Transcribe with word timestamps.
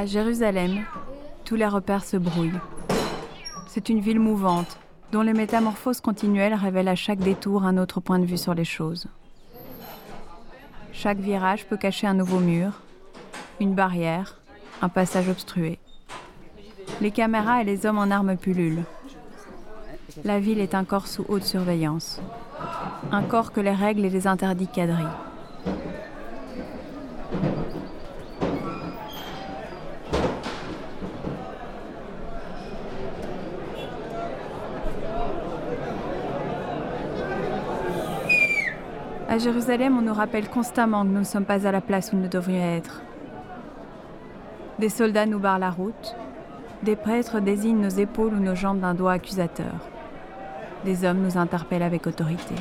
À 0.00 0.06
Jérusalem, 0.06 0.86
tous 1.44 1.56
les 1.56 1.66
repères 1.66 2.04
se 2.04 2.16
brouillent. 2.16 2.58
C'est 3.66 3.90
une 3.90 4.00
ville 4.00 4.18
mouvante, 4.18 4.78
dont 5.12 5.20
les 5.20 5.34
métamorphoses 5.34 6.00
continuelles 6.00 6.54
révèlent 6.54 6.88
à 6.88 6.94
chaque 6.94 7.18
détour 7.18 7.64
un 7.64 7.76
autre 7.76 8.00
point 8.00 8.18
de 8.18 8.24
vue 8.24 8.38
sur 8.38 8.54
les 8.54 8.64
choses. 8.64 9.08
Chaque 10.94 11.18
virage 11.18 11.66
peut 11.66 11.76
cacher 11.76 12.06
un 12.06 12.14
nouveau 12.14 12.38
mur, 12.38 12.80
une 13.60 13.74
barrière, 13.74 14.40
un 14.80 14.88
passage 14.88 15.28
obstrué. 15.28 15.78
Les 17.02 17.10
caméras 17.10 17.60
et 17.60 17.66
les 17.66 17.84
hommes 17.84 17.98
en 17.98 18.10
armes 18.10 18.38
pullulent. 18.38 18.84
La 20.24 20.40
ville 20.40 20.60
est 20.60 20.74
un 20.74 20.84
corps 20.84 21.08
sous 21.08 21.26
haute 21.28 21.44
surveillance. 21.44 22.22
Un 23.12 23.22
corps 23.22 23.52
que 23.52 23.60
les 23.60 23.74
règles 23.74 24.06
et 24.06 24.10
les 24.10 24.26
interdits 24.26 24.66
quadrillent. 24.66 25.18
À 39.30 39.38
Jérusalem, 39.38 39.96
on 39.96 40.02
nous 40.02 40.12
rappelle 40.12 40.48
constamment 40.48 41.04
que 41.04 41.10
nous 41.10 41.20
ne 41.20 41.24
sommes 41.24 41.44
pas 41.44 41.64
à 41.64 41.70
la 41.70 41.80
place 41.80 42.12
où 42.12 42.16
nous 42.16 42.26
devrions 42.26 42.76
être. 42.76 43.00
Des 44.80 44.88
soldats 44.88 45.24
nous 45.24 45.38
barrent 45.38 45.60
la 45.60 45.70
route, 45.70 46.16
des 46.82 46.96
prêtres 46.96 47.38
désignent 47.38 47.80
nos 47.80 47.90
épaules 47.90 48.34
ou 48.34 48.40
nos 48.40 48.56
jambes 48.56 48.80
d'un 48.80 48.92
doigt 48.92 49.12
accusateur. 49.12 49.86
Des 50.84 51.04
hommes 51.04 51.22
nous 51.22 51.38
interpellent 51.38 51.84
avec 51.84 52.08
autorité. 52.08 52.56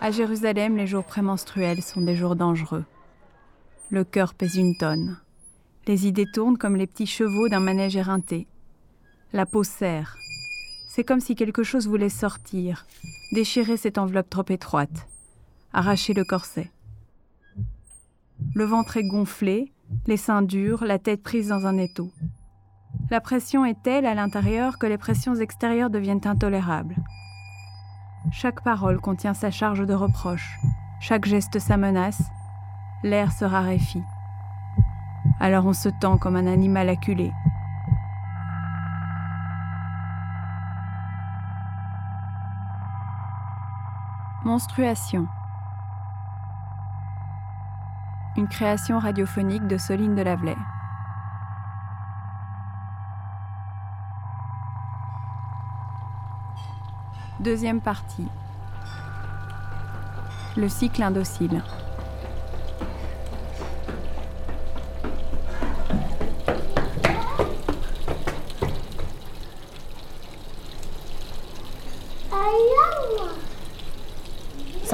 À 0.00 0.12
Jérusalem, 0.12 0.76
les 0.76 0.86
jours 0.86 1.04
prémenstruels 1.04 1.82
sont 1.82 2.02
des 2.02 2.14
jours 2.14 2.36
dangereux. 2.36 2.84
Le 3.90 4.04
cœur 4.04 4.34
pèse 4.34 4.54
une 4.54 4.76
tonne. 4.76 5.16
Les 5.90 6.06
idées 6.06 6.30
tournent 6.30 6.56
comme 6.56 6.76
les 6.76 6.86
petits 6.86 7.04
chevaux 7.04 7.48
d'un 7.48 7.58
manège 7.58 7.96
éreinté. 7.96 8.46
La 9.32 9.44
peau 9.44 9.64
serre. 9.64 10.16
C'est 10.88 11.02
comme 11.02 11.18
si 11.18 11.34
quelque 11.34 11.64
chose 11.64 11.88
voulait 11.88 12.08
sortir, 12.08 12.86
déchirer 13.32 13.76
cette 13.76 13.98
enveloppe 13.98 14.30
trop 14.30 14.44
étroite, 14.50 15.08
arracher 15.72 16.14
le 16.14 16.22
corset. 16.22 16.70
Le 18.54 18.64
ventre 18.64 18.98
est 18.98 19.08
gonflé, 19.08 19.72
les 20.06 20.16
seins 20.16 20.42
durs, 20.42 20.84
la 20.84 21.00
tête 21.00 21.24
prise 21.24 21.48
dans 21.48 21.66
un 21.66 21.76
étau. 21.76 22.12
La 23.10 23.20
pression 23.20 23.64
est 23.64 23.82
telle 23.82 24.06
à 24.06 24.14
l'intérieur 24.14 24.78
que 24.78 24.86
les 24.86 24.96
pressions 24.96 25.34
extérieures 25.34 25.90
deviennent 25.90 26.24
intolérables. 26.24 26.94
Chaque 28.30 28.62
parole 28.62 29.00
contient 29.00 29.34
sa 29.34 29.50
charge 29.50 29.84
de 29.84 29.94
reproche, 29.94 30.56
chaque 31.00 31.24
geste 31.24 31.58
sa 31.58 31.76
menace, 31.76 32.22
l'air 33.02 33.32
se 33.32 33.44
raréfie. 33.44 34.04
Alors 35.42 35.64
on 35.64 35.72
se 35.72 35.88
tend 35.88 36.18
comme 36.18 36.36
un 36.36 36.46
animal 36.46 36.90
acculé. 36.90 37.32
Monstruation. 44.44 45.26
Une 48.36 48.48
création 48.48 48.98
radiophonique 48.98 49.66
de 49.66 49.78
Soline 49.78 50.14
de 50.14 50.22
Lavelay. 50.22 50.56
Deuxième 57.40 57.80
partie. 57.80 58.28
Le 60.58 60.68
cycle 60.68 61.02
indocile. 61.02 61.62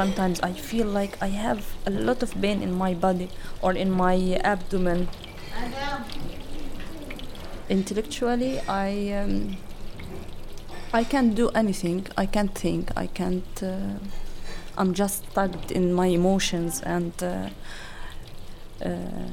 Sometimes 0.06 0.40
I 0.40 0.52
feel 0.52 0.86
like 0.86 1.14
I 1.20 1.30
have 1.46 1.62
a 1.84 1.90
lot 1.90 2.22
of 2.22 2.30
pain 2.40 2.62
in 2.62 2.72
my 2.72 2.94
body 2.94 3.28
or 3.60 3.72
in 3.72 3.90
my 3.90 4.16
abdomen. 4.44 5.08
Intellectually, 7.68 8.60
I 8.68 8.90
um, 9.20 9.56
I 10.92 11.02
can't 11.12 11.34
do 11.34 11.48
anything. 11.62 12.06
I 12.16 12.26
can't 12.26 12.54
think. 12.54 12.84
I 12.96 13.06
can't. 13.08 13.54
Uh, 13.62 13.98
I'm 14.78 14.94
just 14.94 15.16
stuck 15.30 15.72
in 15.72 15.92
my 15.92 16.08
emotions 16.20 16.82
and. 16.82 17.14
Uh, 17.22 17.48
uh, 18.84 19.30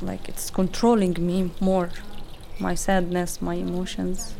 like 0.00 0.28
it's 0.28 0.50
controlling 0.50 1.14
me 1.30 1.50
more 1.60 1.88
my 2.58 2.74
sadness 2.74 3.40
my 3.40 3.54
emotions 3.54 4.34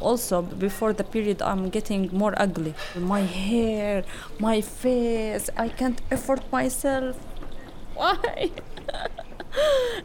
also 0.00 0.42
before 0.42 0.92
the 0.92 1.04
period 1.04 1.42
i'm 1.42 1.68
getting 1.68 2.08
more 2.12 2.34
ugly. 2.36 2.74
My 2.96 3.22
hair 3.22 4.04
my 4.38 4.60
face 4.60 5.50
i 5.56 5.68
can't 5.68 6.00
afford 6.10 6.42
myself. 6.52 7.16
Why? 7.94 8.50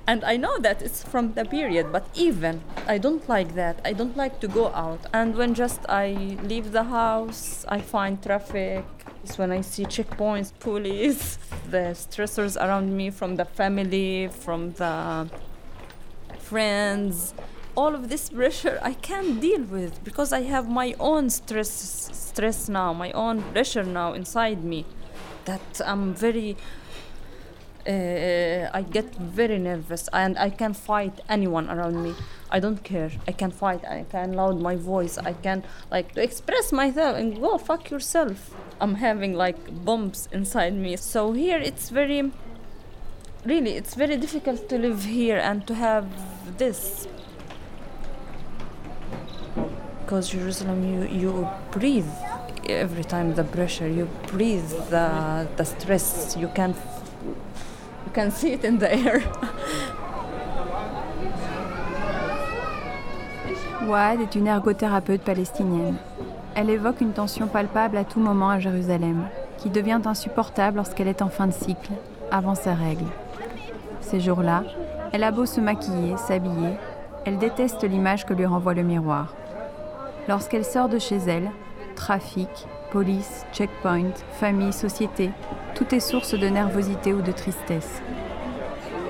And 0.07 0.24
i 0.24 0.38
know 0.38 0.57
that 0.59 0.81
it's 0.81 1.03
from 1.03 1.34
the 1.34 1.46
period 1.46 1.91
but 1.91 2.07
even 2.16 2.62
i 2.88 2.97
don't 2.97 3.28
like 3.28 3.56
that. 3.56 3.81
I 3.84 3.94
don't 3.94 4.16
like 4.16 4.40
to 4.41 4.47
go 4.47 4.68
out. 4.74 5.06
And 5.13 5.35
when 5.35 5.53
just 5.53 5.81
i 5.90 6.38
leave 6.44 6.72
the 6.72 6.84
house 6.84 7.66
i 7.68 7.79
find 7.79 8.22
traffic. 8.22 8.85
It's 9.23 9.38
when 9.38 9.52
i 9.52 9.62
see 9.62 9.85
checkpoints 9.85 10.52
police 10.59 11.38
the 11.69 11.94
stressors 11.94 12.56
around 12.58 12.96
me 12.96 13.09
from 13.09 13.35
the 13.35 13.46
family 13.46 14.29
from 14.29 14.72
the 14.73 15.29
friends 16.40 17.34
all 17.75 17.95
of 17.95 18.09
this 18.09 18.29
pressure 18.29 18.79
I 18.81 18.93
can't 18.93 19.39
deal 19.39 19.63
with 19.63 20.03
because 20.03 20.33
I 20.33 20.41
have 20.43 20.69
my 20.69 20.95
own 20.99 21.29
stress 21.29 21.71
stress 22.11 22.69
now, 22.69 22.93
my 22.93 23.11
own 23.11 23.41
pressure 23.53 23.83
now 23.83 24.13
inside 24.13 24.63
me 24.63 24.85
that 25.45 25.81
I'm 25.85 26.13
very 26.13 26.57
uh, 27.87 28.69
I 28.73 28.83
get 28.83 29.15
very 29.15 29.57
nervous 29.57 30.07
and 30.13 30.37
I 30.37 30.49
can 30.49 30.73
fight 30.73 31.19
anyone 31.27 31.69
around 31.69 32.03
me. 32.03 32.13
I 32.51 32.59
don't 32.59 32.83
care. 32.83 33.11
I 33.27 33.31
can 33.31 33.51
fight. 33.51 33.83
I 33.85 34.05
can 34.09 34.33
loud 34.33 34.61
my 34.61 34.75
voice. 34.75 35.17
I 35.17 35.33
can 35.33 35.63
like 35.89 36.13
to 36.13 36.21
express 36.21 36.71
myself 36.71 37.17
and 37.17 37.39
go 37.39 37.57
fuck 37.57 37.89
yourself. 37.89 38.53
I'm 38.79 38.95
having 38.95 39.33
like 39.33 39.85
bombs 39.85 40.29
inside 40.31 40.75
me. 40.75 40.95
So 40.97 41.31
here 41.31 41.57
it's 41.57 41.90
very 41.90 42.31
really 43.46 43.72
it's 43.72 43.96
very 43.96 44.17
difficult 44.17 44.69
to 44.69 44.78
live 44.78 45.03
here 45.05 45.37
and 45.37 45.66
to 45.66 45.73
have 45.73 46.05
this 46.59 47.07
because 50.11 50.29
Jerusalem, 50.29 50.83
you, 50.83 51.03
you 51.07 51.47
breathe 51.71 52.09
every 52.67 53.03
time 53.03 53.33
the 53.33 53.43
pressure, 53.43 53.87
you 53.87 54.09
breathe 54.27 54.69
the, 54.89 55.47
stress, 55.63 56.35
you 56.37 56.49
can, 56.53 56.75
you 58.05 58.11
can 58.13 58.29
see 58.29 58.51
it 58.51 58.65
in 58.65 58.77
the 58.77 58.93
air. 58.93 59.23
Ouad 63.87 64.21
est 64.21 64.35
une 64.35 64.47
ergothérapeute 64.47 65.21
palestinienne. 65.21 65.95
Elle 66.55 66.69
évoque 66.69 66.99
une 67.01 67.13
tension 67.13 67.47
palpable 67.47 67.97
à 67.97 68.03
tout 68.03 68.19
moment 68.19 68.49
à 68.49 68.59
Jérusalem, 68.59 69.27
qui 69.57 69.69
devient 69.69 70.01
insupportable 70.05 70.75
lorsqu'elle 70.77 71.07
est 71.07 71.21
en 71.21 71.29
fin 71.29 71.47
de 71.47 71.53
cycle, 71.53 71.93
avant 72.31 72.55
ses 72.55 72.73
règles. 72.73 73.07
Ces 74.01 74.19
jours-là, 74.19 74.63
elle 75.13 75.23
a 75.23 75.31
beau 75.31 75.45
se 75.45 75.61
maquiller, 75.61 76.17
s'habiller, 76.17 76.73
elle 77.25 77.37
déteste 77.37 77.83
l'image 77.83 78.25
que 78.25 78.33
lui 78.33 78.45
renvoie 78.45 78.73
le 78.73 78.83
miroir. 78.83 79.33
Lorsqu'elle 80.28 80.66
sort 80.66 80.88
de 80.88 81.00
chez 81.00 81.18
elle, 81.28 81.50
trafic, 81.96 82.50
police, 82.91 83.46
checkpoint, 83.52 84.14
famille, 84.34 84.73
société, 84.73 85.32
tout 85.73 85.96
est 85.96 86.00
source 86.00 86.35
de 86.35 86.47
nervosité 86.47 87.14
ou 87.14 87.22
de 87.22 87.32
tristesse. 87.32 88.02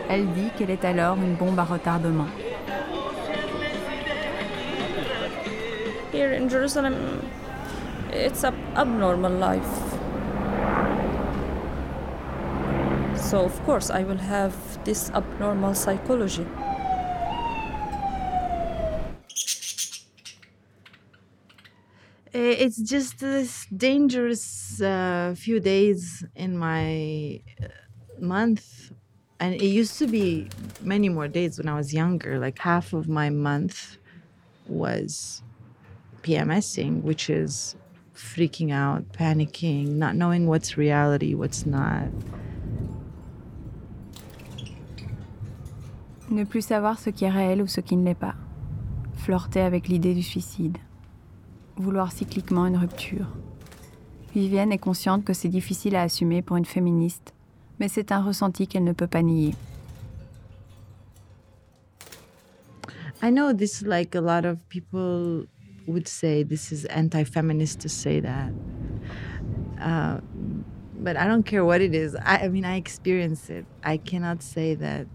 Elle 0.10 0.28
dit 0.34 0.50
qu'elle 0.58 0.69
est 0.69 0.86
alors 0.86 1.18
une 1.18 1.36
bombe 1.36 1.60
à 1.60 1.63
retardement. 1.63 2.28
Here 6.13 6.34
in 6.34 6.50
Jerusalem, 6.50 6.96
it's 8.13 8.44
a 8.44 8.54
abnormal 8.75 9.34
life. 9.34 9.62
So 13.16 13.46
of 13.46 13.66
course 13.66 13.90
I 13.90 14.04
will 14.04 14.19
have 14.30 14.54
this 14.84 15.12
abnormal 15.13 15.74
psychology. 15.74 16.46
It's 22.59 22.77
just 22.77 23.19
this 23.19 23.65
dangerous 23.75 24.81
uh, 24.81 25.33
few 25.38 25.59
days 25.59 26.25
in 26.36 26.57
my 26.57 27.42
uh, 27.62 27.68
month, 28.19 28.92
and 29.39 29.56
it 29.56 29.63
used 29.63 29.98
to 30.00 30.07
be 30.07 30.48
many 30.81 31.09
more 31.09 31.27
days 31.27 31.57
when 31.57 31.68
I 31.68 31.75
was 31.75 31.94
younger, 31.94 32.39
like 32.39 32.59
half 32.59 32.94
of 32.94 33.07
my 33.07 33.30
month 33.30 33.98
was 34.68 35.44
PMSing, 36.24 37.01
which 37.01 37.30
is 37.30 37.75
freaking 38.15 38.71
out, 38.71 39.12
panicking, 39.13 39.88
not 39.95 40.15
knowing 40.15 40.48
what's 40.48 40.77
reality, 40.77 41.33
what's 41.33 41.65
not. 41.65 42.07
Ne 46.30 46.45
plus 46.45 46.62
savoir 46.62 46.98
ce 46.98 47.09
qui 47.09 47.25
est 47.25 47.30
réel 47.30 47.62
ou 47.62 47.68
ce 47.68 47.81
qui 47.81 47.98
ne 47.98 48.06
l'est 48.06 48.19
pas. 48.19 48.36
Flirter 49.18 49.62
avec 49.62 49.89
l'idée 49.89 50.13
du 50.13 50.24
suicide. 50.24 50.77
Vouloir 51.77 52.12
cycliquement 52.12 52.65
une 52.68 52.77
rupture. 52.77 53.27
Vivienne 54.33 54.71
est 54.71 54.77
consciente 54.77 55.25
que 55.25 55.33
c'est 55.33 55.50
difficile 55.50 55.95
à 55.95 56.03
assumer 56.03 56.41
pour 56.41 56.57
une 56.57 56.65
féministe, 56.65 57.33
mais 57.79 57.88
c'est 57.88 58.12
un 58.12 58.21
ressenti 58.21 58.68
qu'elle 58.68 58.83
ne 58.83 58.94
peut 58.94 59.07
pas 59.07 59.21
nier. 59.21 59.53
I 63.23 63.29
know 63.29 63.53
this 63.53 63.83
like 63.83 64.15
a 64.15 64.21
lot 64.21 64.45
of 64.45 64.57
people 64.69 65.45
would 65.88 66.07
say 66.07 66.44
this 66.44 66.71
is 66.71 66.85
anti-feminist 66.85 67.79
to 67.81 67.89
say 67.89 68.19
that. 68.21 68.51
Uh, 69.79 70.21
but 71.00 71.17
I 71.17 71.27
don't 71.27 71.44
care 71.44 71.63
what 71.65 71.81
it 71.81 71.94
is. 71.94 72.15
I, 72.15 72.45
I 72.45 72.50
mean, 72.50 72.65
I 72.65 72.77
experience 72.77 73.50
it. 73.50 73.65
I 73.83 73.97
cannot 73.97 74.41
say 74.41 74.75
that 74.75 75.07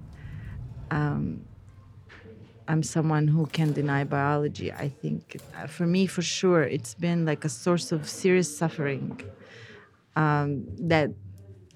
um, 0.91 1.41
I'm 2.69 2.83
someone 2.83 3.29
who 3.29 3.47
can 3.47 3.73
deny 3.73 4.05
biology. 4.05 4.73
I 4.73 4.89
think 4.89 5.37
uh, 5.57 5.67
for 5.67 5.87
me, 5.87 6.07
for 6.07 6.23
sure, 6.23 6.63
it's 6.63 6.95
been 6.95 7.25
like 7.25 7.45
a 7.45 7.49
source 7.49 7.93
of 7.93 8.09
serious 8.09 8.57
suffering. 8.57 9.21
Um, 10.17 10.67
that 10.89 11.11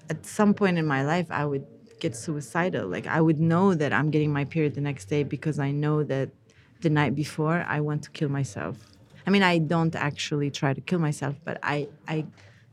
at 0.09 0.25
some 0.25 0.53
point 0.53 0.77
in 0.77 0.85
my 0.85 1.05
life, 1.05 1.27
I 1.29 1.45
would 1.45 1.65
get 1.99 2.15
suicidal. 2.15 2.87
Like 2.87 3.07
I 3.07 3.21
would 3.21 3.39
know 3.39 3.73
that 3.73 3.93
I'm 3.93 4.09
getting 4.09 4.33
my 4.33 4.45
period 4.45 4.73
the 4.75 4.81
next 4.81 5.05
day 5.05 5.23
because 5.23 5.59
I 5.59 5.71
know 5.71 6.03
that 6.03 6.29
the 6.81 6.89
night 6.89 7.15
before 7.15 7.63
I 7.67 7.79
want 7.79 8.03
to 8.03 8.09
kill 8.09 8.29
myself. 8.29 8.75
I 9.25 9.29
mean, 9.29 9.43
I 9.43 9.59
don't 9.59 9.95
actually 9.95 10.49
try 10.49 10.73
to 10.73 10.81
kill 10.81 10.99
myself, 10.99 11.35
but 11.45 11.59
I 11.63 11.87
I 12.07 12.25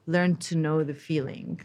learned 0.06 0.40
to 0.48 0.56
know 0.56 0.82
the 0.82 0.94
feeling. 0.94 1.60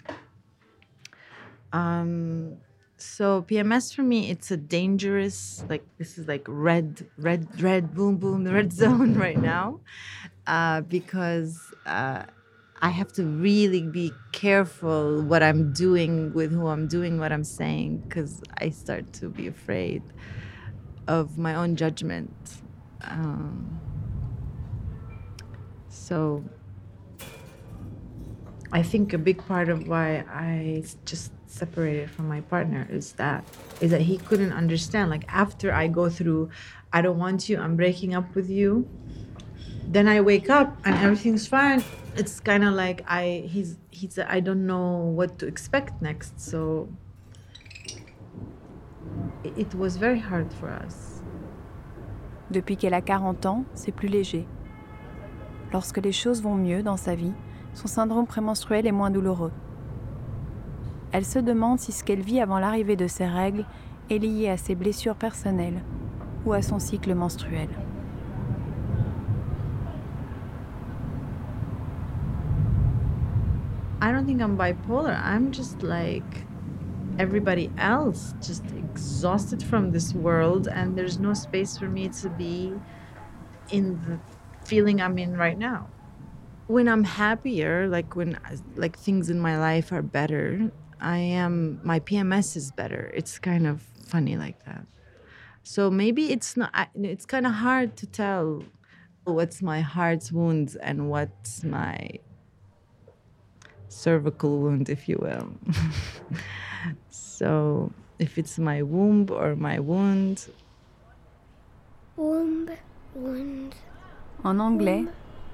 Um, 1.72 2.58
so 3.04 3.44
PMS 3.44 3.94
for 3.94 4.02
me, 4.02 4.30
it's 4.30 4.50
a 4.50 4.58
dangerous 4.58 5.64
like 5.70 5.84
this 5.98 6.18
is 6.18 6.28
like 6.28 6.46
red, 6.48 7.06
red, 7.18 7.62
red, 7.62 7.94
boom, 7.94 8.18
boom, 8.18 8.44
the 8.44 8.54
red 8.54 8.72
zone 8.82 9.14
right 9.16 9.38
now, 9.38 9.80
uh, 10.48 10.82
because 10.82 11.60
uh, 11.86 12.24
I 12.82 12.90
have 12.90 13.12
to 13.14 13.26
really 13.26 13.82
be 13.82 14.14
careful 14.32 15.22
what 15.22 15.44
I'm 15.44 15.74
doing 15.74 16.34
with 16.34 16.52
who 16.52 16.68
I'm 16.68 16.88
doing 16.88 17.20
what 17.20 17.32
I'm 17.32 17.44
saying, 17.44 18.04
because 18.08 18.42
I 18.58 18.70
start 18.70 19.12
to 19.14 19.30
be 19.30 19.48
afraid 19.48 20.02
of 21.08 21.38
my 21.38 21.56
own 21.56 21.76
judgment. 21.76 22.34
Um, 23.04 23.80
so 25.90 26.44
I 28.72 28.82
think 28.82 29.14
a 29.14 29.18
big 29.18 29.46
part 29.46 29.70
of 29.70 29.88
why 29.88 30.24
I 30.30 30.84
just 31.06 31.32
separated 31.54 32.10
from 32.10 32.28
my 32.28 32.42
partner 32.42 32.88
is 32.90 33.14
that 33.14 33.44
is 33.80 33.92
that 33.92 34.02
he 34.02 34.18
couldn't 34.18 34.52
understand 34.52 35.10
like 35.10 35.26
after 35.28 35.72
I 35.72 35.88
go 35.88 36.10
through 36.10 36.50
I 36.92 37.02
don't 37.02 37.20
want 37.20 37.48
you 37.48 37.60
I'm 37.60 37.76
breaking 37.76 38.16
up 38.16 38.34
with 38.36 38.50
you 38.50 38.88
then 39.88 40.08
I 40.08 40.22
wake 40.22 40.50
up 40.50 40.76
and 40.86 40.96
everything's 41.06 41.48
fine 41.48 41.84
it's 42.16 42.40
kind 42.40 42.64
of 42.64 42.74
like 42.74 43.04
I 43.08 43.48
he's 43.48 43.78
he's 43.92 44.18
I 44.18 44.40
don't 44.40 44.66
know 44.66 45.14
what 45.20 45.38
to 45.40 45.48
expect 45.48 46.02
next 46.02 46.40
so 46.40 46.90
it, 49.44 49.76
was 49.76 49.98
very 49.98 50.20
hard 50.20 50.52
for 50.54 50.70
us 50.70 51.22
Depuis 52.52 52.78
qu'elle 52.78 52.94
a 52.94 53.02
40 53.02 53.48
ans, 53.48 53.66
c'est 53.74 53.92
plus 53.92 54.08
léger. 54.08 54.46
Lorsque 55.72 55.98
les 55.98 56.12
choses 56.12 56.44
vont 56.44 56.54
mieux 56.54 56.84
dans 56.84 56.98
sa 56.98 57.16
vie, 57.16 57.34
son 57.74 57.88
syndrome 57.88 58.28
prémenstruel 58.28 58.86
est 58.86 58.92
moins 58.92 59.10
douloureux. 59.10 59.52
Elle 61.14 61.26
se 61.26 61.38
demande 61.38 61.80
si 61.80 61.92
ce 61.92 62.04
qu'elle 62.04 62.22
vit 62.22 62.42
avant 62.42 62.58
l'arrivée 62.58 62.96
de 62.96 63.06
ses 63.06 63.28
règles 63.28 63.66
est 64.10 64.18
lié 64.18 64.50
à 64.50 64.58
ses 64.58 64.74
blessures 64.74 65.16
personnelles 65.16 65.84
ou 66.44 66.54
à 66.54 66.64
son 66.64 66.80
cycle 66.80 67.14
menstruel. 67.14 67.70
I 74.02 74.12
don't 74.12 74.26
think 74.26 74.42
I'm 74.42 74.58
bipolar. 74.58 75.16
I'm 75.24 75.54
just 75.54 75.84
like 75.84 76.46
everybody 77.20 77.70
else, 77.78 78.34
just 78.42 78.66
exhausted 78.76 79.64
from 79.64 79.92
this 79.92 80.16
world, 80.16 80.68
and 80.68 80.98
there's 80.98 81.20
no 81.20 81.36
space 81.36 81.78
for 81.78 81.88
me 81.88 82.10
to 82.22 82.30
be 82.30 82.74
in 83.70 84.00
the 84.08 84.18
feeling 84.66 85.00
I'm 85.00 85.20
in 85.20 85.38
right 85.38 85.58
now. 85.58 85.88
When 86.68 86.88
I'm 86.88 87.04
happier, 87.04 87.88
like 87.88 88.16
when 88.16 88.38
like 88.76 88.98
things 88.98 89.30
in 89.30 89.40
my 89.40 89.60
life 89.60 89.92
are 89.92 90.02
better, 90.02 90.72
I 91.04 91.18
am 91.18 91.80
my 91.84 92.00
PMS 92.00 92.56
is 92.56 92.72
better. 92.72 93.12
It's 93.14 93.38
kind 93.38 93.68
of 93.68 93.82
funny 93.82 94.38
like 94.38 94.64
that. 94.66 94.86
So 95.64 95.92
maybe 95.92 96.32
it's 96.32 96.56
not. 96.58 96.90
It's 96.96 97.26
kind 97.26 97.46
of 97.46 97.54
hard 97.54 97.96
to 97.98 98.08
tell 98.08 98.64
what's 99.26 99.62
my 99.62 99.82
heart's 99.82 100.32
wounds 100.32 100.76
and 100.76 101.10
what's 101.10 101.64
my 101.64 102.10
cervical 103.90 104.60
wound, 104.60 104.90
if 104.90 105.08
you 105.08 105.18
will. 105.22 105.50
so 107.10 107.92
if 108.20 108.38
it's 108.38 108.58
my 108.58 108.82
womb 108.82 109.28
or 109.30 109.56
my 109.56 109.80
wound, 109.80 110.48
Womb, 112.16 112.70
wound, 113.16 113.76
En 114.44 114.60
anglais, 114.60 115.06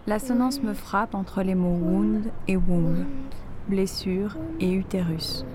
l'assonance 0.07 0.62
me 0.62 0.73
frappe 0.73 1.15
entre 1.15 1.41
les 1.43 1.55
mots 1.55 1.79
wound 1.79 2.31
et 2.47 2.57
womb, 2.57 2.97
wound, 2.97 3.28
blessure 3.69 4.35
et 4.59 4.73
utérus. 4.73 5.45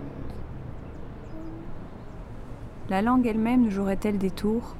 La 2.88 3.02
langue 3.02 3.26
elle-même 3.26 3.62
nous 3.64 3.70
jouerait-elle 3.70 4.18
des 4.18 4.30
tours? 4.30 4.76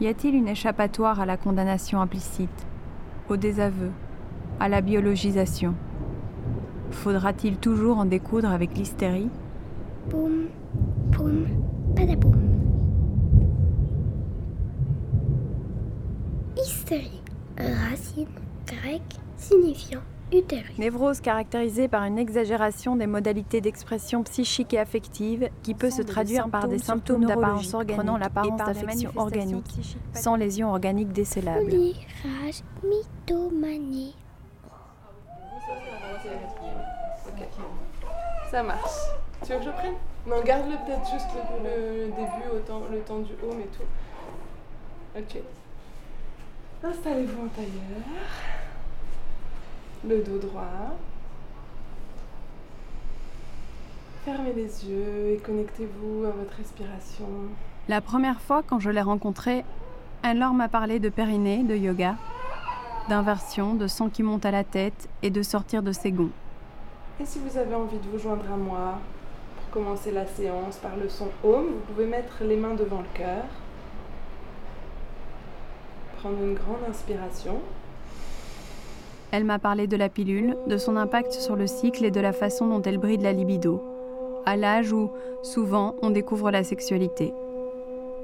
Y 0.00 0.08
a-t-il 0.08 0.34
une 0.34 0.48
échappatoire 0.48 1.20
à 1.20 1.26
la 1.26 1.36
condamnation 1.36 2.00
implicite, 2.00 2.66
au 3.28 3.36
désaveu, 3.36 3.90
à 4.58 4.68
la 4.68 4.80
biologisation? 4.80 5.74
Faudra-t-il 6.90 7.56
toujours 7.56 7.98
en 7.98 8.04
découdre 8.04 8.50
avec 8.50 8.76
l'hystérie? 8.76 9.30
Boum, 10.10 10.48
boum. 11.10 11.46
Hystérie, 16.56 17.22
racine 17.58 18.26
grecque 18.66 19.18
signifiant 19.36 20.00
utérus. 20.34 20.78
Névrose 20.78 21.20
caractérisée 21.20 21.88
par 21.88 22.04
une 22.04 22.18
exagération 22.18 22.96
des 22.96 23.06
modalités 23.06 23.60
d'expression 23.60 24.22
psychique 24.22 24.74
et 24.74 24.78
affective 24.78 25.48
qui 25.62 25.74
peut 25.74 25.90
se 25.90 26.02
traduire 26.02 26.48
par 26.48 26.68
des 26.68 26.78
symptômes 26.78 27.24
d'apparence 27.24 27.72
organique 27.74 27.96
prenant 27.96 28.16
l'apparence 28.16 28.58
d'affection 28.58 29.10
organique, 29.16 29.96
sans 30.12 30.36
lésion 30.36 30.70
organique 30.70 31.12
décélable. 31.12 31.66
Polyrage, 31.66 32.62
mythomanie. 32.82 34.16
Ça 38.50 38.62
marche. 38.62 38.90
Tu 39.44 39.52
veux 39.52 39.58
que 39.58 39.64
je 39.64 39.70
prenne? 39.70 39.94
Non, 40.26 40.42
garde-le 40.42 40.76
peut-être 40.86 41.10
juste 41.12 41.26
le, 41.62 42.04
le 42.04 42.12
début, 42.12 42.56
autant, 42.56 42.82
le 42.90 42.98
temps 43.00 43.18
du 43.18 43.32
home 43.42 43.60
et 43.60 43.68
tout. 43.76 43.82
Ok. 45.18 45.42
Installez-vous 46.82 47.44
en 47.44 47.48
tailleur. 47.48 48.63
Le 50.06 50.22
dos 50.22 50.38
droit. 50.38 50.96
Fermez 54.26 54.52
les 54.52 54.86
yeux 54.86 55.32
et 55.32 55.36
connectez-vous 55.38 56.26
à 56.26 56.30
votre 56.30 56.54
respiration. 56.58 57.24
La 57.88 58.02
première 58.02 58.40
fois 58.40 58.62
quand 58.62 58.80
je 58.80 58.90
l'ai 58.90 59.00
rencontrée, 59.00 59.64
Anne-Laure 60.22 60.52
m'a 60.52 60.68
parlé 60.68 60.98
de 60.98 61.08
périnée, 61.08 61.62
de 61.62 61.74
yoga, 61.74 62.16
d'inversion, 63.08 63.74
de 63.74 63.86
sang 63.86 64.10
qui 64.10 64.22
monte 64.22 64.44
à 64.44 64.50
la 64.50 64.62
tête 64.62 65.08
et 65.22 65.30
de 65.30 65.42
sortir 65.42 65.82
de 65.82 65.92
ses 65.92 66.12
gonds. 66.12 66.32
Et 67.18 67.24
si 67.24 67.38
vous 67.38 67.56
avez 67.56 67.74
envie 67.74 67.98
de 67.98 68.08
vous 68.08 68.18
joindre 68.18 68.44
à 68.52 68.56
moi 68.56 68.98
pour 69.56 69.82
commencer 69.82 70.10
la 70.10 70.26
séance 70.26 70.76
par 70.76 70.96
le 70.96 71.08
son 71.08 71.28
home, 71.42 71.66
vous 71.66 71.92
pouvez 71.94 72.06
mettre 72.06 72.44
les 72.44 72.56
mains 72.56 72.74
devant 72.74 73.00
le 73.00 73.18
cœur. 73.18 73.44
Prendre 76.18 76.42
une 76.42 76.54
grande 76.54 76.84
inspiration. 76.90 77.60
Elle 79.36 79.42
m'a 79.42 79.58
parlé 79.58 79.88
de 79.88 79.96
la 79.96 80.08
pilule, 80.08 80.56
de 80.68 80.78
son 80.78 80.94
impact 80.96 81.32
sur 81.32 81.56
le 81.56 81.66
cycle 81.66 82.04
et 82.04 82.12
de 82.12 82.20
la 82.20 82.32
façon 82.32 82.68
dont 82.68 82.80
elle 82.82 82.98
bride 82.98 83.22
la 83.22 83.32
libido, 83.32 83.82
à 84.46 84.56
l'âge 84.56 84.92
où, 84.92 85.10
souvent, 85.42 85.96
on 86.02 86.10
découvre 86.10 86.52
la 86.52 86.62
sexualité. 86.62 87.32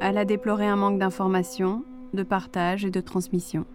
Elle 0.00 0.18
a 0.18 0.24
déploré 0.24 0.68
un 0.68 0.76
manque 0.76 1.00
d'information, 1.00 1.82
de 2.14 2.22
partage 2.22 2.84
et 2.84 2.92
de 2.92 3.00
transmission. 3.00 3.66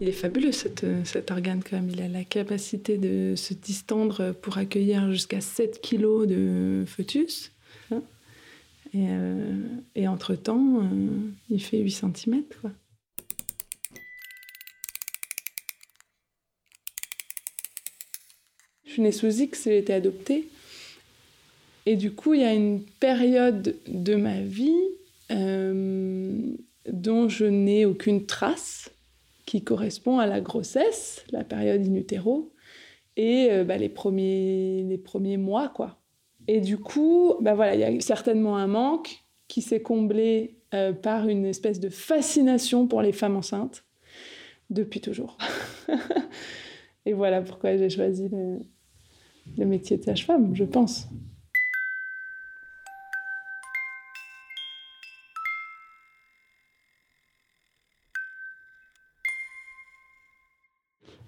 Il 0.00 0.08
est 0.08 0.12
fabuleux 0.12 0.50
cet, 0.50 0.86
cet 1.04 1.30
organe 1.30 1.62
quand 1.62 1.76
même. 1.76 1.90
Il 1.90 2.00
a 2.00 2.08
la 2.08 2.24
capacité 2.24 2.96
de 2.96 3.34
se 3.36 3.52
distendre 3.52 4.32
pour 4.32 4.56
accueillir 4.56 5.10
jusqu'à 5.10 5.42
7 5.42 5.78
kilos 5.82 6.26
de 6.26 6.84
fœtus. 6.86 7.52
hein. 7.90 8.00
Et, 8.94 9.08
euh, 9.10 9.58
et 9.94 10.08
entre-temps, 10.08 10.78
euh, 10.78 10.86
il 11.50 11.62
fait 11.62 11.80
8 11.80 11.90
cm. 11.90 12.44
Quoi. 12.62 12.70
Je 18.92 18.96
suis 18.96 19.02
née 19.04 19.12
sous 19.12 19.40
X, 19.40 19.64
j'ai 19.64 19.78
été 19.78 19.94
adoptée. 19.94 20.50
Et 21.86 21.96
du 21.96 22.12
coup, 22.12 22.34
il 22.34 22.42
y 22.42 22.44
a 22.44 22.52
une 22.52 22.82
période 23.00 23.74
de 23.88 24.16
ma 24.16 24.42
vie 24.42 24.84
euh, 25.30 26.38
dont 26.86 27.26
je 27.26 27.46
n'ai 27.46 27.86
aucune 27.86 28.26
trace, 28.26 28.90
qui 29.46 29.64
correspond 29.64 30.18
à 30.18 30.26
la 30.26 30.42
grossesse, 30.42 31.24
la 31.30 31.42
période 31.42 31.80
in 31.80 31.94
utero, 31.94 32.52
et 33.16 33.48
euh, 33.50 33.64
bah, 33.64 33.78
les, 33.78 33.88
premiers, 33.88 34.84
les 34.86 34.98
premiers 34.98 35.38
mois, 35.38 35.70
quoi. 35.70 35.98
Et 36.46 36.60
du 36.60 36.76
coup, 36.76 37.36
bah, 37.40 37.54
voilà, 37.54 37.74
il 37.74 37.80
y 37.80 37.84
a 37.84 38.00
certainement 38.02 38.58
un 38.58 38.66
manque 38.66 39.22
qui 39.48 39.62
s'est 39.62 39.80
comblé 39.80 40.58
euh, 40.74 40.92
par 40.92 41.28
une 41.28 41.46
espèce 41.46 41.80
de 41.80 41.88
fascination 41.88 42.86
pour 42.86 43.00
les 43.00 43.12
femmes 43.12 43.36
enceintes, 43.36 43.84
depuis 44.68 45.00
toujours. 45.00 45.38
et 47.06 47.14
voilà 47.14 47.40
pourquoi 47.40 47.78
j'ai 47.78 47.88
choisi 47.88 48.28
le, 48.28 48.58
le 49.56 49.64
métier 49.64 49.96
de 49.96 50.04
sage-femme, 50.04 50.54
je 50.54 50.64
pense. 50.64 51.08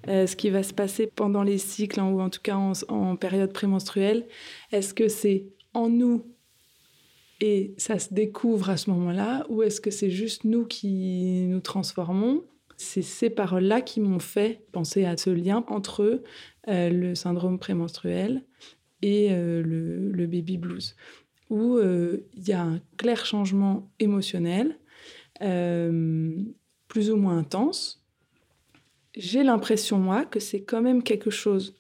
Euh, 0.07 0.27
ce 0.27 0.37
qui 0.37 0.51
va 0.51 0.63
se 0.63 0.75
passer 0.75 1.07
pendant 1.07 1.43
les 1.43 1.57
cycles, 1.57 1.99
hein, 1.99 2.11
ou 2.11 2.21
en 2.21 2.29
tout 2.29 2.43
cas 2.43 2.57
en, 2.57 2.73
en 2.89 3.17
période 3.17 3.53
prémenstruelle, 3.53 4.27
est-ce 4.71 4.93
que 4.93 5.09
c'est 5.09 5.47
en 5.73 5.89
nous 5.89 6.25
et 7.41 7.75
ça 7.79 7.99
se 7.99 8.15
découvre 8.15 8.71
à 8.71 8.77
ce 8.77 8.91
moment-là, 8.91 9.45
ou 9.49 9.63
est-ce 9.63 9.81
que 9.81 9.91
c'est 9.91 10.11
juste 10.11 10.45
nous 10.45 10.65
qui 10.65 11.47
nous 11.49 11.61
transformons 11.61 12.45
C'est 12.85 13.03
ces 13.03 13.31
paroles-là 13.31 13.81
qui 13.81 14.01
m'ont 14.01 14.19
fait 14.19 14.67
penser 14.71 15.07
à 15.07 15.17
ce 15.17 15.31
lien 15.31 15.65
entre 15.69 16.23
euh, 16.69 16.91
le 16.91 17.15
syndrome 17.15 17.59
prémenstruel 17.59 18.45
et 19.01 19.29
euh, 19.31 19.63
le, 19.63 20.27
baby 20.27 20.59
blues, 20.59 20.95
où 21.49 21.79
euh, 21.79 22.27
il 22.35 22.47
y 22.47 22.53
a 22.53 22.63
un 22.63 22.81
clair 22.99 23.25
changement 23.25 23.91
émotionnel, 23.99 24.79
plus 25.41 27.11
ou 27.11 27.17
moins 27.17 27.39
intense, 27.39 28.05
j'ai 29.17 29.43
l'impression, 29.43 29.99
moi, 29.99 30.25
que 30.25 30.39
c'est 30.39 30.63
quand 30.63 30.81
même 30.81 31.03
quelque 31.03 31.31
chose 31.31 31.77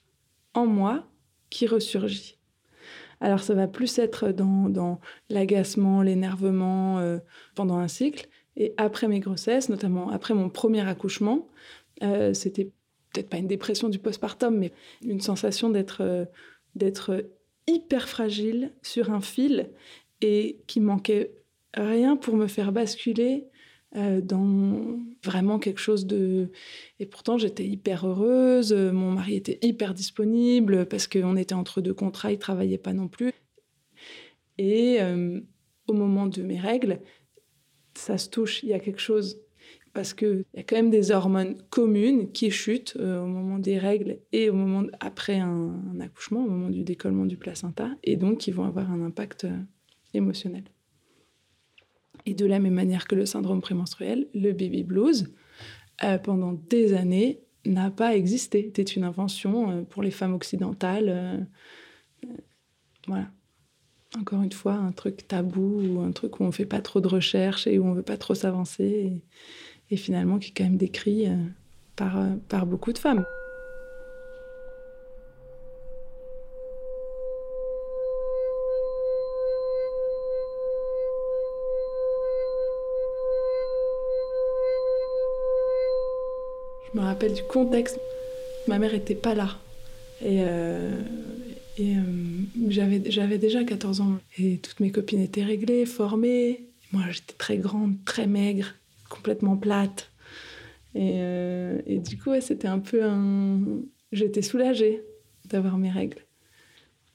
en 0.54 0.66
moi 0.66 1.06
qui 1.50 1.66
ressurgit. 1.66 2.38
Alors, 3.20 3.40
ça 3.40 3.54
va 3.54 3.68
plus 3.68 3.98
être 3.98 4.32
dans, 4.32 5.00
l'agacement, 5.30 6.02
l'énervement 6.02 7.18
pendant 7.54 7.78
un 7.78 7.88
cycle. 7.88 8.28
Et 8.56 8.74
après 8.76 9.08
mes 9.08 9.20
grossesses, 9.20 9.68
notamment 9.68 10.10
après 10.10 10.34
mon 10.34 10.48
premier 10.48 10.86
accouchement, 10.86 11.48
euh, 12.02 12.34
c'était 12.34 12.70
peut-être 13.12 13.28
pas 13.28 13.38
une 13.38 13.48
dépression 13.48 13.88
du 13.88 13.98
postpartum, 13.98 14.56
mais 14.56 14.72
une 15.04 15.20
sensation 15.20 15.70
d'être 15.70 16.02
euh, 16.02 16.24
d'être 16.74 17.26
hyper 17.66 18.08
fragile 18.08 18.72
sur 18.82 19.10
un 19.10 19.20
fil 19.20 19.70
et 20.20 20.58
qui 20.66 20.80
manquait 20.80 21.32
rien 21.74 22.16
pour 22.16 22.36
me 22.36 22.46
faire 22.46 22.72
basculer 22.72 23.46
euh, 23.96 24.20
dans 24.20 24.98
vraiment 25.22 25.58
quelque 25.58 25.80
chose 25.80 26.04
de... 26.04 26.50
Et 26.98 27.06
pourtant, 27.06 27.38
j'étais 27.38 27.64
hyper 27.64 28.06
heureuse, 28.06 28.72
mon 28.72 29.12
mari 29.12 29.36
était 29.36 29.58
hyper 29.62 29.94
disponible 29.94 30.86
parce 30.86 31.06
qu'on 31.06 31.36
était 31.36 31.54
entre 31.54 31.80
deux 31.80 31.94
contrats, 31.94 32.32
il 32.32 32.38
travaillait 32.38 32.76
pas 32.76 32.92
non 32.92 33.08
plus. 33.08 33.32
Et 34.58 34.98
au 35.88 35.92
moment 35.92 36.26
de 36.26 36.42
mes 36.42 36.60
règles, 36.60 37.00
ça 37.94 38.18
se 38.18 38.28
touche, 38.28 38.62
il 38.62 38.70
y 38.70 38.74
a 38.74 38.78
quelque 38.78 39.00
chose. 39.00 39.40
Parce 39.92 40.12
qu'il 40.12 40.44
y 40.54 40.58
a 40.58 40.64
quand 40.64 40.74
même 40.74 40.90
des 40.90 41.12
hormones 41.12 41.56
communes 41.70 42.32
qui 42.32 42.50
chutent 42.50 42.96
euh, 42.98 43.22
au 43.22 43.26
moment 43.26 43.60
des 43.60 43.78
règles 43.78 44.18
et 44.32 44.50
au 44.50 44.54
moment 44.54 44.88
après 44.98 45.38
un, 45.38 46.00
accouchement, 46.00 46.44
au 46.44 46.48
moment 46.48 46.68
du 46.68 46.82
décollement 46.82 47.26
du 47.26 47.36
placenta, 47.36 47.90
et 48.02 48.16
donc 48.16 48.38
qui 48.38 48.50
vont 48.50 48.64
avoir 48.64 48.90
un 48.90 49.00
impact 49.02 49.44
euh, 49.44 49.56
émotionnel. 50.12 50.64
Et 52.26 52.34
de 52.34 52.44
la 52.44 52.58
même 52.58 52.74
manière 52.74 53.06
que 53.06 53.14
le 53.14 53.24
syndrome 53.24 53.60
prémenstruel, 53.60 54.26
le 54.34 54.50
baby 54.50 54.82
blues, 54.82 55.32
euh, 56.02 56.18
pendant 56.18 56.54
des 56.54 56.94
années, 56.94 57.40
n'a 57.64 57.90
pas 57.90 58.16
existé. 58.16 58.64
C'était 58.64 58.82
une 58.82 59.04
invention 59.04 59.84
pour 59.84 60.02
les 60.02 60.10
femmes 60.10 60.34
occidentales. 60.34 61.48
voilà. 63.06 63.30
Encore 64.20 64.42
une 64.42 64.52
fois, 64.52 64.74
un 64.74 64.92
truc 64.92 65.26
tabou 65.26 65.80
ou 65.82 66.00
un 66.00 66.12
truc 66.12 66.38
où 66.38 66.44
on 66.44 66.52
fait 66.52 66.66
pas 66.66 66.80
trop 66.80 67.00
de 67.00 67.08
recherches 67.08 67.66
et 67.66 67.78
où 67.78 67.86
on 67.86 67.94
veut 67.94 68.02
pas 68.02 68.16
trop 68.16 68.34
s'avancer. 68.34 69.20
Et, 69.90 69.96
finalement, 69.96 70.38
qui 70.38 70.50
est 70.50 70.54
quand 70.56 70.64
même 70.64 70.76
décrit 70.76 71.28
euh, 71.28 71.36
par, 71.96 72.18
euh, 72.18 72.30
par 72.48 72.66
beaucoup 72.66 72.92
de 72.92 72.98
femmes. 72.98 73.24
Je 86.92 87.00
me 87.00 87.04
rappelle 87.04 87.34
du 87.34 87.42
contexte. 87.42 87.98
Ma 88.68 88.78
mère 88.78 88.94
était 88.94 89.16
pas 89.16 89.34
là. 89.34 89.50
Euh, 90.22 91.02
euh, 91.80 92.02
j'avais, 92.68 93.38
déjà 93.38 93.64
14 93.64 94.00
ans. 94.00 94.18
Et 94.38 94.58
toutes 94.58 94.80
mes 94.80 94.90
copines 94.90 95.20
étaient 95.20 95.44
réglées, 95.44 95.86
formées. 95.86 96.66
Moi, 96.92 97.02
j'étais 97.10 97.34
très 97.34 97.58
grande, 97.58 97.96
très 98.04 98.26
maigre, 98.26 98.74
complètement 99.08 99.56
plate. 99.56 100.10
Et, 100.94 101.14
euh, 101.14 101.80
du 101.86 102.18
coup, 102.18 102.30
c'était 102.40 102.68
un 102.68 102.78
peu 102.78 103.04
un... 103.04 103.60
J'étais 104.12 104.42
soulagée 104.42 105.02
d'avoir 105.46 105.76
mes 105.76 105.90
règles. 105.90 106.24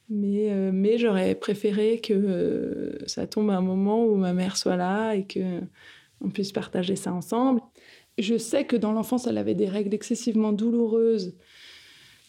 Mais, 0.10 0.52
euh, 0.52 0.72
mais 0.74 0.98
j'aurais 0.98 1.36
préféré 1.36 2.02
que 2.02 2.98
ça 3.06 3.28
tombe 3.28 3.52
à 3.52 3.58
un 3.58 3.62
moment 3.62 4.06
où 4.06 4.16
ma 4.16 4.34
mère 4.34 4.58
soit 4.58 4.76
là 4.76 5.14
et 5.14 5.26
que 5.26 5.62
on 6.22 6.30
puisse 6.30 6.52
partager 6.52 6.96
ça 6.96 7.14
ensemble. 7.14 7.62
Je 8.18 8.38
sais 8.38 8.66
que 8.66 8.76
dans 8.76 8.92
l'enfance, 8.92 9.28
elle 9.28 9.38
avait 9.38 9.56
des 9.56 9.70
règles 9.70 9.94
excessivement 9.94 10.52
douloureuses, 10.52 11.38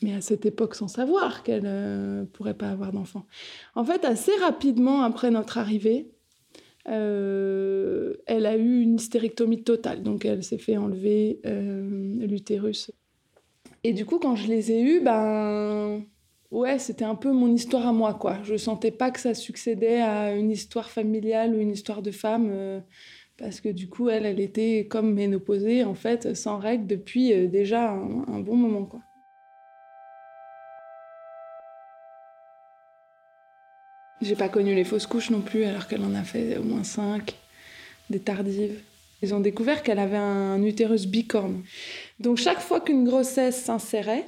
mais 0.02 0.14
à 0.14 0.20
cette 0.20 0.46
époque 0.46 0.74
sans 0.74 0.88
savoir 0.88 1.42
qu'elle 1.42 1.64
ne 1.64 2.24
pourrait 2.32 2.54
pas 2.54 2.70
avoir 2.70 2.92
d'enfant. 2.92 3.26
En 3.74 3.84
fait, 3.84 4.04
assez 4.04 4.32
rapidement 4.40 5.02
après 5.02 5.30
notre 5.30 5.58
arrivée, 5.58 6.10
euh, 6.88 8.14
elle 8.26 8.46
a 8.46 8.56
eu 8.56 8.80
une 8.80 8.96
hystérectomie 8.96 9.62
totale, 9.62 10.02
donc 10.02 10.24
elle 10.24 10.42
s'est 10.42 10.58
fait 10.58 10.76
enlever 10.76 11.40
euh, 11.46 12.26
l'utérus. 12.26 12.90
Et 13.84 13.92
du 13.92 14.04
coup, 14.04 14.18
quand 14.18 14.36
je 14.36 14.48
les 14.48 14.72
ai 14.72 14.82
eus, 14.82 15.00
ben 15.00 16.04
ouais, 16.50 16.78
c'était 16.78 17.04
un 17.04 17.14
peu 17.14 17.32
mon 17.32 17.52
histoire 17.52 17.86
à 17.86 17.92
moi, 17.92 18.14
quoi. 18.14 18.38
Je 18.42 18.56
sentais 18.56 18.90
pas 18.90 19.10
que 19.10 19.20
ça 19.20 19.34
succédait 19.34 20.00
à 20.00 20.34
une 20.34 20.50
histoire 20.50 20.90
familiale 20.90 21.54
ou 21.54 21.60
une 21.60 21.70
histoire 21.70 22.02
de 22.02 22.10
femme. 22.10 22.48
euh, 22.50 22.80
parce 23.38 23.60
que 23.62 23.70
du 23.70 23.88
coup, 23.88 24.10
elle, 24.10 24.26
elle 24.26 24.38
était 24.40 24.86
comme 24.86 25.14
ménopausée, 25.14 25.82
en 25.84 25.94
fait, 25.94 26.36
sans 26.36 26.58
règles 26.58 26.86
depuis 26.86 27.32
euh, 27.32 27.46
déjà 27.48 27.90
un, 27.90 28.26
un 28.28 28.40
bon 28.40 28.54
moment, 28.56 28.84
quoi. 28.84 29.00
J'ai 34.22 34.36
pas 34.36 34.48
connu 34.48 34.74
les 34.74 34.84
fausses 34.84 35.06
couches 35.06 35.30
non 35.30 35.40
plus, 35.40 35.64
alors 35.64 35.88
qu'elle 35.88 36.02
en 36.04 36.14
a 36.14 36.22
fait 36.22 36.58
au 36.58 36.62
moins 36.62 36.84
cinq, 36.84 37.34
des 38.10 38.20
tardives. 38.20 38.80
Ils 39.22 39.34
ont 39.34 39.40
découvert 39.40 39.82
qu'elle 39.82 39.98
avait 39.98 40.16
un 40.16 40.62
utérus 40.62 41.06
bicorne. 41.06 41.62
Donc 42.18 42.36
chaque 42.38 42.60
fois 42.60 42.80
qu'une 42.80 43.04
grossesse 43.04 43.56
s'insérait, 43.62 44.24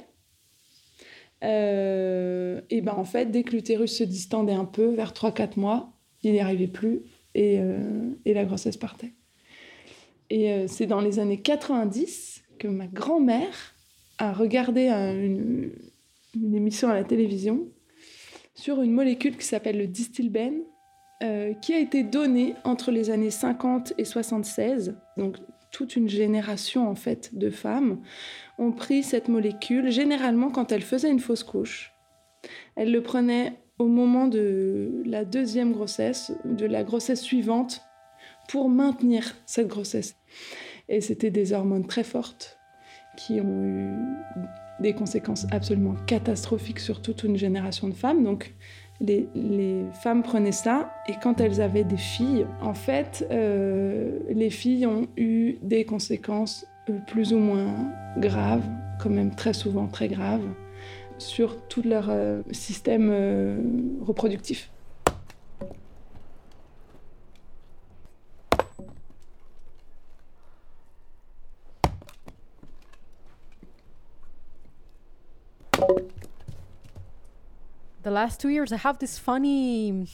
euh, 1.43 2.61
et 2.69 2.81
ben 2.81 2.93
en 2.95 3.03
fait, 3.03 3.25
dès 3.29 3.43
que 3.43 3.51
l'utérus 3.51 3.97
se 3.97 4.03
distendait 4.03 4.53
un 4.53 4.65
peu, 4.65 4.85
vers 4.93 5.11
3-4 5.13 5.59
mois, 5.59 5.91
il 6.23 6.31
n'y 6.31 6.39
arrivait 6.39 6.67
plus 6.67 7.01
et, 7.35 7.59
euh, 7.59 8.09
et 8.25 8.33
la 8.33 8.45
grossesse 8.45 8.77
partait. 8.77 9.11
Et 10.29 10.51
euh, 10.51 10.67
c'est 10.67 10.85
dans 10.85 11.01
les 11.01 11.19
années 11.19 11.41
90 11.41 12.43
que 12.59 12.67
ma 12.67 12.87
grand-mère 12.87 13.75
a 14.19 14.31
regardé 14.31 14.87
un- 14.87 15.13
une, 15.15 15.71
une 16.35 16.55
émission 16.55 16.89
à 16.89 16.93
la 16.93 17.03
télévision 17.03 17.67
sur 18.63 18.81
une 18.81 18.93
molécule 18.93 19.35
qui 19.35 19.45
s'appelle 19.45 19.77
le 19.77 19.87
distilbène, 19.87 20.61
euh, 21.21 21.53
qui 21.55 21.73
a 21.73 21.79
été 21.79 22.01
donnée 22.01 22.55
entre 22.63 22.91
les 22.91 23.09
années 23.09 23.29
50 23.29 23.91
et 23.97 24.05
76. 24.05 24.95
Donc 25.17 25.35
toute 25.69 25.97
une 25.97 26.07
génération 26.07 26.87
en 26.87 26.95
fait 26.95 27.37
de 27.37 27.49
femmes 27.49 27.99
ont 28.57 28.71
pris 28.71 29.03
cette 29.03 29.27
molécule, 29.27 29.91
généralement 29.91 30.49
quand 30.49 30.71
elles 30.71 30.81
faisaient 30.81 31.11
une 31.11 31.19
fausse 31.19 31.43
couche. 31.43 31.91
Elles 32.77 32.93
le 32.93 33.03
prenaient 33.03 33.59
au 33.79 33.87
moment 33.87 34.27
de 34.27 35.03
la 35.05 35.25
deuxième 35.25 35.73
grossesse, 35.73 36.31
de 36.45 36.65
la 36.65 36.85
grossesse 36.85 37.21
suivante, 37.21 37.81
pour 38.47 38.69
maintenir 38.69 39.35
cette 39.45 39.67
grossesse. 39.67 40.15
Et 40.87 41.01
c'était 41.01 41.31
des 41.31 41.51
hormones 41.51 41.85
très 41.85 42.05
fortes 42.05 42.57
qui 43.17 43.41
ont 43.41 43.65
eu 43.65 43.91
des 44.79 44.93
conséquences 44.93 45.47
absolument 45.51 45.95
catastrophiques 46.07 46.79
sur 46.79 47.01
toute 47.01 47.23
une 47.23 47.37
génération 47.37 47.87
de 47.87 47.93
femmes. 47.93 48.23
Donc, 48.23 48.53
les, 48.99 49.85
femmes 50.01 50.23
prenaient 50.23 50.51
ça 50.51 50.93
et 51.07 51.13
quand 51.21 51.41
elles 51.41 51.61
avaient 51.61 51.83
des 51.83 51.97
filles, 51.97 52.45
en 52.61 52.73
fait, 52.73 53.27
euh, 53.31 54.19
les 54.29 54.49
filles 54.49 54.85
ont 54.85 55.07
eu 55.17 55.57
des 55.61 55.85
conséquences 55.85 56.65
euh, 56.89 56.97
plus 57.07 57.33
ou 57.33 57.37
moins 57.37 57.73
graves, 58.17 58.67
quand 59.01 59.09
même 59.09 59.35
très 59.35 59.53
souvent 59.53 59.87
très 59.87 60.07
graves, 60.07 60.47
sur 61.17 61.61
tout 61.67 61.83
leur 61.83 62.07
euh, 62.09 62.41
système 62.51 63.11
reproductif. 64.01 64.72
The 78.03 78.11
last 78.11 78.39
two 78.39 78.49
years 78.49 78.71
i 78.71 78.77
have 78.77 78.99
this 78.99 79.17
funny 79.17 80.05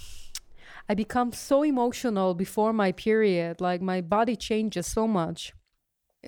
i 0.87 0.93
become 0.93 1.31
so 1.31 1.63
emotional 1.63 2.33
before 2.33 2.73
my 2.73 2.91
period. 2.91 3.61
Like 3.61 3.81
my 3.81 4.01
body 4.01 4.35
changes 4.35 4.87
so 4.87 5.07
much. 5.07 5.53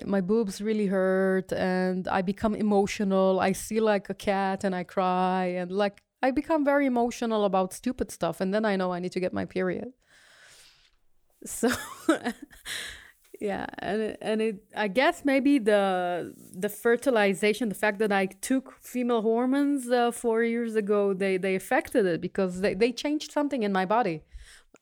My 0.06 0.20
boobs 0.20 0.62
really 0.62 0.86
hurt 0.86 1.52
and 1.52 2.06
i 2.08 2.22
become 2.22 2.54
emotional. 2.54 3.40
I 3.40 3.52
see 3.52 3.80
like 3.80 4.08
a 4.08 4.14
cat 4.14 4.64
and 4.64 4.74
i 4.74 4.84
cry 4.84 5.46
and 5.60 5.70
like 5.72 6.02
i 6.22 6.30
become 6.30 6.64
very 6.64 6.86
emotional 6.86 7.44
about 7.44 7.72
stupid 7.72 8.10
stuff 8.10 8.40
and 8.40 8.54
then 8.54 8.64
i 8.64 8.76
know 8.76 8.92
i 8.92 9.00
need 9.00 9.12
to 9.12 9.20
get 9.20 9.32
my 9.32 9.44
period. 9.44 9.92
So 11.44 11.68
yeah 13.42 13.66
and 13.80 14.00
it, 14.00 14.18
and 14.22 14.40
it 14.40 14.56
i 14.76 14.86
guess 14.86 15.24
maybe 15.24 15.58
the 15.58 16.32
the 16.64 16.68
fertilization 16.68 17.68
the 17.68 17.74
fact 17.74 17.98
that 17.98 18.12
i 18.12 18.24
took 18.50 18.66
female 18.80 19.22
hormones 19.22 19.90
uh, 19.90 20.12
four 20.12 20.44
years 20.44 20.76
ago 20.76 21.12
they 21.12 21.36
they 21.36 21.56
affected 21.56 22.06
it 22.06 22.20
because 22.20 22.60
they, 22.60 22.72
they 22.74 22.92
changed 22.92 23.32
something 23.32 23.62
in 23.64 23.72
my 23.72 23.84
body. 23.84 24.22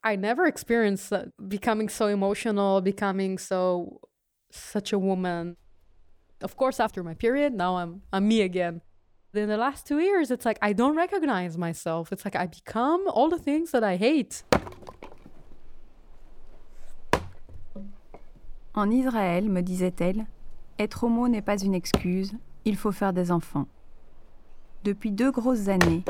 I 0.02 0.16
never 0.16 0.46
experienced 0.46 1.12
uh, 1.12 1.24
becoming 1.48 1.88
so 1.88 2.06
emotional 2.06 2.80
becoming 2.82 3.38
so 3.38 4.00
such 4.50 4.92
a 4.92 4.98
woman. 4.98 5.56
Of 6.42 6.56
course 6.56 6.78
after 6.80 7.02
my 7.02 7.14
period 7.14 7.54
now 7.54 7.72
i'm 7.78 8.02
i'm 8.12 8.28
me 8.28 8.42
again. 8.42 8.82
In 9.32 9.48
the 9.48 9.56
last 9.56 9.86
two 9.86 10.00
years 10.00 10.30
it's 10.30 10.44
like 10.44 10.58
i 10.60 10.74
don't 10.74 10.96
recognize 10.96 11.56
myself. 11.56 12.12
It's 12.12 12.26
like 12.26 12.36
i 12.36 12.46
become 12.46 13.02
all 13.08 13.30
the 13.30 13.42
things 13.48 13.70
that 13.70 13.84
i 13.92 13.96
hate 13.96 14.42
En 18.80 18.90
Israël, 18.90 19.50
me 19.50 19.60
disait-elle, 19.60 20.24
être 20.78 21.04
homo 21.04 21.28
n'est 21.28 21.42
pas 21.42 21.62
une 21.62 21.74
excuse, 21.74 22.32
il 22.64 22.78
faut 22.78 22.92
faire 22.92 23.12
des 23.12 23.30
enfants. 23.30 23.66
Depuis 24.84 25.10
deux 25.10 25.30
grosses 25.30 25.68
années, 25.68 26.02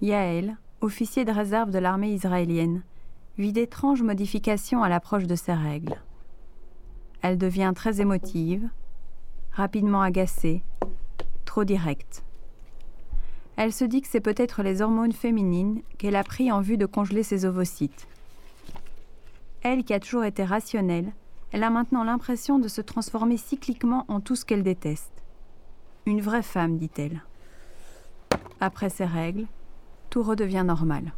Yael, 0.00 0.56
officier 0.80 1.24
de 1.24 1.30
réserve 1.30 1.70
de 1.70 1.78
l'armée 1.78 2.10
israélienne, 2.10 2.82
vit 3.38 3.52
d'étranges 3.52 4.02
modifications 4.02 4.82
à 4.82 4.88
l'approche 4.88 5.28
de 5.28 5.36
ses 5.36 5.52
règles. 5.52 6.02
Elle 7.22 7.38
devient 7.38 7.72
très 7.76 8.00
émotive, 8.00 8.68
rapidement 9.52 10.02
agacée, 10.02 10.64
trop 11.44 11.62
directe. 11.62 12.24
Elle 13.54 13.72
se 13.72 13.84
dit 13.84 14.02
que 14.02 14.08
c'est 14.08 14.18
peut-être 14.18 14.64
les 14.64 14.82
hormones 14.82 15.12
féminines 15.12 15.80
qu'elle 15.96 16.16
a 16.16 16.24
pris 16.24 16.50
en 16.50 16.60
vue 16.60 16.76
de 16.76 16.86
congeler 16.86 17.22
ses 17.22 17.44
ovocytes. 17.44 18.08
Elle 19.62 19.84
qui 19.84 19.94
a 19.94 20.00
toujours 20.00 20.24
été 20.24 20.42
rationnelle, 20.42 21.12
elle 21.52 21.64
a 21.64 21.70
maintenant 21.70 22.04
l'impression 22.04 22.58
de 22.58 22.68
se 22.68 22.80
transformer 22.80 23.36
cycliquement 23.36 24.04
en 24.08 24.20
tout 24.20 24.36
ce 24.36 24.44
qu'elle 24.44 24.62
déteste. 24.62 25.12
Une 26.04 26.20
vraie 26.20 26.42
femme, 26.42 26.78
dit-elle. 26.78 27.22
Après 28.60 28.90
ces 28.90 29.04
règles, 29.04 29.46
tout 30.10 30.22
redevient 30.22 30.64
normal. 30.64 31.12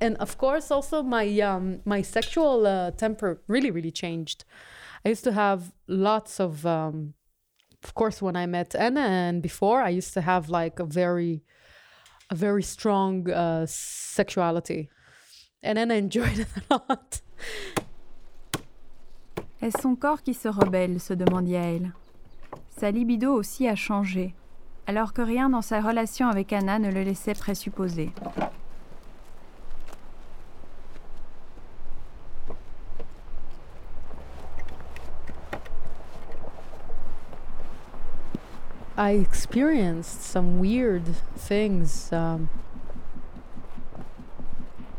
and 0.00 0.16
of 0.18 0.36
course 0.38 0.70
also 0.70 1.02
my 1.02 1.40
um 1.40 1.80
my 1.84 2.02
sexual 2.02 2.66
uh, 2.66 2.90
temper 2.92 3.40
really 3.46 3.70
really 3.70 3.90
changed 3.90 4.44
i 5.04 5.08
used 5.08 5.24
to 5.24 5.32
have 5.32 5.72
lots 5.86 6.40
of 6.40 6.64
um 6.64 7.14
of 7.84 7.94
course 7.94 8.22
when 8.22 8.36
i 8.36 8.46
met 8.46 8.74
anna 8.74 9.00
and 9.00 9.42
before 9.42 9.82
i 9.82 9.88
used 9.88 10.14
to 10.14 10.20
have 10.20 10.48
like 10.48 10.80
a 10.80 10.84
very 10.84 11.42
a 12.30 12.34
very 12.34 12.62
strong 12.62 13.28
uh, 13.30 13.66
sexuality 13.66 14.88
and 15.62 15.78
anna 15.78 15.94
enjoyed 16.06 16.38
it 16.38 16.48
a 16.70 16.80
lot 16.88 17.20
Est-ce 19.62 19.82
son 19.82 19.94
corps 19.94 20.22
qui 20.22 20.32
se 20.32 20.48
rebelle 20.48 20.98
se 21.00 21.12
demande 21.12 21.46
Yael. 21.46 21.92
Sa 22.78 22.90
libido 22.90 23.34
aussi 23.34 23.68
a 23.68 23.76
changé, 23.76 24.34
alors 24.86 25.12
que 25.12 25.20
rien 25.20 25.50
dans 25.50 25.60
sa 25.60 25.82
relation 25.82 26.28
avec 26.28 26.52
Anna 26.54 26.78
ne 26.78 26.90
le 26.90 27.02
laissait 27.02 27.34
présupposer. 27.34 28.10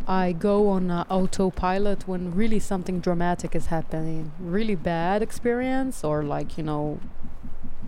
I 0.07 0.33
go 0.33 0.69
on 0.69 0.89
uh, 0.89 1.05
autopilot 1.09 2.07
when 2.07 2.33
really 2.35 2.59
something 2.59 2.99
dramatic 2.99 3.55
is 3.55 3.67
happening. 3.67 4.31
Really 4.39 4.75
bad 4.75 5.21
experience, 5.21 6.03
or 6.03 6.23
like, 6.23 6.57
you 6.57 6.63
know, 6.63 6.99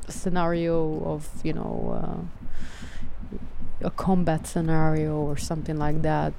scenario 0.07 1.03
of, 1.05 1.29
you 1.43 1.53
know, 1.53 1.99
uh, 1.99 3.87
a 3.87 3.89
combat 3.91 4.47
scenario 4.47 5.15
or 5.15 5.37
something 5.37 5.77
like 5.77 6.01
that. 6.03 6.33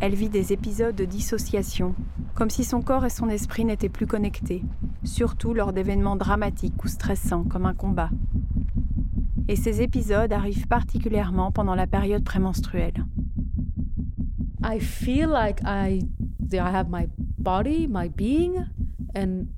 Elle 0.00 0.14
vit 0.14 0.28
des 0.28 0.52
épisodes 0.52 0.94
de 0.94 1.04
dissociation, 1.04 1.94
comme 2.34 2.50
si 2.50 2.62
son 2.64 2.82
corps 2.82 3.04
et 3.04 3.10
son 3.10 3.28
esprit 3.28 3.64
n'étaient 3.64 3.88
plus 3.88 4.06
connectés, 4.06 4.62
surtout 5.04 5.54
lors 5.54 5.72
d'événements 5.72 6.16
dramatiques 6.16 6.84
ou 6.84 6.88
stressants 6.88 7.42
comme 7.42 7.66
un 7.66 7.74
combat. 7.74 8.10
Et 9.48 9.56
ces 9.56 9.80
épisodes 9.80 10.30
arrivent 10.32 10.68
particulièrement 10.68 11.50
pendant 11.50 11.74
la 11.74 11.86
période 11.86 12.22
prémenstruelle. 12.22 13.06
I 14.62 14.78
feel 14.78 15.30
like 15.30 15.62
I, 15.64 16.02
I 16.52 16.70
have 16.70 16.90
my 16.90 17.08
body, 17.38 17.86
my 17.86 18.08
being, 18.08 18.66
and 19.14 19.48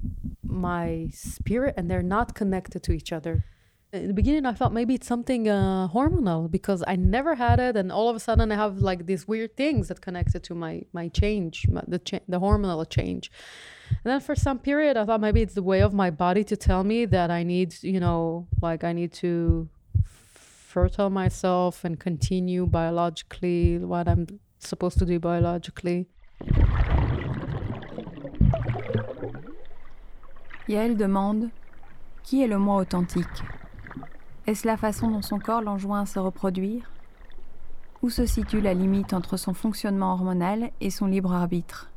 my 0.45 1.11
spirit, 1.13 1.75
and 1.77 1.91
they're 1.91 2.05
not 2.05 2.35
connected 2.35 2.85
to 2.85 2.93
each 2.93 3.13
other. 3.13 3.45
In 3.93 4.07
the 4.07 4.15
beginning, 4.15 4.47
I 4.47 4.53
thought 4.53 4.73
maybe 4.73 4.95
it's 4.95 5.09
something 5.09 5.49
uh, 5.49 5.89
hormonal 5.93 6.49
because 6.49 6.85
I 6.87 6.95
never 6.95 7.35
had 7.35 7.59
it, 7.59 7.77
and 7.77 7.91
all 7.91 8.09
of 8.09 8.15
a 8.15 8.21
sudden 8.21 8.53
I 8.53 8.55
have 8.55 8.79
like 8.79 9.07
these 9.07 9.27
weird 9.27 9.57
things 9.57 9.89
that 9.89 10.01
connected 10.01 10.45
to 10.45 10.55
my 10.55 10.83
my 10.93 11.09
change, 11.09 11.67
my, 11.69 11.83
the 11.89 11.99
cha- 11.99 12.25
the 12.29 12.39
hormonal 12.39 12.89
change. 12.89 13.33
And 14.05 14.13
then 14.13 14.21
for 14.21 14.37
some 14.37 14.61
period, 14.61 14.97
I 14.97 15.05
thought 15.05 15.21
maybe 15.21 15.43
it's 15.43 15.55
the 15.55 15.65
way 15.65 15.81
of 15.81 15.93
my 15.93 16.11
body 16.11 16.45
to 16.45 16.57
tell 16.57 16.85
me 16.85 17.05
that 17.07 17.33
I 17.33 17.43
need, 17.43 17.83
you 17.83 17.99
know, 17.99 18.47
like 18.63 18.85
I 18.85 18.93
need 18.93 19.13
to 19.15 19.69
fertile 20.71 21.11
myself 21.11 21.85
and 21.85 21.97
continue 21.97 22.65
biologically 22.65 23.79
what 23.79 24.07
I'm 24.07 24.27
supposed 24.61 24.99
to 25.01 25.05
do 25.05 25.19
biologically. 25.19 26.07
Yael 30.69 30.97
demande 30.97 31.51
Qui 32.23 32.43
est 32.43 32.47
le 32.47 32.59
moi 32.59 32.77
authentique? 32.77 33.27
Est-ce 34.47 34.65
la 34.65 34.77
façon 34.77 35.11
dont 35.11 35.23
son 35.23 35.41
corps 35.41 35.63
l'enjoint 35.63 36.03
à 36.03 36.07
se 36.07 36.21
reproduire? 36.21 36.93
Où 38.03 38.09
se 38.09 38.25
situe 38.25 38.61
la 38.61 38.73
limite 38.73 39.13
entre 39.13 39.37
son 39.37 39.55
fonctionnement 39.55 40.13
hormonal 40.13 40.71
et 40.81 40.91
son 40.91 41.07
libre 41.07 41.33
arbitre? 41.33 41.91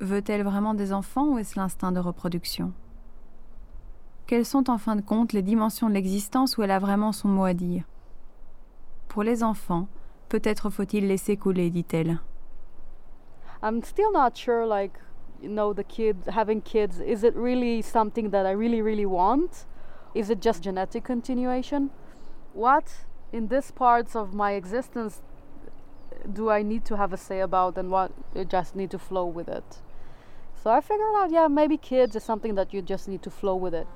Veut-elle 0.00 0.42
vraiment 0.42 0.74
des 0.74 0.92
enfants 0.92 1.28
ou 1.28 1.38
est-ce 1.38 1.58
l'instinct 1.58 1.92
de 1.92 2.00
reproduction? 2.00 2.74
Quelles 4.26 4.44
sont 4.44 4.68
en 4.70 4.78
fin 4.78 4.96
de 4.96 5.02
compte 5.02 5.32
les 5.32 5.42
dimensions 5.42 5.88
de 5.88 5.94
l'existence 5.94 6.56
où 6.56 6.62
elle 6.64 6.72
a 6.72 6.80
vraiment 6.80 7.12
son 7.12 7.28
mot 7.28 7.44
à 7.44 7.54
dire? 7.54 7.84
Pour 9.06 9.22
les 9.22 9.44
enfants, 9.44 9.86
peut-être 10.28 10.68
faut-il 10.68 11.06
laisser 11.06 11.36
couler, 11.36 11.70
dit-elle. 11.70 12.18
I'm 13.62 13.84
still 13.84 14.10
not 14.12 14.34
sure, 14.34 14.66
like, 14.66 14.98
you 15.40 15.48
know, 15.48 15.72
the 15.72 15.84
kid, 15.84 16.16
having 16.26 16.60
kids, 16.60 17.00
is 17.00 17.22
it 17.22 17.36
really 17.36 17.82
something 17.82 18.30
that 18.30 18.46
I 18.46 18.52
really, 18.52 18.82
really 18.82 19.06
want? 19.06 19.66
Is 20.14 20.28
it 20.28 20.42
just 20.42 20.64
genetic 20.64 21.04
continuation? 21.04 21.90
What 22.52 23.06
in 23.32 23.46
this 23.46 23.70
parts 23.70 24.16
of 24.16 24.34
my 24.34 24.54
existence 24.54 25.22
do 26.32 26.50
I 26.50 26.64
need 26.64 26.84
to 26.86 26.96
have 26.96 27.12
a 27.12 27.16
say 27.16 27.40
about 27.40 27.78
and 27.78 27.92
what 27.92 28.10
you 28.34 28.44
just 28.44 28.74
need 28.74 28.90
to 28.90 28.98
flow 28.98 29.24
with 29.24 29.48
it? 29.48 29.82
So 30.64 30.70
I 30.70 30.80
figured 30.80 31.14
out, 31.16 31.30
yeah, 31.30 31.46
maybe 31.46 31.76
kids 31.76 32.16
is 32.16 32.24
something 32.24 32.56
that 32.56 32.74
you 32.74 32.82
just 32.82 33.06
need 33.06 33.22
to 33.22 33.30
flow 33.30 33.54
with 33.54 33.72
it. 33.72 33.86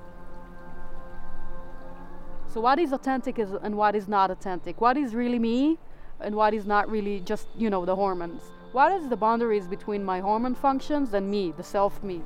So 2.53 2.61
what 2.61 2.79
is 2.79 2.91
authentic 2.91 3.39
is 3.39 3.51
and 3.63 3.75
what 3.77 3.95
is 3.95 4.07
not 4.07 4.29
authentic? 4.31 4.81
What 4.81 4.97
is 4.97 5.15
really 5.15 5.39
me 5.39 5.77
and 6.19 6.35
what 6.35 6.53
is 6.53 6.65
not 6.65 6.89
really 6.89 7.21
just, 7.21 7.47
you 7.57 7.69
know, 7.69 7.85
the 7.85 7.95
hormones? 7.95 8.41
What 8.73 8.91
is 8.91 9.07
the 9.07 9.17
boundaries 9.17 9.67
between 9.67 10.03
my 10.03 10.19
hormone 10.19 10.55
functions 10.55 11.13
and 11.13 11.29
me, 11.29 11.53
the 11.55 11.63
self 11.63 12.03
me? 12.03 12.21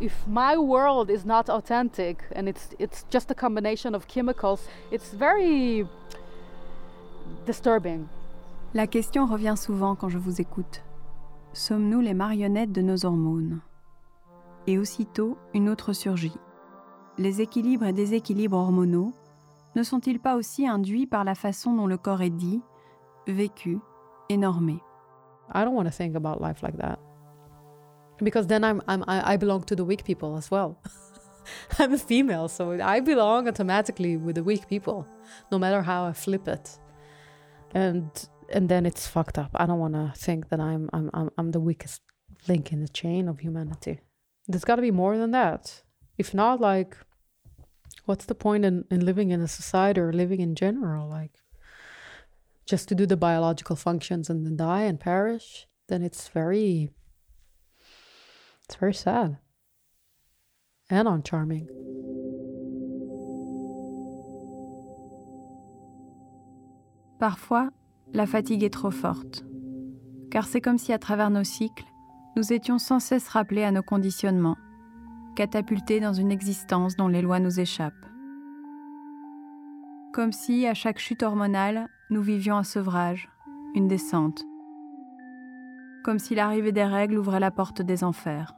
if 0.00 0.26
my 0.26 0.56
world 0.56 1.10
is 1.10 1.24
not 1.24 1.48
authentic 1.48 2.24
and 2.32 2.48
it's 2.48 2.70
it's 2.78 3.04
just 3.10 3.30
a 3.30 3.34
combination 3.34 3.94
of 3.94 4.08
chemicals, 4.08 4.66
it's 4.90 5.12
very 5.12 5.86
disturbing. 7.46 8.08
La 8.74 8.86
question 8.86 9.26
revient 9.26 9.56
souvent 9.56 9.94
quand 9.94 10.08
je 10.08 10.18
vous 10.18 10.40
écoute. 10.40 10.82
Sommes-nous 11.52 12.00
les 12.00 12.14
marionnettes 12.14 12.72
de 12.72 12.80
nos 12.80 13.04
hormones? 13.04 13.60
Et 14.66 14.78
aussitôt, 14.78 15.36
une 15.52 15.68
autre 15.68 15.92
surgit. 15.92 16.36
Les 17.18 17.40
équilibres 17.40 17.86
et 17.86 17.92
déséquilibres 17.92 18.56
hormonaux 18.56 19.12
ne 19.74 19.82
sont-ils 19.82 20.20
pas 20.20 20.36
aussi 20.36 20.66
induits 20.66 21.06
par 21.06 21.24
la 21.24 21.34
façon 21.34 21.74
dont 21.74 21.86
le 21.86 21.96
corps 21.96 22.22
est 22.22 22.30
dit, 22.30 22.60
vécu 23.26 23.78
et 24.28 24.36
normé 24.36 24.80
I 25.52 25.64
don't 25.64 25.74
want 25.74 25.84
to 25.84 25.90
think 25.90 26.14
about 26.14 26.40
life 26.40 26.62
like 26.62 26.76
that. 26.78 26.98
Because 28.22 28.46
then 28.46 28.62
I'm, 28.62 28.82
I'm 28.86 29.02
I 29.08 29.36
belong 29.36 29.64
to 29.64 29.74
the 29.74 29.84
weak 29.84 30.04
people 30.04 30.36
as 30.36 30.50
well. 30.50 30.76
I'm 31.78 31.92
a 31.92 31.98
female, 31.98 32.48
so 32.48 32.78
I 32.80 33.00
belong 33.00 33.48
automatically 33.48 34.16
with 34.16 34.36
the 34.36 34.44
weak 34.44 34.68
people, 34.68 35.06
no 35.50 35.58
matter 35.58 35.82
how 35.82 36.04
I 36.04 36.12
flip 36.12 36.46
it. 36.46 36.78
And 37.74 38.10
and 38.52 38.68
then 38.68 38.86
it's 38.86 39.06
fucked 39.06 39.38
up. 39.38 39.50
I 39.54 39.66
don't 39.66 39.78
want 39.78 39.94
to 39.94 40.12
think 40.14 40.50
that 40.50 40.60
I'm 40.60 40.88
I'm 40.92 41.10
I'm 41.14 41.30
I'm 41.38 41.50
the 41.50 41.60
weakest 41.60 42.02
link 42.46 42.72
in 42.72 42.80
the 42.80 42.88
chain 42.88 43.28
of 43.28 43.40
humanity. 43.40 44.00
There's 44.46 44.64
got 44.64 44.76
to 44.76 44.82
be 44.82 44.90
more 44.90 45.16
than 45.16 45.30
that. 45.32 45.82
If 46.18 46.34
not, 46.34 46.60
like, 46.60 46.96
what's 48.10 48.24
the 48.24 48.34
point 48.34 48.64
in, 48.64 48.84
in 48.90 49.06
living 49.06 49.30
in 49.30 49.40
a 49.40 49.46
society 49.46 50.00
or 50.00 50.12
living 50.12 50.40
in 50.40 50.56
general? 50.56 51.08
Like, 51.08 51.30
just 52.66 52.88
to 52.88 52.96
do 52.96 53.06
the 53.06 53.16
biological 53.16 53.76
functions 53.76 54.28
and 54.28 54.44
then 54.44 54.56
die 54.56 54.82
and 54.82 54.98
perish? 54.98 55.68
Then 55.86 56.02
it's 56.02 56.26
very, 56.26 56.90
it's 58.64 58.74
very 58.74 58.94
sad 58.94 59.38
and 60.90 61.06
uncharming. 61.06 61.68
Parfois, 67.20 67.70
la 68.12 68.26
fatigue 68.26 68.64
est 68.64 68.72
trop 68.72 68.90
forte, 68.90 69.44
car 70.32 70.46
c'est 70.46 70.60
comme 70.60 70.78
si 70.78 70.92
à 70.92 70.98
travers 70.98 71.30
nos 71.30 71.44
cycles, 71.44 71.84
nous 72.34 72.52
étions 72.52 72.80
sans 72.80 72.98
cesse 72.98 73.28
rappelés 73.28 73.62
à 73.62 73.70
nos 73.70 73.82
conditionnements, 73.82 74.56
catapultés 75.34 76.00
dans 76.00 76.12
une 76.12 76.32
existence 76.32 76.96
dont 76.96 77.08
les 77.08 77.22
lois 77.22 77.40
nous 77.40 77.60
échappent. 77.60 78.06
Comme 80.12 80.32
si, 80.32 80.66
à 80.66 80.74
chaque 80.74 80.98
chute 80.98 81.22
hormonale, 81.22 81.88
nous 82.10 82.22
vivions 82.22 82.56
un 82.56 82.64
sevrage, 82.64 83.28
une 83.74 83.86
descente. 83.86 84.44
Comme 86.02 86.18
si 86.18 86.34
l'arrivée 86.34 86.72
des 86.72 86.84
règles 86.84 87.18
ouvrait 87.18 87.40
la 87.40 87.50
porte 87.50 87.82
des 87.82 88.02
enfers. 88.02 88.54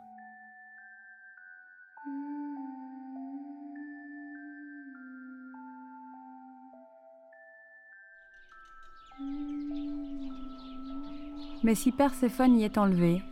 Mais 11.63 11.75
si 11.75 11.93
Perséphone 11.93 12.57
y 12.57 12.65
est 12.65 12.79
enlevée, 12.79 13.23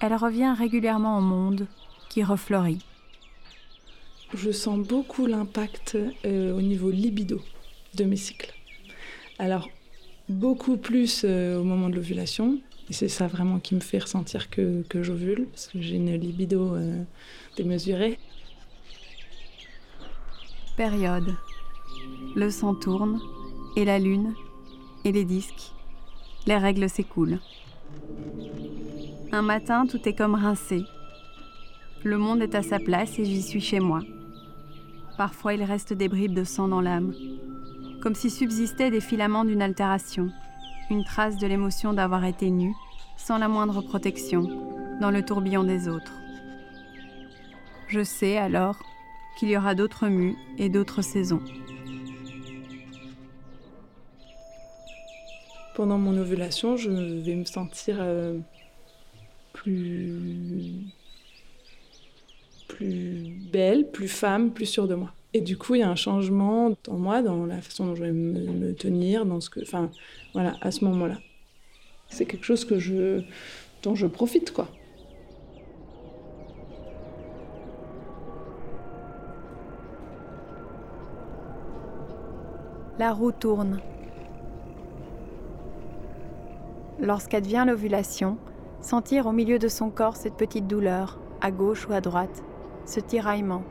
elle 0.00 0.14
revient 0.14 0.54
régulièrement 0.56 1.16
au 1.16 1.22
monde 1.22 1.66
qui 2.12 2.22
refleurit. 2.22 2.84
Je 4.34 4.50
sens 4.50 4.86
beaucoup 4.86 5.24
l'impact 5.24 5.96
euh, 6.26 6.54
au 6.54 6.60
niveau 6.60 6.90
libido 6.90 7.40
de 7.94 8.04
mes 8.04 8.16
cycles. 8.16 8.52
Alors, 9.38 9.70
beaucoup 10.28 10.76
plus 10.76 11.22
euh, 11.24 11.58
au 11.58 11.64
moment 11.64 11.88
de 11.88 11.94
l'ovulation. 11.94 12.60
Et 12.90 12.92
c'est 12.92 13.08
ça 13.08 13.28
vraiment 13.28 13.60
qui 13.60 13.74
me 13.74 13.80
fait 13.80 13.98
ressentir 13.98 14.50
que, 14.50 14.82
que 14.90 15.02
j'ovule, 15.02 15.46
parce 15.46 15.68
que 15.68 15.80
j'ai 15.80 15.96
une 15.96 16.14
libido 16.14 16.74
euh, 16.74 17.02
démesurée. 17.56 18.18
Période. 20.76 21.34
Le 22.36 22.50
sang 22.50 22.74
tourne, 22.74 23.20
et 23.74 23.86
la 23.86 23.98
lune, 23.98 24.34
et 25.06 25.12
les 25.12 25.24
disques. 25.24 25.72
Les 26.46 26.58
règles 26.58 26.90
s'écoulent. 26.90 27.40
Un 29.32 29.42
matin, 29.42 29.86
tout 29.86 30.06
est 30.06 30.14
comme 30.14 30.34
rincé. 30.34 30.82
Le 32.04 32.18
monde 32.18 32.42
est 32.42 32.56
à 32.56 32.62
sa 32.62 32.80
place 32.80 33.16
et 33.20 33.24
j'y 33.24 33.42
suis 33.42 33.60
chez 33.60 33.78
moi. 33.78 34.00
Parfois, 35.16 35.54
il 35.54 35.62
reste 35.62 35.92
des 35.92 36.08
bribes 36.08 36.34
de 36.34 36.42
sang 36.42 36.66
dans 36.66 36.80
l'âme, 36.80 37.14
comme 38.00 38.16
si 38.16 38.28
subsistaient 38.28 38.90
des 38.90 39.00
filaments 39.00 39.44
d'une 39.44 39.62
altération, 39.62 40.28
une 40.90 41.04
trace 41.04 41.36
de 41.36 41.46
l'émotion 41.46 41.92
d'avoir 41.92 42.24
été 42.24 42.50
nu, 42.50 42.74
sans 43.16 43.38
la 43.38 43.46
moindre 43.46 43.82
protection, 43.82 44.42
dans 45.00 45.12
le 45.12 45.24
tourbillon 45.24 45.62
des 45.62 45.86
autres. 45.86 46.12
Je 47.86 48.02
sais 48.02 48.36
alors 48.36 48.82
qu'il 49.38 49.50
y 49.50 49.56
aura 49.56 49.76
d'autres 49.76 50.08
mues 50.08 50.34
et 50.58 50.68
d'autres 50.68 51.02
saisons. 51.02 51.42
Pendant 55.76 55.98
mon 55.98 56.18
ovulation, 56.18 56.76
je 56.76 56.90
vais 56.90 57.36
me 57.36 57.44
sentir 57.44 57.98
euh, 58.00 58.38
plus 59.52 60.92
plus 62.72 63.36
belle, 63.52 63.90
plus 63.90 64.08
femme, 64.08 64.50
plus 64.50 64.66
sûre 64.66 64.88
de 64.88 64.94
moi. 64.94 65.12
Et 65.34 65.40
du 65.40 65.56
coup, 65.56 65.74
il 65.74 65.80
y 65.80 65.82
a 65.82 65.90
un 65.90 65.96
changement 65.96 66.74
dans 66.84 66.96
moi, 66.96 67.22
dans 67.22 67.44
la 67.46 67.60
façon 67.60 67.86
dont 67.86 67.94
je 67.94 68.02
vais 68.02 68.12
me, 68.12 68.74
tenir, 68.74 69.26
dans 69.26 69.40
ce 69.40 69.50
que, 69.50 69.60
enfin, 69.60 69.90
voilà, 70.32 70.54
à 70.62 70.70
ce 70.70 70.84
moment-là. 70.86 71.18
C'est 72.08 72.26
quelque 72.26 72.44
chose 72.44 72.64
que 72.64 72.78
je, 72.78 73.22
dont 73.82 73.94
je 73.94 74.06
profite, 74.06 74.52
quoi. 74.52 74.68
La 82.98 83.12
roue 83.12 83.32
tourne. 83.32 83.80
Lorsqu'advient 87.00 87.64
l'ovulation, 87.66 88.38
sentir 88.80 89.26
au 89.26 89.32
milieu 89.32 89.58
de 89.58 89.68
son 89.68 89.90
corps 89.90 90.16
cette 90.16 90.36
petite 90.36 90.66
douleur, 90.66 91.18
à 91.40 91.50
gauche 91.50 91.88
ou 91.88 91.92
à 91.92 92.00
droite, 92.00 92.42
ce 92.84 93.00
tiraillement, 93.00 93.62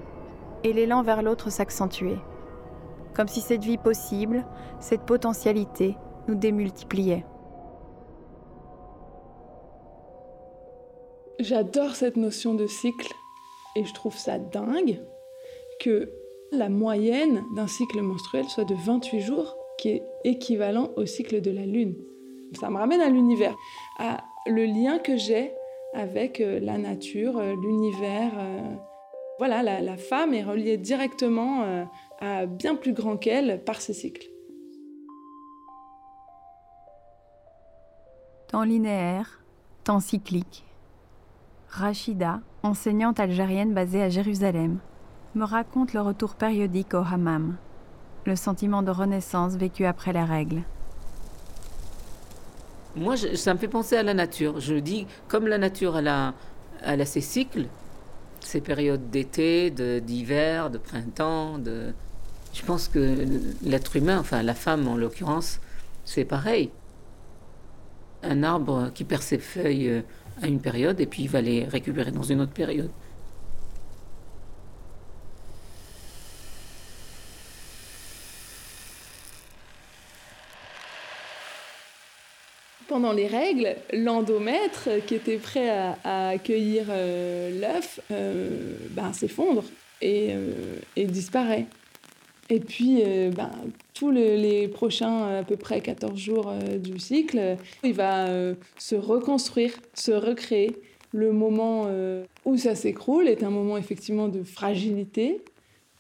et 0.64 0.74
l'élan 0.74 1.04
vers 1.04 1.22
l'autre 1.22 1.50
s'accentuer. 1.50 2.18
Comme 3.14 3.28
si 3.28 3.42
cette 3.42 3.64
vie 3.64 3.78
possible, 3.78 4.46
cette 4.80 5.02
potentialité, 5.02 5.96
nous 6.28 6.36
démultipliait. 6.36 7.26
J'adore 11.40 11.96
cette 11.96 12.18
notion 12.18 12.54
de 12.54 12.68
cycle 12.68 13.12
et 13.76 13.84
je 13.84 13.94
trouve 13.94 14.16
ça 14.16 14.38
dingue 14.38 15.02
que 15.80 16.12
la 16.52 16.70
moyenne 16.70 17.44
d'un 17.56 17.68
cycle 17.68 18.02
menstruel 18.02 18.46
soit 18.46 18.66
de 18.66 18.76
28 18.76 19.22
jours, 19.22 19.56
qui 19.78 19.90
est 19.90 20.04
équivalent 20.24 20.92
au 20.98 21.06
cycle 21.06 21.42
de 21.42 21.50
la 21.50 21.66
Lune. 21.66 21.96
Ça 22.60 22.70
me 22.70 22.78
ramène 22.78 23.02
à 23.02 23.10
l'univers, 23.10 23.56
à 23.98 24.24
le 24.46 24.66
lien 24.66 25.00
que 25.00 25.18
j'ai 25.18 25.54
avec 25.94 26.42
euh, 26.42 26.60
la 26.60 26.78
nature, 26.78 27.38
euh, 27.38 27.56
l'univers. 27.62 28.32
Voilà, 29.42 29.64
la, 29.64 29.82
la 29.82 29.98
femme 29.98 30.36
est 30.36 30.44
reliée 30.44 30.78
directement 30.78 31.64
euh, 31.64 31.84
à 32.20 32.46
bien 32.46 32.76
plus 32.76 32.94
grand 32.94 33.18
qu'elle 33.18 33.60
par 33.64 33.82
ses 33.82 33.94
cycles. 33.94 34.28
Temps 38.50 38.62
linéaire, 38.62 39.40
temps 39.84 40.00
cyclique. 40.00 40.64
Rachida, 41.70 42.42
enseignante 42.62 43.20
algérienne 43.20 43.74
basée 43.74 44.04
à 44.04 44.10
Jérusalem, 44.10 44.78
me 45.34 45.44
raconte 45.44 45.94
le 45.96 46.02
retour 46.02 46.36
périodique 46.36 46.94
au 46.94 46.98
hammam, 47.00 47.58
le 48.28 48.36
sentiment 48.36 48.84
de 48.84 48.92
renaissance 48.92 49.56
vécu 49.56 49.86
après 49.86 50.14
les 50.14 50.24
règles. 50.24 50.62
Moi, 52.96 53.16
je- 53.16 53.34
ça 53.34 53.56
me 53.56 53.58
fait 53.60 53.68
penser 53.68 53.96
à 53.98 54.04
la 54.04 54.14
nature. 54.14 54.60
Je 54.60 54.76
dis, 54.76 55.08
comme 55.28 55.48
la 55.48 55.58
nature, 55.58 55.98
elle 55.98 56.10
a, 56.10 56.36
elle 56.84 57.02
a 57.02 57.06
ses 57.08 57.22
cycles, 57.22 57.66
ses 58.44 58.62
périodes 58.62 59.10
d'été, 59.10 59.70
de- 59.72 60.00
d'hiver, 60.00 60.70
de, 60.70 60.78
printemps. 60.78 61.58
De... 61.58 61.94
Je 62.54 62.64
pense 62.64 62.88
que 62.88 63.26
l'être 63.64 63.96
humain, 63.96 64.20
enfin 64.20 64.44
la 64.44 64.54
femme 64.56 64.88
en 64.88 64.96
l'occurrence, 64.98 65.60
c'est 66.06 66.26
pareil. 66.26 66.72
Un 68.24 68.44
arbre 68.44 68.92
qui 68.94 69.04
perd 69.04 69.22
ses 69.24 69.40
feuilles 69.40 69.90
euh, 69.90 70.02
à 70.42 70.48
une 70.48 70.60
période 70.60 71.00
et 71.00 71.06
puis 71.06 71.24
il 71.24 71.30
va 71.30 71.42
les 71.42 71.66
récupérer 71.66 72.12
dans 72.12 72.24
une 72.24 72.42
autre 72.42 72.54
période. 72.54 72.92
Pendant 83.02 83.14
les 83.14 83.26
règles, 83.26 83.78
l'endomètre, 83.94 84.88
qui 85.08 85.16
était 85.16 85.38
prêt 85.38 85.72
à, 86.04 86.28
accueillir 86.28 86.86
euh, 86.92 87.60
l'œuf, 87.60 88.00
euh, 88.12 88.76
ben, 88.92 89.12
s'effondre 89.12 89.64
et, 90.04 90.28
euh, 90.36 90.76
et 90.96 91.06
disparaît. 91.06 91.66
Et 92.52 92.60
puis, 92.60 93.02
ben, 93.36 93.50
tous 93.96 94.12
le- 94.12 94.36
les 94.36 94.68
prochains 94.68 95.40
à 95.40 95.44
peu 95.44 95.56
près 95.58 95.82
14 95.82 96.16
jours 96.16 96.54
du 96.78 97.00
cycle, 97.00 97.58
il 97.84 97.94
va 97.94 98.28
se 98.78 98.96
reconstruire, 98.96 99.74
se 99.96 100.12
recréer. 100.12 100.78
le 101.12 101.32
moment 101.32 101.88
où 102.46 102.56
ça 102.56 102.76
s'écroule 102.76 103.28
est 103.28 103.42
un 103.42 103.50
moment 103.50 103.78
effectivement 103.80 104.28
de 104.28 104.44
fragilité, 104.44 105.42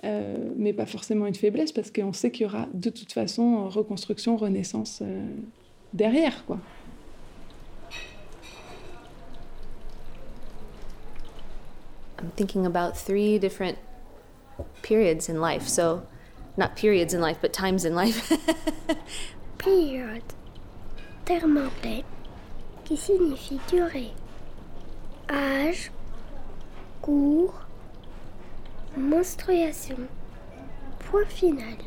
mais 0.03 0.73
pas 0.73 0.85
forcément 0.85 1.25
une 1.25 1.33
faiblesse, 1.35 1.71
parce 1.71 1.89
qu'on 1.89 2.13
sait 2.13 2.29
qu'il 2.29 2.43
y 2.43 2.45
aura 2.45 2.67
de 2.75 2.91
toute 2.91 3.11
façon 3.11 3.67
reconstruction, 3.69 4.37
renaissance 4.37 5.01
derrière, 5.93 6.45
quoi. 6.45 6.59
I'm 12.21 12.31
thinking 12.31 12.65
about 12.65 12.97
three 12.97 13.39
different 13.39 13.77
periods 14.81 15.27
in 15.27 15.41
life. 15.41 15.67
So, 15.67 16.05
not 16.55 16.75
periods 16.75 17.13
in 17.13 17.21
life, 17.21 17.37
but 17.41 17.51
times 17.53 17.85
in 17.85 17.95
life. 17.95 18.31
Period. 19.57 20.23
Terme 21.25 21.57
anglais 21.57 22.03
qui 22.85 22.95
signifie 22.97 23.59
durée. 23.67 24.11
Âge. 25.27 25.89
Cours. 27.01 27.53
Menstruation. 28.95 30.09
Point 30.99 31.31
final. 31.31 31.77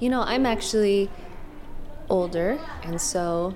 you 0.00 0.08
know, 0.08 0.22
I'm 0.22 0.46
actually 0.46 1.10
older, 2.08 2.58
and 2.82 3.00
so 3.00 3.54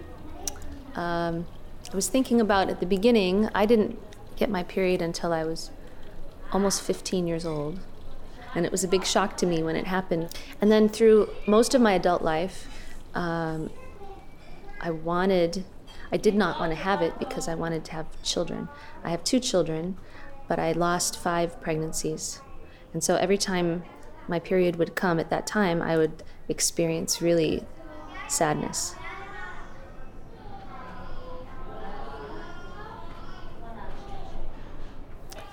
um, 0.94 1.46
I 1.90 1.96
was 1.96 2.08
thinking 2.08 2.40
about 2.40 2.68
at 2.68 2.80
the 2.80 2.86
beginning, 2.86 3.48
I 3.54 3.66
didn't 3.66 3.98
get 4.36 4.50
my 4.50 4.62
period 4.62 5.00
until 5.02 5.32
I 5.32 5.44
was 5.44 5.70
almost 6.54 6.82
15 6.82 7.26
years 7.26 7.44
old. 7.44 7.80
And 8.54 8.64
it 8.64 8.70
was 8.70 8.84
a 8.84 8.88
big 8.88 9.04
shock 9.04 9.36
to 9.38 9.46
me 9.46 9.62
when 9.62 9.74
it 9.74 9.86
happened. 9.86 10.32
And 10.60 10.70
then 10.70 10.88
through 10.88 11.28
most 11.46 11.74
of 11.74 11.80
my 11.82 11.94
adult 11.94 12.22
life, 12.22 12.68
um, 13.14 13.70
I 14.80 14.92
wanted, 14.92 15.64
I 16.12 16.16
did 16.16 16.36
not 16.36 16.60
want 16.60 16.70
to 16.70 16.76
have 16.76 17.02
it 17.02 17.18
because 17.18 17.48
I 17.48 17.56
wanted 17.56 17.84
to 17.86 17.92
have 17.92 18.06
children. 18.22 18.68
I 19.02 19.10
have 19.10 19.24
two 19.24 19.40
children, 19.40 19.98
but 20.48 20.60
I 20.60 20.72
lost 20.72 21.18
five 21.18 21.60
pregnancies. 21.60 22.40
And 22.92 23.02
so 23.02 23.16
every 23.16 23.38
time 23.38 23.82
my 24.28 24.38
period 24.38 24.76
would 24.76 24.94
come 24.94 25.18
at 25.18 25.30
that 25.30 25.46
time, 25.46 25.82
I 25.82 25.96
would 25.96 26.22
experience 26.48 27.20
really 27.20 27.64
sadness. 28.28 28.94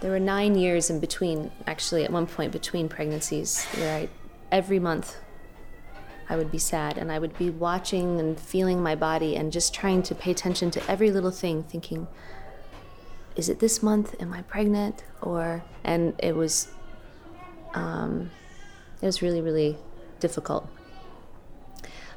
There 0.02 0.10
were 0.10 0.20
nine 0.20 0.56
years 0.56 0.90
in 0.90 1.00
between, 1.00 1.52
actually, 1.68 2.04
at 2.04 2.12
one 2.12 2.26
point 2.26 2.52
between 2.52 2.90
pregnancies, 2.90 3.66
where 3.76 3.96
I, 3.96 4.10
every 4.52 4.80
month 4.80 5.16
I 6.28 6.38
would 6.38 6.50
be 6.50 6.58
sad 6.58 6.98
and 6.98 7.12
I 7.12 7.20
would 7.20 7.38
be 7.38 7.52
watching 7.52 8.20
and 8.20 8.40
feeling 8.40 8.82
my 8.82 8.96
body 8.96 9.36
and 9.36 9.52
just 9.52 9.76
trying 9.76 10.02
to 10.04 10.16
pay 10.16 10.32
attention 10.32 10.72
to 10.72 10.90
every 10.90 11.12
little 11.12 11.30
thing, 11.30 11.62
thinking, 11.64 12.08
is 13.36 13.48
it 13.48 13.60
this 13.60 13.84
month? 13.84 14.16
Am 14.20 14.34
I 14.34 14.42
pregnant? 14.42 15.04
Or, 15.22 15.64
and 15.84 16.16
it 16.18 16.36
was, 16.36 16.70
um, 17.76 18.32
it 19.04 19.06
was 19.06 19.22
really, 19.22 19.40
really 19.40 19.78
difficult. 20.20 20.68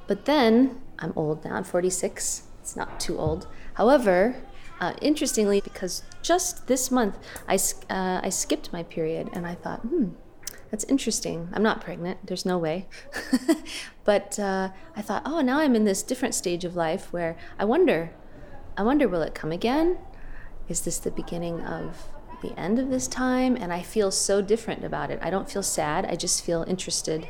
But 0.07 0.25
then, 0.25 0.81
I'm 0.99 1.13
old 1.17 1.45
now, 1.45 1.57
I'm 1.57 1.65
46, 1.65 2.45
it's 2.63 2.77
not 2.77 2.99
too 2.99 3.19
old. 3.19 3.47
However, 3.75 4.37
uh, 4.85 4.93
interestingly, 5.01 5.61
because 5.61 6.03
just 6.23 6.67
this 6.67 6.91
month 6.91 7.17
I, 7.49 7.55
uh, 7.89 8.21
I 8.23 8.29
skipped 8.29 8.73
my 8.73 8.83
period 8.83 9.31
and 9.33 9.47
I 9.47 9.55
thought, 9.55 9.81
hmm, 9.81 10.11
that's 10.71 10.85
interesting. 10.85 11.49
I'm 11.53 11.63
not 11.63 11.81
pregnant, 11.81 12.27
there's 12.27 12.45
no 12.45 12.59
way. 12.59 12.87
but 14.05 14.39
uh, 14.39 14.71
I 14.95 15.03
thought, 15.03 15.23
oh, 15.25 15.41
now 15.41 15.59
I'm 15.59 15.75
in 15.75 15.85
this 15.85 16.03
different 16.03 16.35
stage 16.35 16.65
of 16.65 16.77
life 16.77 17.13
where 17.13 17.37
I 17.59 17.65
wonder, 17.65 18.11
I 18.77 18.83
wonder, 18.83 19.09
will 19.09 19.23
it 19.23 19.35
come 19.35 19.53
again? 19.53 19.99
Is 20.69 20.83
this 20.83 20.99
the 20.99 21.11
beginning 21.11 21.61
of 21.63 22.09
the 22.43 22.59
end 22.59 22.79
of 22.79 22.91
this 22.91 23.07
time? 23.07 23.57
And 23.57 23.73
I 23.73 23.81
feel 23.81 24.11
so 24.11 24.43
different 24.43 24.85
about 24.85 25.11
it. 25.11 25.19
I 25.23 25.31
don't 25.31 25.51
feel 25.51 25.63
sad, 25.63 26.05
I 26.05 26.17
just 26.17 26.45
feel 26.45 26.65
interested. 26.69 27.27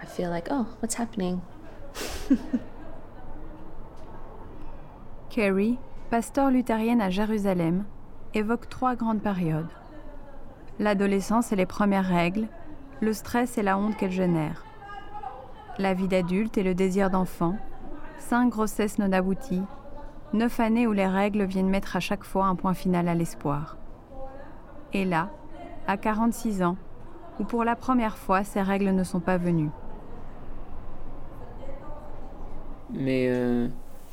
I 0.00 0.04
feel 0.04 0.28
like, 0.28 0.48
oh, 0.50 0.76
what's 0.80 0.96
happening? 0.96 1.40
Carrie, 5.30 5.78
pasteur 6.10 6.50
luthérienne 6.50 7.00
à 7.00 7.10
Jérusalem, 7.10 7.84
évoque 8.32 8.68
trois 8.68 8.94
grandes 8.94 9.22
périodes. 9.22 9.70
L'adolescence 10.78 11.52
et 11.52 11.56
les 11.56 11.66
premières 11.66 12.06
règles, 12.06 12.46
le 13.00 13.12
stress 13.12 13.58
et 13.58 13.62
la 13.62 13.76
honte 13.76 13.96
qu'elles 13.96 14.12
génèrent. 14.12 14.64
La 15.78 15.94
vie 15.94 16.06
d'adulte 16.06 16.58
et 16.58 16.62
le 16.62 16.74
désir 16.74 17.10
d'enfant, 17.10 17.56
cinq 18.18 18.50
grossesses 18.50 18.98
non 18.98 19.12
abouties, 19.12 19.64
neuf 20.32 20.60
années 20.60 20.86
où 20.86 20.92
les 20.92 21.08
règles 21.08 21.44
viennent 21.44 21.68
mettre 21.68 21.96
à 21.96 22.00
chaque 22.00 22.24
fois 22.24 22.46
un 22.46 22.54
point 22.54 22.74
final 22.74 23.08
à 23.08 23.14
l'espoir. 23.14 23.76
Et 24.92 25.04
là, 25.04 25.30
à 25.88 25.96
46 25.96 26.62
ans, 26.62 26.76
où 27.40 27.44
pour 27.44 27.64
la 27.64 27.74
première 27.74 28.16
fois 28.16 28.44
ces 28.44 28.62
règles 28.62 28.92
ne 28.92 29.02
sont 29.02 29.20
pas 29.20 29.38
venues. 29.38 29.70
Mais 32.90 33.26
euh, 33.28 33.68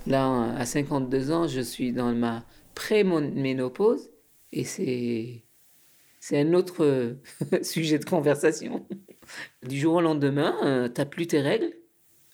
là, 0.07 0.53
à 0.55 0.65
52 0.65 1.31
ans, 1.31 1.47
je 1.47 1.61
suis 1.61 1.91
dans 1.93 2.13
ma 2.13 2.45
pré-ménopause 2.75 4.09
et 4.51 4.63
c'est 4.63 6.39
un 6.39 6.53
autre 6.53 6.83
euh, 6.83 7.15
sujet 7.63 7.99
de 7.99 8.05
conversation. 8.05 8.87
Du 9.63 9.77
jour 9.79 9.95
au 9.95 10.01
lendemain, 10.01 10.55
euh, 10.63 10.87
t'as 10.89 11.05
plus 11.05 11.27
tes 11.27 11.41
règles, 11.41 11.73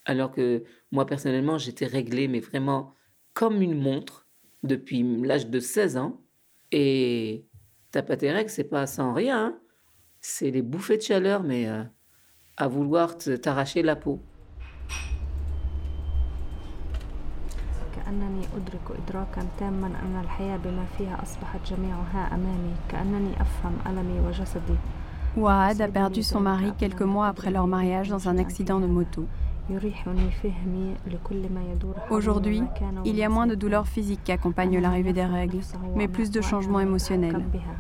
alors 0.06 0.32
que 0.32 0.64
moi 0.92 1.06
personnellement, 1.06 1.58
j'étais 1.58 1.86
réglée, 1.86 2.28
mais 2.28 2.40
vraiment 2.40 2.94
comme 3.34 3.62
une 3.62 3.80
montre 3.80 4.28
depuis 4.64 5.04
l'âge 5.24 5.48
de 5.48 5.60
16 5.60 5.98
ans. 5.98 6.22
Et 6.72 7.46
t'as 7.92 8.02
pas 8.02 8.18
tes 8.18 8.32
règles, 8.32 8.50
c'est 8.50 8.64
pas 8.64 8.86
sans 8.88 9.14
rien. 9.14 9.46
hein. 9.46 9.60
C'est 10.22 10.52
les 10.52 10.62
bouffées 10.62 10.98
de 10.98 11.02
chaleur, 11.02 11.44
mais 11.44 11.68
euh, 11.70 11.84
à 12.58 12.68
vouloir 12.68 13.18
t'arracher 13.18 13.82
la 13.82 13.96
peau. 13.96 14.20
كأنني 18.09 18.43
أدرك 18.57 18.87
إدراكا 19.01 19.43
تاما 19.59 19.87
أن 19.87 20.21
الحياة 20.25 20.57
بما 20.57 20.85
فيها 20.99 21.23
أصبحت 21.23 21.61
جميعها 21.73 22.35
أمامي 22.35 22.75
كأنني 22.89 23.33
أفهم 23.41 23.75
ألمي 23.87 24.21
وجسدي 24.29 24.77
Ouad 25.37 25.81
a 25.81 25.89
perdu 25.89 26.23
son 26.23 26.41
mari 26.41 26.73
quelques 26.79 27.03
mois 27.15 27.27
après 27.27 27.51
leur 27.51 27.67
mariage 27.67 28.09
dans 28.09 28.29
un 28.29 28.39
accident 28.39 28.81
de 28.81 28.87
moto. 28.87 29.23
يريحني 29.71 30.31
فهمي 30.43 30.95
لكل 31.07 31.53
ما 31.55 31.63
يدور 31.73 31.95
حولي 32.01 32.11
Aujourd'hui, 32.23 32.59
وما 32.61 32.67
كان 32.81 33.03
il 33.05 33.17
y 33.19 33.23
a 33.23 33.29
وما 33.29 33.35
moins 33.35 33.47
de 33.47 33.51
سيكون. 33.51 33.59
douleurs 33.59 33.87
physiques 33.89 34.25
qui 34.25 34.33
accompagnent 34.33 34.79
أنه 34.79 34.83
l'arrivée 34.83 35.13
des 35.13 35.21
يفهم 35.21 35.35
règles, 35.35 35.57
نفسه 35.57 35.79
mais 35.97 36.07
وأنا- 36.07 36.17
plus 36.17 36.31
de 36.31 36.41
وأنه 36.41 36.51
changements 36.51 36.81
émotionnels. 36.81 37.35
يتحكم 37.35 37.51
بها. 37.53 37.77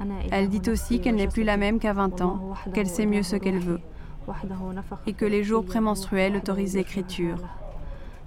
أنا 0.00 0.22
Elle 0.22 0.48
إله 0.48 0.50
dit 0.50 0.70
aussi 0.70 0.98
نفسي 0.98 1.02
qu'elle 1.02 1.16
n'est 1.16 1.32
plus 1.32 1.44
la 1.44 1.56
وجسدي 1.56 1.58
même 1.58 1.78
qu'à 1.80 1.92
20 1.92 2.20
ans, 2.20 2.24
والله 2.24 2.50
وحده 2.50 2.72
qu'elle 2.72 2.88
sait 2.88 3.06
mieux 3.06 3.22
ce 3.22 3.36
إله 3.36 3.40
qu'elle 3.40 3.58
روحي. 3.58 3.78
veut, 3.78 3.80
وحده 4.28 4.72
نفخ 4.72 4.96
et 5.08 5.12
que 5.12 5.24
les 5.24 5.42
jours 5.42 5.62
في 5.64 5.72
prémenstruels 5.72 6.32
روحي 6.34 6.40
autorisent 6.40 6.76
وحده 6.76 6.82
l'écriture, 6.82 7.20
يشرح 7.20 7.40
له. 7.40 7.42
لا 7.42 7.65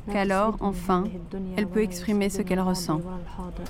qu'alors, 0.08 0.56
تسعدني 0.58 0.74
enfin, 0.74 0.89
هذه 1.08 1.15
الدنيا 1.15 1.58
elle 1.58 1.68
peut 1.68 1.78
ولا 1.78 1.86
exprimer 1.91 2.32
ce 2.34 2.39
يسعدني 2.39 2.50
qu'elle 2.50 2.52
الماضي 2.60 2.76
ressent. 2.76 2.89
ولا 3.06 3.18
الحاضر. 3.22 3.70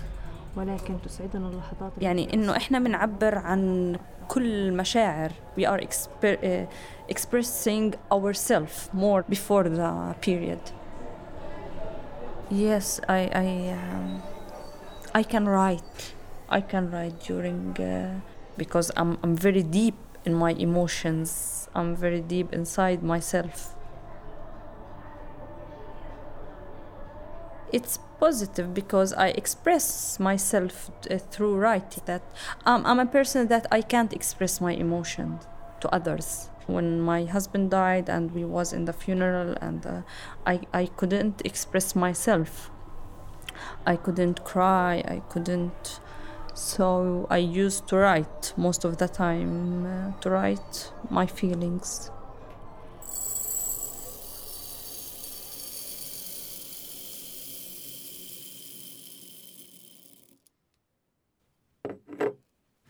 ولكن 0.57 0.95
تسعدني 1.05 1.47
اللحظات 1.47 1.91
التي 1.93 2.05
يعني 2.05 2.33
انه 2.33 2.57
احنا 2.57 2.79
بنعبر 2.79 3.37
عن 3.37 3.95
كل 4.27 4.45
المشاعر 4.45 5.31
we 5.59 5.61
are 5.63 5.79
exper- 5.81 6.41
uh, 6.43 7.13
expressing 7.15 7.93
ourselves 8.13 8.89
more 8.93 9.21
before 9.35 9.63
the 9.63 10.15
period 10.27 10.59
yes 12.51 12.87
I 13.09 13.21
I 13.43 13.47
um, 13.79 14.09
I 15.19 15.23
can 15.33 15.45
write 15.55 15.97
I 16.49 16.61
can 16.71 16.83
write 16.93 17.17
during 17.29 17.61
uh, 17.79 17.85
because 18.61 18.87
I'm 18.99 19.11
I'm 19.23 19.35
very 19.47 19.63
deep 19.79 19.97
in 20.27 20.33
my 20.43 20.51
emotions 20.67 21.29
I'm 21.77 21.91
very 22.05 22.21
deep 22.35 22.47
inside 22.59 22.99
myself 23.15 23.55
It's 27.72 27.98
positive 28.18 28.74
because 28.74 29.12
I 29.12 29.28
express 29.28 30.20
myself 30.20 30.90
uh, 31.10 31.18
through 31.18 31.56
writing. 31.56 32.02
That 32.06 32.22
um, 32.66 32.84
I'm 32.86 33.00
a 33.00 33.06
person 33.06 33.48
that 33.48 33.66
I 33.70 33.82
can't 33.82 34.12
express 34.12 34.60
my 34.60 34.72
emotion 34.72 35.40
to 35.80 35.88
others. 35.94 36.48
When 36.66 37.00
my 37.00 37.24
husband 37.24 37.70
died 37.70 38.08
and 38.08 38.30
we 38.32 38.44
was 38.44 38.72
in 38.72 38.84
the 38.84 38.92
funeral 38.92 39.56
and 39.60 39.84
uh, 39.86 40.02
I 40.46 40.60
I 40.72 40.86
couldn't 40.86 41.42
express 41.44 41.96
myself. 41.96 42.70
I 43.86 43.96
couldn't 43.96 44.44
cry. 44.44 45.02
I 45.06 45.22
couldn't. 45.28 46.00
So 46.54 47.26
I 47.30 47.38
used 47.38 47.88
to 47.88 47.96
write 47.96 48.52
most 48.56 48.84
of 48.84 48.98
the 48.98 49.08
time 49.08 49.86
uh, 49.86 50.20
to 50.20 50.30
write 50.30 50.92
my 51.08 51.26
feelings. 51.26 52.10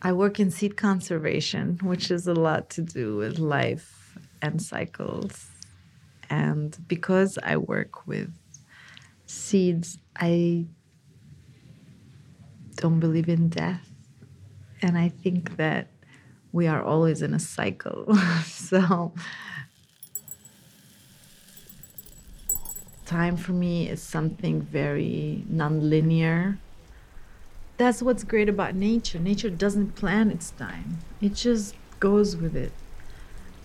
I 0.03 0.13
work 0.13 0.41
in 0.41 0.51
seed 0.51 0.77
conservation, 0.77 1.79
which 1.83 2.11
is 2.11 2.27
a 2.27 2.33
lot 2.33 2.71
to 2.71 2.83
do 2.83 3.17
with 3.17 3.39
life 3.39 4.19
and 4.41 4.61
cycles. 4.63 5.49
And 6.31 6.77
because 6.89 7.39
I 7.43 7.59
work 7.59 8.07
with 8.07 8.33
seeds, 9.27 9.99
I 10.17 10.67
don't 12.77 12.99
believe 12.99 13.29
in 13.29 13.51
death. 13.51 13.91
And 14.81 14.97
I 14.97 15.11
think 15.11 15.59
that 15.59 15.89
we 16.53 16.67
are 16.67 16.83
always 16.83 17.21
in 17.21 17.35
a 17.35 17.39
cycle. 17.39 18.17
so, 18.45 19.13
time 23.05 23.37
for 23.37 23.53
me 23.53 23.89
is 23.89 24.03
something 24.03 24.63
very 24.63 25.45
nonlinear. 25.53 26.57
That's 27.81 28.03
what's 28.03 28.25
great 28.25 28.51
about 28.51 28.75
nature. 28.75 29.19
Nature 29.19 29.49
doesn't 29.49 29.95
plan 29.95 30.31
its 30.31 30.51
time, 30.51 30.99
it 31.23 31.33
just 31.33 31.75
goes 31.99 32.37
with 32.37 32.55
it. 32.55 32.73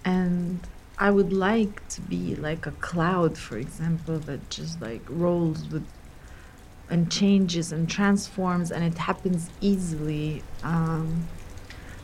And 0.05 0.61
I 0.97 1.11
would 1.11 1.33
like 1.33 1.85
to 1.89 1.99
be 1.99 2.33
like 2.33 2.65
a 2.65 2.71
cloud, 2.71 3.37
for 3.37 3.57
example, 3.57 4.19
that 4.19 4.49
just 4.49 4.81
like 4.81 5.01
rolls 5.09 5.67
with 5.67 5.85
and 6.89 7.11
changes 7.11 7.73
and 7.73 7.89
transforms, 7.89 8.71
and 8.71 8.85
it 8.85 8.99
happens 8.99 9.49
easily. 9.59 10.43
Um, 10.63 11.27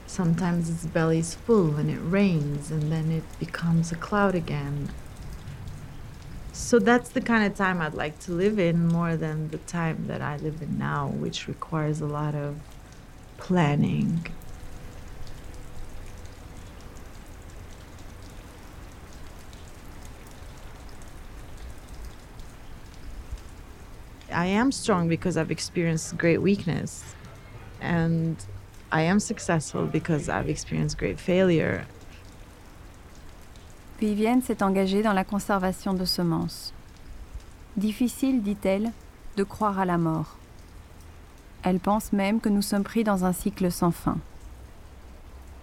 sometimes 0.05 0.69
its 0.69 0.85
belly 0.85 1.19
is 1.19 1.35
full 1.35 1.77
and 1.77 1.89
it 1.89 1.99
rains, 1.99 2.71
and 2.71 2.91
then 2.91 3.09
it 3.09 3.23
becomes 3.39 3.93
a 3.93 3.95
cloud 3.95 4.35
again. 4.35 4.89
So 6.53 6.79
that's 6.79 7.09
the 7.09 7.21
kind 7.21 7.45
of 7.45 7.57
time 7.57 7.81
I'd 7.81 7.93
like 7.93 8.19
to 8.21 8.31
live 8.31 8.59
in 8.59 8.87
more 8.87 9.15
than 9.15 9.49
the 9.49 9.57
time 9.57 10.07
that 10.07 10.21
I 10.21 10.37
live 10.37 10.61
in 10.61 10.77
now, 10.77 11.07
which 11.07 11.47
requires 11.47 12.01
a 12.01 12.05
lot 12.05 12.35
of 12.35 12.57
planning. 13.37 14.25
I 24.31 24.45
am 24.45 24.71
strong 24.71 25.09
because 25.09 25.37
I've 25.37 25.51
experienced 25.51 26.17
great 26.17 26.41
weakness. 26.41 27.03
And 27.81 28.37
I 28.91 29.01
am 29.01 29.19
successful 29.19 29.85
because 29.85 30.29
I've 30.29 30.49
experienced 30.49 30.97
great 30.97 31.19
failure. 31.19 31.85
Vivienne 34.01 34.41
s'est 34.41 34.63
engagée 34.63 35.03
dans 35.03 35.13
la 35.13 35.23
conservation 35.23 35.93
de 35.93 36.05
semences. 36.05 36.73
Difficile, 37.77 38.41
dit-elle, 38.41 38.91
de 39.37 39.43
croire 39.43 39.77
à 39.77 39.85
la 39.85 39.99
mort. 39.99 40.37
Elle 41.61 41.79
pense 41.79 42.11
même 42.11 42.41
que 42.41 42.49
nous 42.49 42.63
sommes 42.63 42.83
pris 42.83 43.03
dans 43.03 43.25
un 43.25 43.31
cycle 43.31 43.71
sans 43.71 43.91
fin. 43.91 44.17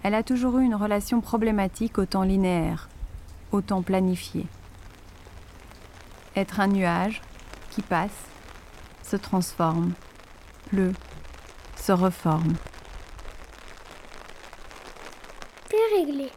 Elle 0.04 0.14
a 0.14 0.22
toujours 0.22 0.58
eu 0.58 0.64
une 0.64 0.76
relation 0.76 1.20
problématique 1.20 1.98
au 1.98 2.06
temps 2.06 2.22
linéaire, 2.22 2.88
au 3.50 3.60
temps 3.60 3.82
planifié. 3.82 4.46
Être 6.36 6.60
un 6.60 6.68
nuage 6.68 7.20
qui 7.70 7.82
passe, 7.82 8.28
se 9.02 9.16
transforme, 9.16 9.94
pleut, 10.68 10.94
se 11.74 11.90
reforme. 11.90 12.54
Déréglé, 15.68 16.30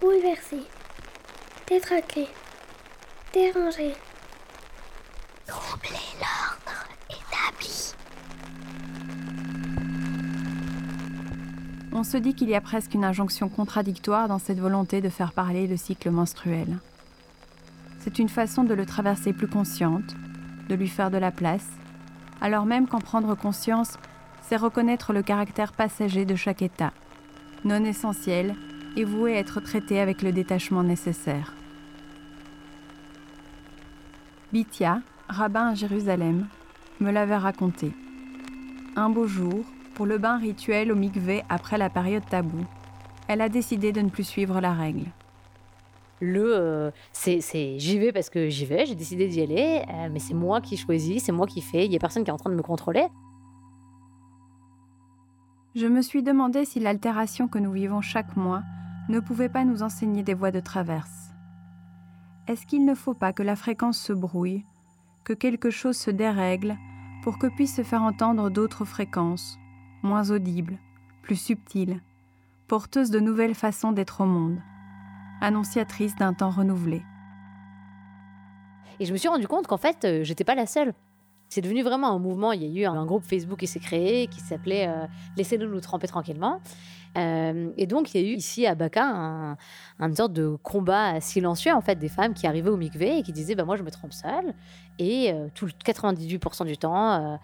bouleversé, 0.00 0.58
détraqué, 1.70 2.26
dérangé. 3.32 3.92
Troubler 5.46 6.00
l'ordre 6.18 6.88
établi. 7.08 7.94
On 11.92 12.02
se 12.02 12.16
dit 12.16 12.34
qu'il 12.34 12.48
y 12.48 12.56
a 12.56 12.60
presque 12.60 12.94
une 12.94 13.04
injonction 13.04 13.48
contradictoire 13.48 14.26
dans 14.26 14.40
cette 14.40 14.58
volonté 14.58 15.00
de 15.00 15.08
faire 15.08 15.32
parler 15.32 15.68
le 15.68 15.76
cycle 15.76 16.10
menstruel. 16.10 16.78
C'est 18.00 18.18
une 18.18 18.28
façon 18.28 18.64
de 18.64 18.74
le 18.74 18.84
traverser 18.84 19.32
plus 19.32 19.48
consciente, 19.48 20.16
de 20.68 20.74
lui 20.74 20.88
faire 20.88 21.12
de 21.12 21.18
la 21.18 21.30
place, 21.30 21.68
alors 22.40 22.66
même 22.66 22.88
qu'en 22.88 22.98
prendre 22.98 23.36
conscience, 23.36 23.96
c'est 24.42 24.56
reconnaître 24.56 25.12
le 25.12 25.22
caractère 25.22 25.72
passager 25.72 26.24
de 26.24 26.34
chaque 26.34 26.62
état, 26.62 26.92
non 27.64 27.84
essentiel 27.84 28.56
et 28.96 29.04
voué 29.04 29.36
à 29.36 29.38
être 29.38 29.60
traité 29.60 30.00
avec 30.00 30.22
le 30.22 30.32
détachement 30.32 30.82
nécessaire. 30.82 31.54
Bithia, 34.52 35.00
rabbin 35.28 35.68
à 35.68 35.74
Jérusalem, 35.74 36.48
me 36.98 37.12
l'avait 37.12 37.36
raconté. 37.36 37.92
Un 38.96 39.08
beau 39.08 39.28
jour, 39.28 39.64
pour 39.94 40.06
le 40.06 40.18
bain 40.18 40.38
rituel 40.38 40.90
au 40.90 40.96
mikvé 40.96 41.44
après 41.48 41.78
la 41.78 41.88
période 41.88 42.26
taboue, 42.28 42.66
elle 43.28 43.42
a 43.42 43.48
décidé 43.48 43.92
de 43.92 44.00
ne 44.00 44.08
plus 44.08 44.24
suivre 44.24 44.60
la 44.60 44.72
règle. 44.72 45.06
Le, 46.20 46.42
euh, 46.44 46.90
c'est, 47.12 47.78
j'y 47.78 47.98
vais 47.98 48.10
parce 48.10 48.28
que 48.28 48.48
j'y 48.48 48.66
vais, 48.66 48.86
j'ai 48.86 48.96
décidé 48.96 49.28
d'y 49.28 49.40
aller, 49.40 49.82
euh, 49.88 50.08
mais 50.10 50.18
c'est 50.18 50.34
moi 50.34 50.60
qui 50.60 50.76
choisis, 50.76 51.22
c'est 51.22 51.32
moi 51.32 51.46
qui 51.46 51.60
fais, 51.60 51.86
il 51.86 51.92
y 51.92 51.96
a 51.96 52.00
personne 52.00 52.24
qui 52.24 52.30
est 52.30 52.34
en 52.34 52.36
train 52.36 52.50
de 52.50 52.56
me 52.56 52.62
contrôler. 52.62 53.06
Je 55.76 55.86
me 55.86 56.02
suis 56.02 56.24
demandé 56.24 56.64
si 56.64 56.80
l'altération 56.80 57.46
que 57.46 57.60
nous 57.60 57.70
vivons 57.70 58.00
chaque 58.00 58.36
mois 58.36 58.64
ne 59.08 59.20
pouvait 59.20 59.48
pas 59.48 59.64
nous 59.64 59.84
enseigner 59.84 60.24
des 60.24 60.34
voies 60.34 60.50
de 60.50 60.58
traverse. 60.58 61.29
Est-ce 62.50 62.66
qu'il 62.66 62.84
ne 62.84 62.96
faut 62.96 63.14
pas 63.14 63.32
que 63.32 63.44
la 63.44 63.54
fréquence 63.54 63.96
se 63.96 64.12
brouille, 64.12 64.64
que 65.22 65.32
quelque 65.32 65.70
chose 65.70 65.96
se 65.96 66.10
dérègle 66.10 66.76
pour 67.22 67.38
que 67.38 67.46
puissent 67.46 67.76
se 67.76 67.84
faire 67.84 68.02
entendre 68.02 68.50
d'autres 68.50 68.84
fréquences, 68.84 69.56
moins 70.02 70.32
audibles, 70.32 70.76
plus 71.22 71.36
subtiles, 71.36 72.02
porteuses 72.66 73.12
de 73.12 73.20
nouvelles 73.20 73.54
façons 73.54 73.92
d'être 73.92 74.22
au 74.22 74.26
monde, 74.26 74.60
annonciatrices 75.40 76.16
d'un 76.16 76.34
temps 76.34 76.50
renouvelé? 76.50 77.04
Et 78.98 79.04
je 79.04 79.12
me 79.12 79.16
suis 79.16 79.28
rendu 79.28 79.46
compte 79.46 79.68
qu'en 79.68 79.78
fait, 79.78 80.04
euh, 80.04 80.24
j'étais 80.24 80.42
pas 80.42 80.56
la 80.56 80.66
seule. 80.66 80.92
C'est 81.50 81.62
devenu 81.62 81.82
vraiment 81.82 82.14
un 82.14 82.20
mouvement. 82.20 82.52
Il 82.52 82.62
y 82.62 82.78
a 82.78 82.82
eu 82.82 82.86
un 82.86 83.04
groupe 83.04 83.24
Facebook 83.24 83.58
qui 83.58 83.66
s'est 83.66 83.80
créé 83.80 84.28
qui 84.28 84.40
s'appelait 84.40 84.86
euh, 84.86 85.06
Laissez-nous 85.36 85.68
nous 85.68 85.80
tremper 85.80 86.06
tranquillement. 86.06 86.60
Euh, 87.18 87.70
et 87.76 87.88
donc, 87.88 88.14
il 88.14 88.20
y 88.20 88.24
a 88.24 88.28
eu 88.28 88.34
ici 88.36 88.68
à 88.68 88.76
Baka 88.76 89.04
un, 89.04 89.56
une 89.98 90.14
sorte 90.14 90.32
de 90.32 90.56
combat 90.62 91.20
silencieux 91.20 91.72
en 91.72 91.80
fait 91.80 91.96
des 91.96 92.08
femmes 92.08 92.34
qui 92.34 92.46
arrivaient 92.46 92.70
au 92.70 92.76
mikvé 92.76 93.18
et 93.18 93.22
qui 93.24 93.32
disaient 93.32 93.56
bah, 93.56 93.64
Moi, 93.64 93.74
je 93.74 93.82
me 93.82 93.90
trompe 93.90 94.12
seule. 94.12 94.54
Et 95.00 95.32
euh, 95.32 95.48
tout 95.52 95.66
le 95.66 95.72
98% 95.72 96.66
du 96.66 96.78
temps, 96.78 97.38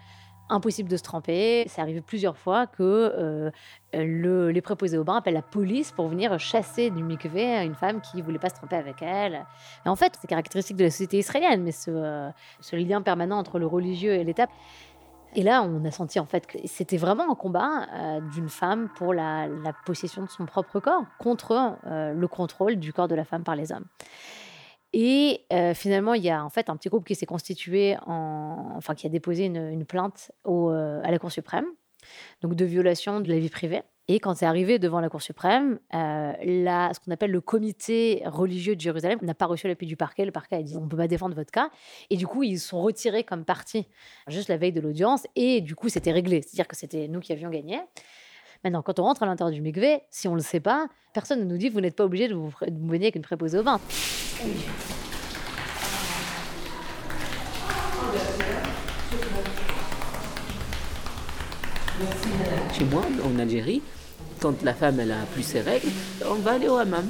impossible 0.49 0.89
de 0.89 0.97
se 0.97 1.03
tremper. 1.03 1.65
C'est 1.67 1.81
arrivé 1.81 2.01
plusieurs 2.01 2.37
fois 2.37 2.67
que 2.67 2.83
euh, 2.83 3.51
le, 3.93 4.51
les 4.51 4.61
préposés 4.61 4.97
au 4.97 5.03
bain 5.03 5.17
appellent 5.17 5.33
la 5.33 5.41
police 5.41 5.91
pour 5.91 6.07
venir 6.07 6.37
chasser 6.39 6.89
du 6.89 7.03
mikvé 7.03 7.63
une 7.65 7.75
femme 7.75 8.01
qui 8.01 8.21
voulait 8.21 8.39
pas 8.39 8.49
se 8.49 8.55
tremper 8.55 8.75
avec 8.75 9.01
elle. 9.01 9.45
Et 9.85 9.89
en 9.89 9.95
fait, 9.95 10.13
c'est 10.19 10.27
caractéristique 10.27 10.77
de 10.77 10.83
la 10.83 10.91
société 10.91 11.19
israélienne, 11.19 11.63
mais 11.63 11.71
ce, 11.71 12.31
lien 12.73 13.01
permanent 13.01 13.37
entre 13.37 13.59
le 13.59 13.65
religieux 13.65 14.13
et 14.13 14.23
l'État. 14.23 14.47
Et 15.35 15.43
là, 15.43 15.61
on 15.61 15.83
a 15.85 15.91
senti 15.91 16.19
en 16.19 16.25
fait 16.25 16.47
que 16.47 16.57
c'était 16.65 16.97
vraiment 16.97 17.29
un 17.29 17.35
combat 17.35 17.85
euh, 17.93 18.21
d'une 18.33 18.49
femme 18.49 18.89
pour 18.95 19.13
la, 19.13 19.47
la 19.47 19.73
possession 19.85 20.23
de 20.23 20.29
son 20.29 20.45
propre 20.45 20.79
corps 20.79 21.03
contre 21.19 21.77
euh, 21.85 22.13
le 22.13 22.27
contrôle 22.27 22.77
du 22.77 22.93
corps 22.93 23.07
de 23.07 23.15
la 23.15 23.25
femme 23.25 23.43
par 23.43 23.55
les 23.55 23.71
hommes. 23.71 23.85
Et 24.93 25.45
finalement, 25.75 26.13
il 26.13 26.23
y 26.23 26.29
a 26.29 26.43
en 26.43 26.49
fait 26.49 26.69
un 26.69 26.77
petit 26.77 26.89
groupe 26.89 27.05
qui 27.05 27.15
s'est 27.15 27.25
constitué, 27.25 27.97
en, 28.05 28.73
enfin 28.75 28.95
qui 28.95 29.05
a 29.05 29.09
déposé 29.09 29.45
une, 29.45 29.85
plainte 29.85 30.31
à 30.45 31.11
la 31.11 31.19
Cour 31.19 31.31
suprême, 31.31 31.65
donc 32.41 32.55
de 32.55 32.65
violation 32.65 33.19
de 33.19 33.29
la 33.29 33.39
vie 33.39 33.49
privée. 33.49 33.81
Et 34.09 34.21
quand 34.21 34.35
c'est 34.35 34.45
arrivé 34.45 34.79
devant 34.79 35.01
la 35.01 35.09
Cour 35.09 35.21
suprême, 35.21 35.79
ce 35.91 36.99
qu'on 36.99 37.11
appelle 37.11 37.31
le 37.31 37.41
comité 37.41 38.23
religieux 38.25 38.75
de 38.75 38.81
Jérusalem 38.81 39.19
n'a 39.21 39.33
pas 39.33 39.45
reçu 39.45 39.67
l'appui 39.67 39.85
du 39.85 39.97
parquet. 39.97 40.23
Le 40.23 40.31
parquet 40.31 40.55
a 40.55 40.63
dit 40.63 40.77
on 40.77 40.85
ne 40.85 40.87
peut 40.87 40.95
pas 40.95 41.09
défendre 41.09 41.35
votre 41.35 41.51
cas. 41.51 41.69
Et 42.09 42.15
du 42.15 42.25
coup, 42.25 42.43
ils 42.43 42.59
sont 42.59 42.81
retirés 42.81 43.25
comme 43.25 43.43
partie 43.43 43.85
juste 44.27 44.47
la 44.47 44.55
veille 44.55 44.71
de 44.71 44.79
l'audience. 44.79 45.27
Et 45.35 45.59
du 45.59 45.75
coup, 45.75 45.89
c'était 45.89 46.13
réglé. 46.13 46.41
C'est-à-dire 46.41 46.67
que 46.69 46.77
c'était 46.77 47.09
nous 47.09 47.19
qui 47.19 47.33
avions 47.33 47.49
gagné. 47.49 47.81
Maintenant, 48.67 48.81
quand 48.81 48.99
on 48.99 49.03
rentre 49.03 49.23
à 49.23 49.25
l'intérieur 49.25 49.55
du 49.55 49.61
mikvé, 49.61 50.01
si 50.11 50.27
on 50.27 50.31
ne 50.31 50.39
le 50.39 50.43
sait 50.43 50.59
pas, 50.59 50.87
personne 51.13 51.39
ne 51.39 51.45
nous 51.45 51.57
dit 51.57 51.69
vous 51.69 51.79
n'êtes 51.79 51.95
pas 51.95 52.03
obligé 52.03 52.27
de 52.27 52.33
vous, 52.33 52.51
de 52.67 52.77
vous 52.77 52.87
baigner 52.87 53.05
avec 53.05 53.15
une 53.15 53.21
préposée 53.21 53.59
au 53.59 53.63
bain. 53.63 53.79
Chez 62.73 62.83
moi, 62.83 63.03
en 63.23 63.39
Algérie, 63.39 63.81
quand 64.41 64.61
la 64.63 64.73
femme 64.73 64.99
elle 64.99 65.13
a 65.13 65.25
plus 65.33 65.43
ses 65.43 65.61
règles, 65.61 65.87
on 66.29 66.35
va 66.35 66.51
aller 66.55 66.67
au 66.67 66.75
hammam. 66.75 67.09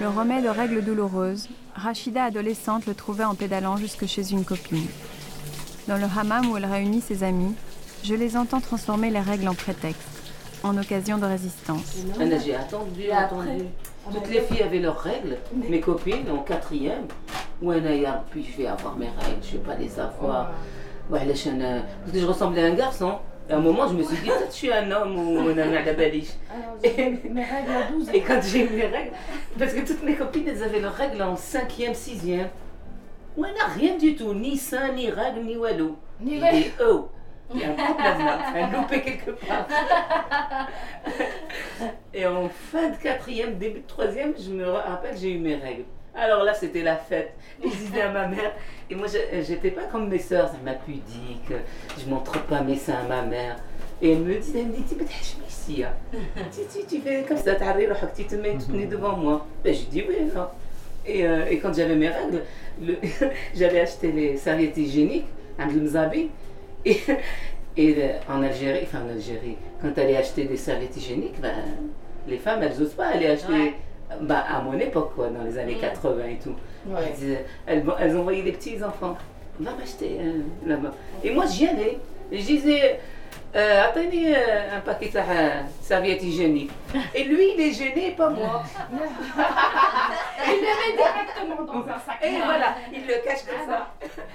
Le 0.00 0.08
remède 0.08 0.44
aux 0.44 0.52
règles 0.52 0.84
douloureuses, 0.84 1.48
Rachida 1.76 2.24
adolescente 2.24 2.84
le 2.86 2.96
trouvait 2.96 3.22
en 3.22 3.36
pédalant 3.36 3.76
jusque 3.76 4.06
chez 4.06 4.32
une 4.32 4.44
copine. 4.44 4.88
Dans 5.86 5.98
le 5.98 6.06
hammam 6.18 6.50
où 6.50 6.56
elle 6.56 6.66
réunit 6.66 7.00
ses 7.00 7.22
amis, 7.22 7.54
je 8.02 8.14
les 8.14 8.36
entends 8.36 8.60
transformer 8.60 9.10
les 9.10 9.20
règles 9.20 9.48
en 9.48 9.54
prétexte, 9.54 10.08
en 10.62 10.76
occasion 10.76 11.18
de 11.18 11.26
résistance. 11.26 11.98
Anna, 12.18 12.38
j'ai 12.38 12.54
attendu, 12.54 13.10
attendu. 13.10 13.64
Toutes 14.12 14.30
les 14.30 14.40
filles 14.40 14.62
avaient 14.62 14.78
leurs 14.78 14.98
règles. 14.98 15.36
Mes 15.54 15.80
copines 15.80 16.30
en 16.30 16.38
quatrième. 16.38 17.06
Ou 17.62 17.70
Anna, 17.70 17.94
ya, 17.94 18.24
puis 18.30 18.46
je 18.50 18.62
vais 18.62 18.68
avoir 18.68 18.96
mes 18.96 19.06
règles, 19.06 19.42
je 19.42 19.52
vais 19.52 19.62
pas 19.62 19.74
les 19.74 20.00
avoir. 20.00 20.52
Ouais, 21.10 21.24
la 21.24 21.34
chaîne, 21.34 21.60
euh, 21.60 21.80
parce 22.00 22.12
que 22.12 22.20
je 22.20 22.26
ressemblais 22.26 22.62
à 22.62 22.66
un 22.66 22.74
garçon. 22.74 23.18
Et 23.48 23.52
à 23.52 23.56
un 23.56 23.60
moment, 23.60 23.88
je 23.88 23.94
me 23.94 24.02
suis 24.02 24.16
dit, 24.16 24.28
peut-être 24.28 24.52
je 24.52 24.56
suis 24.56 24.72
un 24.72 24.90
homme 24.92 25.16
ou 25.18 25.40
un 25.40 25.58
homme 25.58 25.74
à 25.74 25.82
la 25.82 25.92
baliche. 25.92 26.30
Mes 26.82 27.44
règles 27.44 27.72
à 27.72 27.90
12 27.90 28.08
Et 28.14 28.20
quand 28.20 28.40
j'ai 28.42 28.64
eu 28.64 28.70
mes 28.70 28.86
règles, 28.86 29.12
parce 29.58 29.74
que 29.74 29.86
toutes 29.86 30.02
mes 30.04 30.14
copines, 30.14 30.46
elles 30.48 30.62
avaient 30.62 30.80
leurs 30.80 30.94
règles 30.94 31.20
en 31.20 31.36
cinquième, 31.36 31.94
sixième. 31.94 32.48
Ou 33.36 33.44
elle 33.44 33.54
n'a 33.54 33.66
rien 33.66 33.98
du 33.98 34.14
tout, 34.14 34.32
ni 34.34 34.56
sein, 34.56 34.92
ni 34.92 35.10
règles, 35.10 35.40
ni 35.44 35.56
walou. 35.56 35.96
Ni 36.20 36.38
règles. 36.38 36.70
oh, 36.88 37.08
Il 37.52 37.60
y 37.60 37.64
a 37.64 37.70
un 37.70 37.72
problème 37.74 38.18
là, 38.26 38.38
un 38.54 38.70
loupé 38.72 39.02
quelque 39.02 39.30
part. 39.32 39.66
Et 42.14 42.26
en 42.26 42.48
fin 42.48 42.90
de 42.90 42.96
quatrième, 42.96 43.56
début 43.56 43.80
de 43.80 43.86
troisième, 43.86 44.34
je 44.38 44.50
me 44.50 44.68
rappelle, 44.68 45.16
j'ai 45.16 45.32
eu 45.32 45.38
mes 45.38 45.54
règles. 45.56 45.84
Alors 46.14 46.42
là, 46.44 46.54
c'était 46.54 46.82
la 46.82 46.96
fête. 46.96 47.32
Je 47.62 47.68
disais 47.68 48.02
à 48.02 48.10
ma 48.10 48.26
mère, 48.26 48.52
et 48.90 48.94
moi, 48.94 49.06
je- 49.06 49.42
j'étais 49.42 49.70
pas 49.70 49.82
comme 49.84 50.08
mes 50.08 50.18
sœurs, 50.18 50.48
ça 50.48 50.56
m'a 50.64 50.72
pudique, 50.74 51.52
je 51.98 52.08
montre 52.10 52.42
pas 52.46 52.60
mes 52.62 52.76
seins 52.76 52.98
à 53.04 53.08
ma 53.08 53.22
mère. 53.22 53.56
Et 54.02 54.12
elle 54.12 54.18
me 54.20 54.34
dit, 54.38 54.52
elle 54.56 54.66
me 54.66 54.72
dit, 54.72 54.82
tu 54.84 54.96
ici, 55.48 55.84
hein. 55.84 55.92
tu, 56.52 56.60
tu, 56.80 56.86
tu 56.86 57.00
fais 57.00 57.22
comme 57.26 57.36
ça, 57.36 57.54
t'arrives, 57.54 57.94
tu 58.16 58.24
te 58.24 58.34
mets, 58.34 58.56
tu 58.58 58.66
te 58.66 58.72
mets 58.72 58.86
devant 58.86 59.16
moi. 59.16 59.46
Ben, 59.62 59.72
je 59.74 59.84
dis 59.84 60.04
oui, 60.08 60.16
non. 60.34 60.46
Et, 61.06 61.26
euh, 61.26 61.46
et 61.48 61.58
quand 61.58 61.72
j'avais 61.74 61.94
mes 61.96 62.08
règles, 62.08 62.42
le- 62.82 62.96
j'allais 63.54 63.80
acheter 63.80 64.10
les 64.12 64.36
serviettes 64.36 64.76
hygiéniques, 64.76 65.26
un 65.58 65.66
mzabi. 65.66 66.30
Et, 66.84 66.96
et 67.76 67.94
euh, 67.98 68.12
en 68.28 68.42
Algérie, 68.42 68.80
enfin 68.84 69.00
en 69.06 69.10
Algérie, 69.10 69.56
quand 69.80 69.92
tu 69.92 70.00
allais 70.00 70.16
acheter 70.16 70.44
des 70.44 70.56
serviettes 70.56 70.96
hygiéniques, 70.96 71.40
ben, 71.40 71.54
les 72.28 72.38
femmes, 72.38 72.62
elles 72.62 72.78
n'osent 72.78 72.94
pas 72.94 73.08
aller 73.08 73.26
acheter. 73.26 73.74
Bah, 74.22 74.44
à 74.48 74.60
mon 74.60 74.76
époque, 74.78 75.12
quoi, 75.14 75.28
dans 75.28 75.44
les 75.44 75.56
années 75.56 75.76
80 75.80 76.24
et 76.24 76.38
tout. 76.42 76.50
Ouais. 76.86 76.98
Elles, 77.06 77.14
disaient- 77.14 77.44
elles, 77.66 77.84
elles 78.00 78.16
envoyaient 78.16 78.42
des 78.42 78.52
petits 78.52 78.82
enfants. 78.82 79.16
Va 79.60 79.70
m'acheter 79.78 80.16
euh, 80.20 80.40
là-bas. 80.66 80.92
Et 81.22 81.30
moi, 81.32 81.44
j'y 81.46 81.66
allais. 81.68 81.98
Je 82.32 82.38
disais, 82.42 82.98
euh, 83.54 83.84
attendez 83.84 84.34
euh, 84.36 84.76
un 84.76 84.80
paquet 84.80 85.08
de 85.08 85.18
euh, 85.18 85.62
serviettes 85.80 86.22
hygiéniques. 86.22 86.70
Et 87.14 87.24
lui, 87.24 87.54
il 87.54 87.60
est 87.60 87.72
gêné, 87.72 88.12
pas 88.12 88.30
moi. 88.30 88.62
Il 90.46 90.52
le 90.52 90.60
met 90.60 90.96
directement 90.96 91.64
dans 91.64 91.88
un 91.88 91.98
sac. 91.98 92.18
Et 92.22 92.40
voilà, 92.42 92.74
il 92.92 93.06
le 93.06 93.14
cache 93.24 93.44
comme 93.44 93.68
ça. 93.68 93.88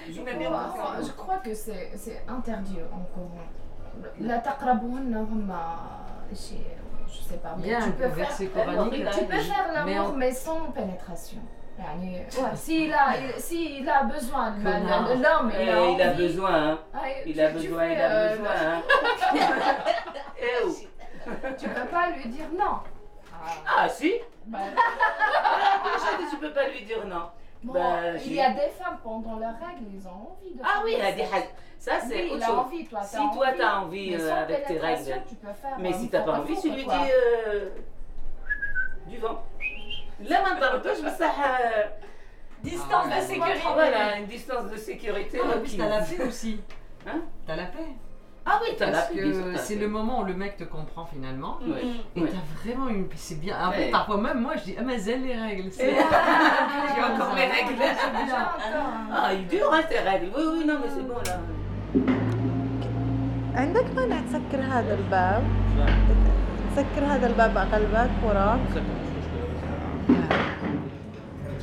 Je 0.08 0.22
crois, 0.22 0.96
je 1.02 1.12
crois 1.12 1.38
que 1.38 1.54
c'est 1.54 1.92
c'est 1.98 2.24
interdit 2.28 2.78
en 2.92 3.04
Coran. 3.14 3.48
La 4.20 4.38
taqraboun, 4.38 5.26
je 6.32 6.36
sais 6.36 7.38
pas. 7.38 7.56
Y 7.64 7.74
a 7.74 7.82
tu 7.82 7.92
peux 7.92 8.10
faire, 8.10 8.52
coranique, 8.54 9.06
Tu 9.12 9.26
peux 9.26 9.38
faire 9.38 9.86
mais 9.86 9.96
l'amour, 9.96 10.14
mais 10.16 10.32
sans 10.32 10.72
pénétration. 10.72 11.40
Ouais, 11.78 12.26
S'il 12.56 12.94
a, 12.94 13.18
il- 13.18 13.40
s'il 13.42 13.90
a 13.90 14.04
besoin, 14.04 14.52
l'homme, 14.64 15.52
il 15.54 15.70
a, 15.70 15.82
Eh, 15.82 15.92
il 15.94 16.02
a 16.02 16.14
besoin, 16.14 16.54
hein. 16.54 16.80
Ah, 16.94 17.00
Il 17.26 17.42
a 17.42 17.50
besoin, 17.50 17.86
il 17.88 18.00
a 18.00 18.12
euh, 18.12 18.30
besoin, 18.38 18.52
hein. 18.62 18.82
Eh, 20.40 20.66
oh. 20.66 20.70
Tu 21.60 21.68
peux 21.68 21.86
pas 21.88 22.10
lui 22.12 22.28
dire 22.30 22.46
non. 22.58 22.78
Ah, 23.68 23.90
si 23.90 24.14
Bah, 24.46 24.60
tu 26.32 26.38
peux 26.38 26.52
pas 26.54 26.68
lui 26.70 26.84
dire 26.86 27.06
non. 27.06 27.30
bon, 27.64 27.74
Bah, 27.74 28.16
il 28.24 28.34
y 28.34 28.42
a 28.42 28.52
des 28.52 28.70
femmes 28.80 28.98
pendant 29.04 29.38
leur 29.40 29.54
règle, 29.60 29.86
ils 29.94 30.08
ont 30.08 30.38
envie 30.38 30.54
de 30.56 30.62
Ah 30.64 30.68
faire 30.76 30.82
oui, 30.86 30.96
a 30.96 31.42
ça 31.78 32.00
c'est 32.00 32.16
Oui, 32.16 32.28
il 32.32 32.34
autre 32.36 32.44
a 32.44 32.48
chose. 32.48 32.58
envie, 32.60 32.86
toi, 32.86 33.04
si 33.04 33.18
toi 33.34 33.48
t'as 33.58 33.76
envie 33.80 34.16
euh, 34.16 34.34
avec 34.44 34.66
tes 34.66 34.78
règles, 34.80 35.22
tu 35.28 35.36
peux 35.36 35.54
faire 35.54 35.78
mais 35.80 35.94
si 35.94 36.10
t'as 36.10 36.22
pas 36.22 36.40
envie, 36.40 36.60
tu 36.60 36.70
lui 36.72 36.84
dis 36.86 37.12
euh, 37.12 37.70
du 39.08 39.18
vent. 39.18 39.44
Là 40.29 40.43
maintenant, 40.43 40.81
toi 40.83 40.93
je 40.99 41.03
me 41.03 41.09
sens 41.11 41.35
Distance 42.63 43.07
de 43.07 43.21
sécurité. 43.23 43.61
Voilà, 43.75 44.19
une 44.19 44.27
distance 44.27 44.71
de 44.71 44.77
sécurité. 44.77 45.39
Ah, 45.43 45.47
mais 45.49 45.55
requise. 45.55 45.79
t'as 45.79 45.89
la 45.89 46.01
paix 46.03 46.23
aussi. 46.29 46.61
Hein 47.07 47.21
T'as 47.47 47.57
la 47.57 47.65
paix. 47.65 47.87
Ah 48.45 48.59
oui, 48.63 48.69
t'as 48.79 48.87
la 48.87 48.93
Parce 48.93 49.09
paix, 49.09 49.15
bien 49.23 49.33
sûr, 49.33 49.41
que 49.43 49.47
t'as 49.47 49.53
la 49.53 49.59
c'est 49.59 49.75
paix. 49.77 49.81
le 49.81 49.89
moment 49.89 50.21
où 50.21 50.25
le 50.25 50.35
mec 50.35 50.57
te 50.59 50.65
comprend 50.65 51.05
finalement. 51.07 51.57
Ouais. 51.63 51.83
Et 52.17 52.21
Ouais. 52.21 52.29
t'as 52.29 52.45
vraiment 52.63 52.89
une. 52.89 53.07
C'est 53.15 53.41
bien. 53.41 53.57
En 53.67 53.73
fait, 53.73 53.85
Ouais. 53.87 53.91
parfois 53.91 54.19
même 54.19 54.41
moi 54.41 54.53
je 54.57 54.65
dis 54.65 54.77
Ah, 54.79 54.83
mais 54.83 55.03
elle 55.05 55.23
les 55.25 55.37
règles. 55.47 55.73
c'est- 55.73 55.89
Eh, 55.91 55.95
J'ai 56.95 57.03
encore 57.13 57.35
mes 57.35 57.47
règles. 57.47 57.77
C'est 57.79 58.25
bien. 58.27 58.49
Ah, 59.13 59.33
il 59.33 59.47
dure 59.47 59.73
hein, 59.73 59.83
tes 59.89 59.99
règles. 60.01 60.29
Oui, 60.37 60.43
oui, 60.53 60.65
non, 60.67 60.77
mais 60.83 60.91
c'est 60.95 61.07
bon 61.09 61.21
là. 61.27 61.39
عندك 63.55 63.85
مانع 63.97 64.17
تسكر 64.21 64.61
هذا 64.63 64.95
الباب 64.95 65.43
تسكر 66.77 67.05
هذا 67.07 67.27
الباب 67.27 67.59
على 67.59 67.71
قلبك 67.75 68.11
وراك 68.25 68.61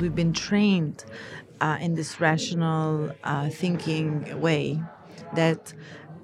We've 0.00 0.14
been 0.14 0.32
trained 0.32 1.04
uh, 1.60 1.78
in 1.80 1.94
this 1.94 2.20
rational 2.20 3.12
uh, 3.22 3.48
thinking 3.50 4.40
way 4.40 4.82
that 5.34 5.72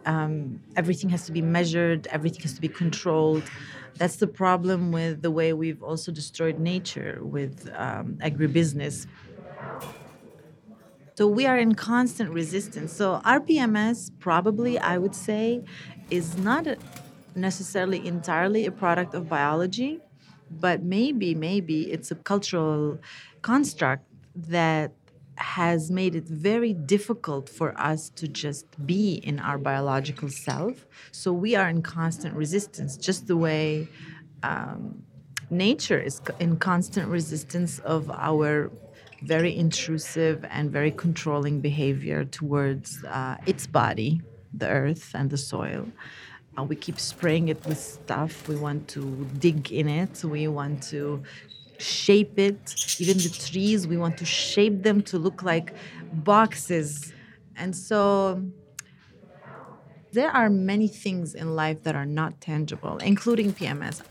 um, 0.05 0.61
everything 0.77 1.11
has 1.11 1.27
to 1.27 1.33
be 1.33 1.43
measured, 1.43 2.07
everything 2.09 2.43
has 2.43 2.55
to 2.55 2.61
be 2.61 2.69
controlled. 2.69 3.45
That's 3.97 4.17
the 4.17 4.27
problem 4.27 4.93
with 4.93 5.23
the 5.23 5.31
way 5.31 5.53
we've 5.53 5.83
also 5.83 6.11
destroyed 6.13 6.59
nature 6.59 7.19
with 7.23 7.71
um, 7.75 8.19
agribusiness. 8.21 9.07
So 11.17 11.27
we 11.27 11.47
are 11.47 11.59
in 11.59 11.75
constant 11.75 12.31
resistance. 12.31 12.93
So 12.93 13.21
RPMS 13.25 14.11
probably, 14.21 14.79
I 14.79 14.99
would 14.99 15.15
say, 15.15 15.65
is 16.11 16.39
not 16.39 16.67
necessarily 17.35 18.07
entirely 18.07 18.67
a 18.67 18.71
product 18.73 19.15
of 19.15 19.29
biology, 19.29 20.01
but 20.51 20.83
maybe, 20.83 21.35
maybe 21.35 21.91
it's 21.93 22.11
a 22.11 22.15
cultural 22.15 22.99
construct 23.43 24.05
that 24.35 24.93
has 25.37 25.91
made 25.91 26.15
it 26.17 26.25
very 26.25 26.73
difficult 26.73 27.49
for 27.49 27.79
us 27.81 28.11
to 28.11 28.27
just 28.27 28.67
be 28.85 29.15
in 29.15 29.39
our 29.39 29.57
biological 29.57 30.29
self. 30.29 30.87
So 31.13 31.33
we 31.33 31.55
are 31.55 31.69
in 31.69 31.83
constant 31.83 32.35
resistance, 32.35 32.97
just 32.97 33.27
the 33.27 33.37
way 33.37 33.89
um, 34.43 35.03
nature 35.51 35.99
is 35.99 36.21
in 36.41 36.57
constant 36.57 37.09
resistance 37.09 37.79
of 37.81 38.11
our 38.11 38.71
very 39.23 39.57
intrusive 39.57 40.45
and 40.51 40.71
very 40.71 40.91
controlling 40.91 41.61
behavior 41.61 42.25
towards 42.25 43.03
uh, 43.05 43.37
its 43.47 43.67
body, 43.67 44.21
the 44.53 44.69
earth 44.69 45.13
and 45.15 45.31
the 45.31 45.37
soil. 45.37 45.87
We 46.65 46.77
keep 46.77 46.99
spraying 46.99 47.49
it 47.49 47.65
with 47.67 47.79
stuff. 47.79 48.49
We 48.49 48.57
want 48.57 48.89
to 48.89 49.27
dig 49.39 49.73
in 49.73 49.89
it. 49.89 50.25
We 50.25 50.49
want 50.49 50.83
to 50.85 51.23
shape 51.79 52.39
it. 52.39 52.75
Even 52.99 53.19
the 53.19 53.29
trees, 53.29 53.87
we 53.87 53.97
want 53.97 54.17
to 54.19 54.25
shape 54.25 54.83
them 54.83 55.03
to 55.03 55.19
look 55.19 55.43
like 55.43 55.75
boxes. 56.13 57.13
And 57.57 57.75
so 57.75 58.43
there 60.13 60.31
are 60.31 60.49
many 60.49 60.89
things 60.89 61.35
in 61.35 61.55
life 61.55 61.83
that 61.85 61.95
are 61.95 62.07
not 62.07 62.41
tangible, 62.41 62.99
including 62.99 63.53
PMS. 63.53 64.03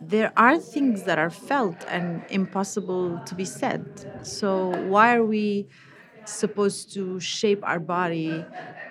There 0.00 0.32
are 0.36 0.58
things 0.58 1.04
that 1.04 1.18
are 1.18 1.30
felt 1.30 1.84
and 1.88 2.24
impossible 2.28 3.18
to 3.20 3.34
be 3.34 3.44
said. 3.44 3.84
So, 4.22 4.68
why 4.68 5.16
are 5.16 5.24
we 5.24 5.68
supposed 6.24 6.92
to 6.94 7.18
shape 7.18 7.60
our 7.64 7.80
body 7.80 8.44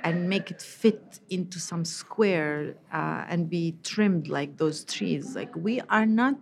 and 0.07 0.27
make 0.27 0.51
it 0.51 0.61
fit 0.61 1.19
into 1.29 1.59
some 1.59 1.83
square 1.83 2.75
uh, 2.93 3.25
and 3.29 3.49
be 3.49 3.75
trimmed 3.83 4.27
like 4.27 4.57
those 4.57 4.85
trees? 4.85 5.35
Like, 5.35 5.51
we 5.55 5.81
are 5.89 6.05
not 6.05 6.37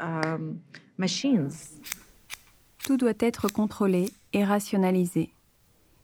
um, 0.00 0.60
machines. 0.96 1.80
Tout 2.78 2.96
doit 2.96 3.20
être 3.20 3.48
contrôlé 3.48 4.10
et 4.32 4.44
rationalisé. 4.44 5.30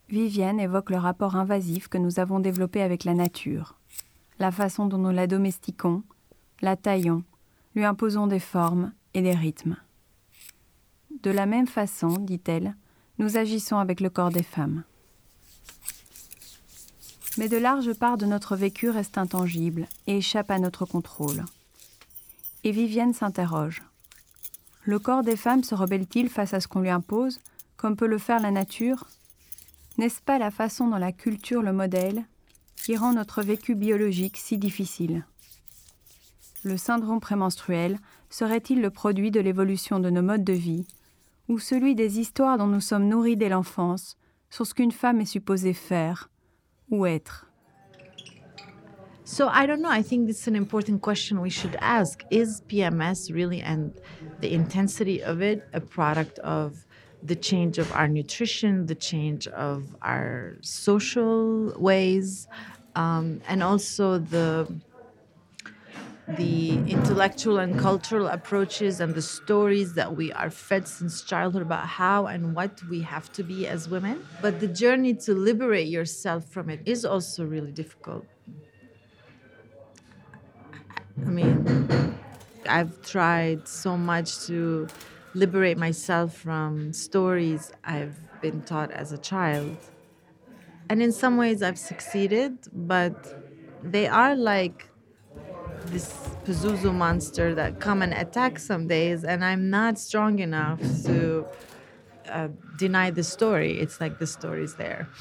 Viviane 0.09 0.61
évoque 0.61 0.91
le 0.91 0.97
rapport 0.97 1.37
invasif 1.37 1.89
que 1.89 1.99
nous 1.99 2.19
avons 2.19 2.41
développé 2.41 2.83
avec 2.83 3.05
la 3.05 3.15
nature, 3.15 3.77
la 4.39 4.51
façon 4.51 4.87
dont 4.87 4.99
nous 4.99 5.13
la 5.13 5.27
domestiquons, 5.27 6.03
la 6.63 6.77
taillons, 6.77 7.23
lui 7.75 7.85
imposons 7.85 8.27
des 8.27 8.41
formes 8.41 8.93
et 9.15 9.23
des 9.23 9.35
rythmes. 9.35 9.77
De 11.23 11.31
la 11.31 11.47
même 11.47 11.67
façon, 11.67 12.09
dit-elle, 12.19 12.75
nous 13.19 13.37
agissons 13.37 13.79
avec 13.79 14.01
le 14.01 14.11
corps 14.11 14.31
des 14.31 14.43
femmes. 14.43 14.83
Mais 17.39 17.49
de 17.49 17.57
larges 17.57 17.95
parts 17.95 18.19
de 18.19 18.27
notre 18.27 18.57
vécu 18.57 18.91
restent 18.91 19.19
intangibles 19.19 19.87
et 20.07 20.19
échappent 20.19 20.51
à 20.51 20.59
notre 20.59 20.85
contrôle. 20.85 21.45
Et 22.65 22.73
Vivienne 22.73 23.15
s'interroge. 23.15 23.83
Le 24.85 24.99
corps 24.99 25.23
des 25.23 25.37
femmes 25.37 25.63
se 25.63 25.75
rebelle-t-il 25.75 26.29
face 26.29 26.55
à 26.55 26.61
ce 26.61 26.69
qu'on 26.69 26.81
lui 26.81 26.91
impose, 26.91 27.41
comme 27.77 27.97
peut 27.97 28.07
le 28.07 28.19
faire 28.19 28.41
la 28.41 28.51
nature? 28.51 29.07
N'est-ce 29.99 30.21
pas 30.21 30.39
la 30.39 30.51
façon 30.51 30.89
dont 30.89 30.97
la 30.97 31.13
culture 31.13 31.63
le 31.63 31.73
modèle 31.73 32.25
qui 32.77 32.97
rend 32.97 33.13
notre 33.13 33.43
vécu 33.43 33.75
biologique 33.75 34.37
si 34.37 34.59
difficile? 34.59 35.25
Le 36.63 36.77
syndrome 36.77 37.21
prémenstruel 37.21 37.99
serait-il 38.29 38.81
le 38.81 38.91
produit 38.91 39.31
de 39.31 39.41
l'évolution 39.41 40.01
de 40.01 40.11
nos 40.11 40.23
modes 40.23 40.45
de 40.45 40.53
vie, 40.53 40.87
ou 41.49 41.59
celui 41.59 41.95
des 41.95 42.19
histoires 42.19 42.59
dont 42.59 42.67
nous 42.67 42.81
sommes 42.81 43.09
nourris 43.09 43.37
dès 43.37 43.49
l'enfance 43.49 44.17
sur 44.51 44.67
ce 44.67 44.75
qu'une 44.75 44.93
femme 44.93 45.21
est 45.21 45.27
supposée 45.27 45.75
faire 45.75 46.29
ou 46.91 47.07
être 47.07 47.51
So 49.25 49.47
I 49.47 49.65
don't 49.65 49.81
know. 49.81 49.89
I 49.89 50.03
think 50.03 50.27
this 50.27 50.41
is 50.41 50.49
an 50.49 50.57
important 50.57 51.03
question 51.03 51.41
we 51.41 51.51
should 51.51 51.77
ask. 51.81 52.25
Is 52.31 52.63
PMS 52.63 53.33
really 53.33 53.61
and 53.61 53.95
the 54.41 54.53
intensity 54.53 55.23
of 55.23 55.41
it 55.41 55.69
a 55.73 55.81
product 55.81 56.41
of 56.41 56.85
the 57.23 57.37
change 57.37 57.79
of 57.79 57.93
our 57.93 58.09
nutrition, 58.09 58.87
the 58.87 58.97
change 58.97 59.47
of 59.47 59.85
our 60.03 60.57
social 60.63 61.73
ways, 61.79 62.49
um, 62.97 63.41
and 63.47 63.63
also 63.63 64.19
the 64.19 64.67
the 66.37 66.75
intellectual 66.91 67.59
and 67.59 67.79
cultural 67.79 68.27
approaches 68.29 69.01
and 69.01 69.15
the 69.15 69.23
stories 69.23 69.95
that 69.95 70.17
we 70.17 70.33
are 70.33 70.51
fed 70.51 70.87
since 70.89 71.23
childhood 71.23 71.63
about 71.63 71.87
how 71.87 72.27
and 72.27 72.55
what 72.55 72.83
we 72.85 73.01
have 73.03 73.33
to 73.33 73.43
be 73.43 73.67
as 73.67 73.89
women. 73.89 74.25
But 74.41 74.61
the 74.61 74.69
journey 74.69 75.15
to 75.15 75.35
liberate 75.35 75.89
yourself 75.89 76.45
from 76.47 76.71
it 76.71 76.81
is 76.87 77.05
also 77.05 77.45
really 77.45 77.73
difficult. 77.73 78.27
I 81.27 81.31
mean, 81.31 82.17
I've 82.69 83.03
tried 83.03 83.69
so 83.69 83.97
much 83.97 84.47
to 84.47 84.89
liberate 85.35 85.79
myself 85.79 86.37
from 86.37 86.93
stories 86.93 87.73
I've 87.85 88.19
been 88.41 88.63
taught 88.63 88.91
as 88.91 89.13
a 89.13 89.19
child. 89.19 89.77
And 90.89 91.03
in 91.03 91.13
some 91.13 91.37
ways, 91.37 91.63
I've 91.63 91.79
succeeded, 91.79 92.59
but 92.73 93.17
they 93.83 94.07
are 94.09 94.35
like 94.37 94.90
this 95.87 96.13
Pazuzu 96.45 96.93
monster 96.93 97.55
that 97.55 97.81
come 97.81 98.03
and 98.03 98.13
attack 98.13 98.59
some 98.59 98.87
days, 98.87 99.25
and 99.25 99.45
I'm 99.45 99.71
not 99.71 99.99
strong 99.99 100.39
enough 100.39 100.81
to 101.05 101.47
uh, 102.31 102.49
deny 102.79 103.11
the 103.11 103.25
story. 103.25 103.79
It's 103.79 104.01
like 104.01 104.19
the 104.19 104.27
story's 104.27 104.75
there. 104.75 105.09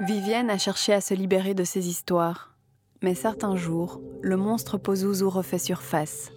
Vivienne 0.00 0.50
a 0.50 0.58
cherché 0.58 0.92
à 0.92 1.00
se 1.00 1.14
libérer 1.14 1.54
de 1.54 1.64
ces 1.64 1.88
histoires, 1.88 2.54
mais 3.02 3.14
certains 3.14 3.56
jours, 3.56 4.00
le 4.20 4.36
monstre 4.36 4.76
Pazuzu 4.76 5.24
refait 5.24 5.58
surface. 5.58 6.30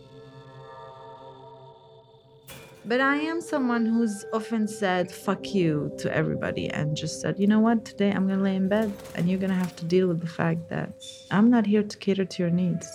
But 2.86 3.02
I 3.02 3.18
am 3.18 3.42
someone 3.42 3.86
who's 3.86 4.26
often 4.34 4.68
said 4.68 5.12
fuck 5.12 5.54
you 5.54 5.92
to 6.00 6.16
everybody 6.16 6.70
and 6.70 6.96
just 6.96 7.20
said, 7.22 7.38
you 7.38 7.46
know 7.46 7.60
what, 7.60 7.84
today 7.84 8.12
I'm 8.12 8.28
gonna 8.28 8.42
lay 8.42 8.56
in 8.56 8.70
bed 8.70 8.92
and 9.16 9.30
you're 9.30 9.40
gonna 9.40 9.54
have 9.54 9.76
to 9.78 9.86
deal 9.86 10.08
with 10.08 10.22
the 10.22 10.28
fact 10.28 10.70
that 10.70 10.94
I'm 11.30 11.50
not 11.50 11.66
here 11.66 11.84
to 11.84 11.98
cater 11.98 12.26
to 12.26 12.44
your 12.44 12.52
needs. 12.52 12.88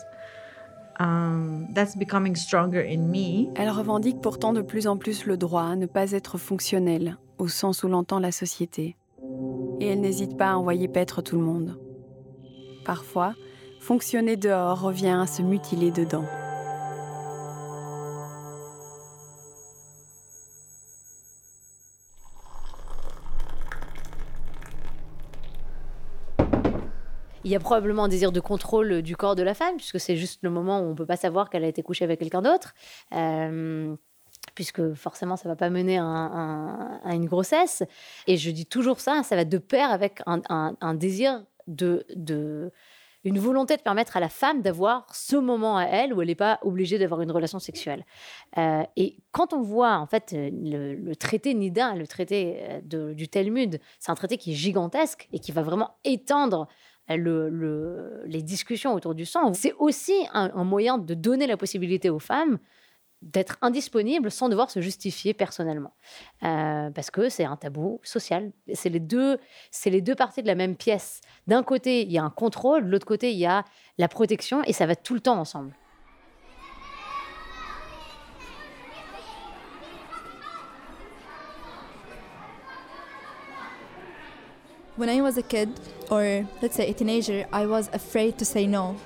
Um, 1.00 1.68
that's 1.74 1.96
becoming 1.96 2.34
stronger 2.34 2.80
in 2.80 3.10
me. 3.10 3.50
Elle 3.56 3.70
revendique 3.70 4.20
pourtant 4.22 4.52
de 4.52 4.62
plus 4.62 4.86
en 4.86 4.96
plus 4.96 5.26
le 5.26 5.36
droit 5.36 5.64
à 5.64 5.76
ne 5.76 5.86
pas 5.86 6.12
être 6.12 6.38
fonctionnelle, 6.38 7.18
au 7.38 7.48
sens 7.48 7.82
où 7.82 7.88
l'entend 7.88 8.20
la 8.20 8.32
société. 8.32 8.96
Et 9.80 9.88
elle 9.88 10.00
n'hésite 10.00 10.36
pas 10.36 10.52
à 10.52 10.56
envoyer 10.56 10.88
paître 10.88 11.20
tout 11.20 11.36
le 11.36 11.44
monde. 11.44 11.78
Parfois, 12.84 13.34
fonctionner 13.80 14.36
dehors 14.36 14.80
revient 14.80 15.18
à 15.20 15.26
se 15.26 15.42
mutiler 15.42 15.90
dedans. 15.90 16.24
Il 27.44 27.50
y 27.50 27.56
a 27.56 27.60
probablement 27.60 28.04
un 28.04 28.08
désir 28.08 28.32
de 28.32 28.40
contrôle 28.40 29.02
du 29.02 29.16
corps 29.16 29.36
de 29.36 29.42
la 29.42 29.52
femme, 29.52 29.76
puisque 29.76 30.00
c'est 30.00 30.16
juste 30.16 30.40
le 30.42 30.48
moment 30.50 30.80
où 30.80 30.84
on 30.84 30.90
ne 30.90 30.94
peut 30.94 31.04
pas 31.04 31.16
savoir 31.16 31.50
qu'elle 31.50 31.64
a 31.64 31.68
été 31.68 31.82
couchée 31.82 32.04
avec 32.04 32.18
quelqu'un 32.18 32.40
d'autre. 32.40 32.74
Euh, 33.12 33.94
puisque 34.54 34.94
forcément, 34.94 35.36
ça 35.36 35.48
va 35.48 35.56
pas 35.56 35.68
mener 35.68 35.98
à, 35.98 37.00
une 37.12 37.26
grossesse. 37.26 37.82
Et 38.26 38.36
je 38.36 38.50
dis 38.50 38.66
toujours 38.66 39.00
ça, 39.00 39.22
ça 39.22 39.36
va 39.36 39.44
de 39.44 39.58
pair 39.58 39.90
avec 39.90 40.20
un, 40.26 40.94
désir 40.94 41.44
de, 41.66 42.06
de, 42.14 42.70
une 43.24 43.38
volonté 43.38 43.76
de 43.76 43.82
permettre 43.82 44.16
à 44.16 44.20
la 44.20 44.28
femme 44.28 44.62
d'avoir 44.62 45.14
ce 45.14 45.36
moment 45.36 45.76
à 45.76 45.84
elle 45.84 46.14
où 46.14 46.22
elle 46.22 46.28
n'est 46.28 46.34
pas 46.34 46.58
obligée 46.62 46.98
d'avoir 46.98 47.20
une 47.20 47.32
relation 47.32 47.58
sexuelle. 47.58 48.06
Euh, 48.58 48.84
et 48.96 49.18
quand 49.32 49.52
on 49.52 49.60
voit 49.60 49.96
en 49.96 50.06
fait 50.06 50.34
le, 50.34 51.14
traité 51.14 51.52
Nida, 51.52 51.94
le 51.94 52.06
traité 52.06 52.80
de, 52.84 53.12
du 53.12 53.28
Talmud, 53.28 53.80
c'est 53.98 54.12
un 54.12 54.14
traité 54.14 54.38
qui 54.38 54.52
est 54.52 54.56
gigantesque 54.56 55.28
et 55.32 55.40
qui 55.40 55.52
va 55.52 55.62
vraiment 55.62 55.96
étendre 56.04 56.68
le, 57.08 57.48
le, 57.48 58.22
les 58.26 58.42
discussions 58.42 58.94
autour 58.94 59.14
du 59.14 59.24
sang. 59.24 59.52
C'est 59.54 59.74
aussi 59.78 60.14
un, 60.32 60.64
moyen 60.64 60.98
de 60.98 61.14
donner 61.14 61.46
la 61.46 61.56
possibilité 61.56 62.10
aux 62.10 62.18
femmes 62.18 62.58
d'être 63.22 63.56
indisponibles 63.62 64.30
sans 64.30 64.50
devoir 64.50 64.70
se 64.70 64.80
justifier 64.80 65.32
personnellement. 65.32 65.94
Euh, 66.42 66.90
parce 66.90 67.10
que 67.10 67.30
c'est 67.30 67.44
un 67.44 67.56
tabou 67.56 68.00
social. 68.02 68.52
C'est 68.74 68.90
les, 68.90 69.00
deux, 69.00 69.38
c'est 69.70 69.88
les 69.88 70.02
deux 70.02 70.14
parties 70.14 70.42
de 70.42 70.46
la 70.46 70.54
même 70.54 70.76
pièce. 70.76 71.20
D'un 71.46 71.62
côté, 71.62 72.02
il 72.02 72.12
y 72.12 72.18
a 72.18 72.24
un 72.24 72.30
contrôle, 72.30 72.84
de 72.84 72.90
l'autre 72.90 73.06
côté, 73.06 73.32
il 73.32 73.38
y 73.38 73.46
a 73.46 73.64
la 73.96 74.08
protection, 74.08 74.62
et 74.64 74.74
ça 74.74 74.84
va 74.84 74.94
tout 74.94 75.14
le 75.14 75.20
temps 75.20 75.38
ensemble. 75.38 75.74
When 84.96 85.08
I 85.08 85.20
was 85.22 85.36
a 85.36 85.42
kid, 85.42 85.70
or 86.08 86.46
let's 86.62 86.76
say 86.76 86.88
a 86.88 86.94
teenager, 86.94 87.46
I 87.52 87.66
was 87.66 87.90
afraid 87.92 88.38
to 88.38 88.44
say 88.44 88.64
no. 88.64 88.96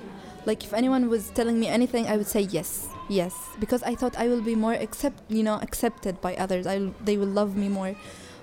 Like 0.45 0.63
if 0.63 0.71
anyone 0.71 1.09
was 1.09 1.31
telling 1.31 1.59
me 1.59 1.67
anything, 1.67 2.05
I 2.05 2.15
would 2.15 2.27
say 2.27 2.41
yes, 2.41 2.87
yes, 3.09 3.33
because 3.59 3.81
I 3.81 3.95
thought 3.95 4.15
I 4.15 4.27
will 4.27 4.41
be 4.41 4.53
more 4.53 4.73
accept, 4.73 5.19
you 5.29 5.41
know, 5.41 5.55
accepted 5.55 6.21
by 6.21 6.35
others. 6.35 6.67
I, 6.67 6.91
they 7.03 7.17
will 7.17 7.27
love 7.27 7.55
me 7.55 7.69
more. 7.69 7.95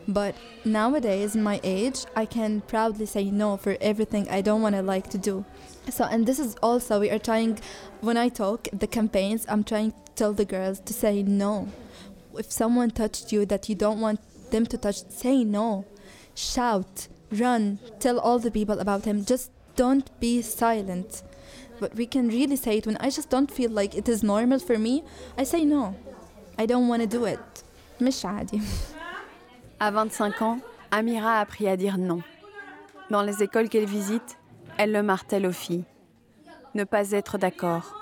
But 0.09 0.35
nowadays, 0.65 1.37
in 1.37 1.43
my 1.45 1.61
age, 1.63 2.05
I 2.17 2.27
can 2.27 2.63
proudly 2.63 3.07
say 3.07 3.31
no 3.31 3.57
for 3.57 3.77
everything 3.81 4.29
I 4.29 4.41
don't 4.41 4.63
want 4.63 4.75
to 4.75 4.83
like 4.83 5.09
to 5.11 5.19
do. 5.19 5.45
So, 5.89 6.05
and 6.05 6.27
this 6.27 6.41
is 6.41 6.57
also 6.63 6.99
we 6.99 7.11
are 7.11 7.19
trying. 7.19 7.61
When 8.01 8.17
I 8.17 8.29
talk 8.29 8.67
the 8.73 8.89
campaigns, 8.89 9.47
I'm 9.49 9.63
trying 9.63 9.93
to 9.93 9.99
tell 10.17 10.33
the 10.33 10.45
girls 10.45 10.81
to 10.81 10.93
say 10.93 11.23
no. 11.23 11.69
If 12.37 12.51
someone 12.51 12.91
touched 12.91 13.33
you 13.33 13.47
that 13.47 13.69
you 13.69 13.77
don't 13.77 14.01
want 14.01 14.21
them 14.51 14.67
to 14.67 14.77
touch, 14.77 15.09
say 15.09 15.45
no. 15.45 15.85
Shout, 16.35 17.09
run, 17.32 17.80
tell 18.00 18.20
all 18.20 18.40
the 18.40 18.52
people 18.52 18.80
about 18.80 19.06
him. 19.06 19.24
Just 19.26 19.52
don't 19.76 20.08
be 20.20 20.42
silent. 20.42 21.24
But 21.80 21.96
we 21.96 22.06
can 22.06 22.28
really 22.28 22.56
say 22.56 22.78
it 22.78 22.86
when 22.86 22.98
I 22.98 23.10
just 23.10 23.30
don't 23.30 23.52
feel 23.52 23.72
like 23.72 23.96
it 23.96 24.08
is 24.08 24.24
normal 24.24 24.60
for 24.60 24.78
me. 24.78 25.04
I 25.38 25.44
say 25.44 25.66
no. 25.66 25.96
I 26.58 26.66
don't 26.66 26.88
want 26.88 27.02
to 27.02 27.08
do 27.08 27.26
it. 27.26 27.40
مش 28.02 28.26
عادي. 28.26 28.62
À 29.80 29.92
25 29.92 30.42
ans, 30.42 30.60
Amira 30.92 31.38
a 31.38 31.42
appris 31.42 31.68
à 31.68 31.78
dire 31.78 31.98
non. 31.98 32.22
Dans 33.10 33.24
les 33.24 33.44
écoles 33.44 33.70
qu'elle 33.70 33.86
visite, 33.86 34.38
elle 34.78 34.92
le 34.92 35.04
martèle 35.04 35.46
aux 35.46 35.52
filles. 35.52 35.86
Ne 36.76 36.84
pas 36.84 37.12
être 37.12 37.38
d'accord, 37.38 37.96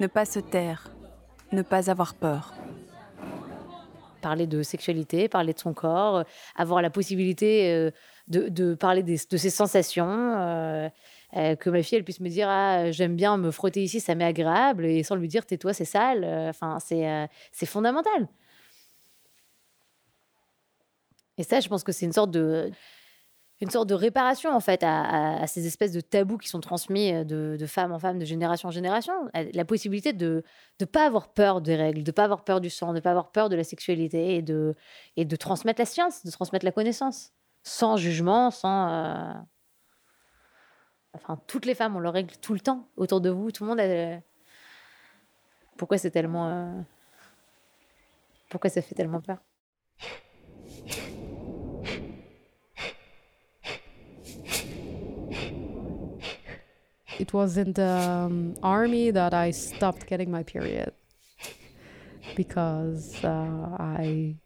ne 0.00 0.06
pas 0.06 0.24
se 0.24 0.38
taire, 0.38 0.90
ne 1.52 1.62
pas 1.62 1.90
avoir 1.90 2.14
peur. 2.14 2.54
Parler 4.21 4.47
de 4.47 4.63
sexualité, 4.63 5.27
parler 5.27 5.53
de 5.53 5.59
son 5.59 5.73
corps, 5.73 6.23
avoir 6.55 6.81
la 6.81 6.89
possibilité 6.89 7.71
euh, 7.71 7.91
de, 8.27 8.73
parler 8.75 9.03
de 9.03 9.15
ses 9.15 9.49
sensations. 9.49 10.35
Euh, 10.37 10.89
euh, 11.37 11.55
que 11.55 11.69
ma 11.69 11.81
fille 11.81 11.97
elle 11.97 12.03
puisse 12.03 12.19
me 12.19 12.27
dire 12.27 12.49
ah, 12.49 12.91
j'aime 12.91 13.15
bien 13.15 13.37
me 13.37 13.51
frotter 13.51 13.81
ici 13.81 14.01
ça 14.01 14.15
m'est 14.15 14.25
agréable 14.25 14.85
et 14.85 15.01
sans 15.01 15.15
lui 15.15 15.29
dire 15.29 15.45
tais-toi 15.45 15.73
c'est 15.73 15.85
sale 15.85 16.25
enfin 16.49 16.77
c'est 16.81 17.09
euh, 17.09 17.25
c'est 17.53 17.65
fondamental 17.65 18.27
et 21.37 21.43
ça 21.43 21.61
je 21.61 21.69
pense 21.69 21.85
que 21.85 21.93
c'est 21.93 22.05
une 22.05 22.11
sorte 22.11 22.31
de 22.31 22.69
une 23.61 23.69
sorte 23.69 23.87
de 23.87 23.93
réparation 23.93 24.51
en 24.51 24.59
fait 24.59 24.81
à, 24.83 25.45
ces 25.45 25.67
espèces 25.67 25.91
de 25.91 26.01
tabous 26.01 26.39
qui 26.39 26.49
sont 26.49 26.59
transmis 26.59 27.13
de, 27.25 27.57
de, 27.59 27.65
femme 27.67 27.91
en 27.91 27.99
femme, 27.99 28.17
de 28.17 28.25
génération 28.25 28.69
en 28.69 28.71
génération. 28.71 29.13
La 29.53 29.65
possibilité 29.65 30.13
de 30.13 30.43
ne 30.79 30.85
pas 30.85 31.05
avoir 31.05 31.29
peur 31.29 31.61
des 31.61 31.75
règles, 31.75 32.03
de 32.03 32.09
ne 32.09 32.13
pas 32.13 32.23
avoir 32.23 32.43
peur 32.43 32.59
du 32.59 32.71
sang, 32.71 32.89
de 32.89 32.95
ne 32.95 32.99
pas 32.99 33.11
avoir 33.11 33.31
peur 33.31 33.49
de 33.49 33.55
la 33.55 33.63
sexualité 33.63 34.35
et 34.35 34.41
de, 34.41 34.75
et 35.15 35.25
de 35.25 35.35
transmettre 35.35 35.79
la 35.79 35.85
science, 35.85 36.25
de 36.25 36.31
transmettre 36.31 36.65
la 36.65 36.71
connaissance, 36.71 37.33
sans 37.63 37.97
jugement, 37.97 38.49
sans... 38.49 38.89
Euh... 38.89 39.33
Enfin, 41.13 41.39
toutes 41.45 41.65
les 41.65 41.75
femmes 41.75 41.95
ont 41.95 41.99
leurs 41.99 42.13
règles 42.13 42.35
tout 42.37 42.53
le 42.53 42.61
temps 42.61 42.87
autour 42.97 43.21
de 43.21 43.29
vous. 43.29 43.51
Tout 43.51 43.63
le 43.63 43.69
monde 43.69 43.79
a... 43.79 44.21
Pourquoi 45.77 45.99
c'est 45.99 46.11
tellement... 46.11 46.49
Euh... 46.49 46.81
Pourquoi 48.49 48.69
ça 48.69 48.81
fait 48.81 48.95
tellement 48.95 49.21
peur? 49.21 49.37
It 57.21 57.33
was 57.33 57.55
in 57.55 57.73
the 57.73 57.85
um, 57.85 58.55
army 58.63 59.11
that 59.11 59.31
I 59.31 59.51
stopped 59.51 60.07
getting 60.07 60.31
my 60.31 60.41
period 60.41 60.91
because 62.35 63.23
uh, 63.23 63.77
I 63.77 64.37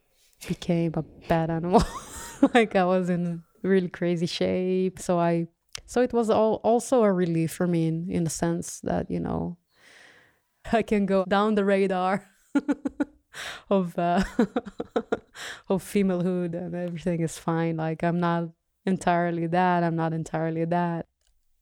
became 0.46 0.92
a 0.96 1.04
bad 1.30 1.50
animal. 1.50 1.82
like 2.54 2.76
I 2.76 2.84
was 2.84 3.10
in 3.10 3.44
really 3.62 3.88
crazy 3.88 4.26
shape, 4.26 5.00
so 5.00 5.18
I 5.18 5.48
so 5.86 6.02
it 6.02 6.12
was 6.12 6.30
all, 6.30 6.56
also 6.66 7.04
a 7.04 7.14
relief 7.14 7.54
for 7.54 7.66
me 7.66 7.88
in, 7.88 8.12
in 8.12 8.24
the 8.26 8.30
sense 8.30 8.82
that 8.82 9.10
you 9.10 9.22
know 9.22 9.56
I 10.74 10.82
can 10.82 11.06
go 11.06 11.24
down 11.24 11.56
the 11.56 11.64
radar 11.64 12.28
of 13.70 13.98
uh, 13.98 14.22
of 15.70 15.82
femalehood 15.82 16.54
and 16.54 16.76
everything 16.76 17.22
is 17.22 17.40
fine. 17.40 17.78
Like 17.78 18.04
I'm 18.04 18.20
not 18.20 18.50
entirely 18.86 19.48
that. 19.48 19.82
I'm 19.82 19.96
not 19.96 20.12
entirely 20.12 20.66
that. 20.66 21.06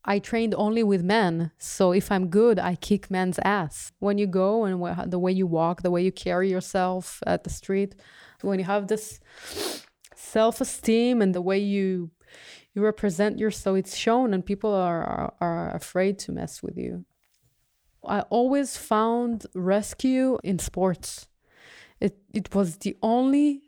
I 0.06 0.20
trained 0.20 0.54
only 0.56 0.84
with 0.84 1.04
men. 1.04 1.51
So 1.58 1.93
if 1.93 2.12
I'm 2.12 2.28
good, 2.28 2.60
I 2.60 2.76
kick 2.76 3.10
men's 3.10 3.39
ass. 3.43 3.91
When 3.99 4.18
you 4.18 4.28
go 4.28 4.66
and 4.66 4.84
wh- 4.84 5.10
the 5.10 5.20
way 5.20 5.32
you 5.32 5.47
walk, 5.47 5.82
the 5.82 5.91
way 5.91 6.04
you 6.04 6.12
carry 6.12 6.49
yourself 6.49 7.24
at 7.26 7.43
the 7.43 7.49
street, 7.49 7.95
when 8.41 8.60
you 8.60 8.66
have 8.66 8.88
this 8.88 9.20
self-esteem 10.16 11.22
and 11.22 11.34
the 11.34 11.41
way 11.41 11.58
you 11.58 12.12
you 12.74 12.84
represent 12.84 13.38
yourself 13.38 13.78
it's 13.78 13.95
shown 13.95 14.34
and 14.34 14.45
people 14.45 14.74
are, 14.74 15.04
are 15.04 15.34
are 15.39 15.76
afraid 15.76 16.18
to 16.18 16.32
mess 16.32 16.64
with 16.64 16.78
you 16.78 17.06
i 18.06 18.22
always 18.22 18.78
found 18.78 19.45
rescue 19.54 20.38
in 20.43 20.58
sports 20.58 21.28
it 21.99 22.18
it 22.34 22.54
was 22.56 22.78
the 22.78 22.97
only 23.01 23.62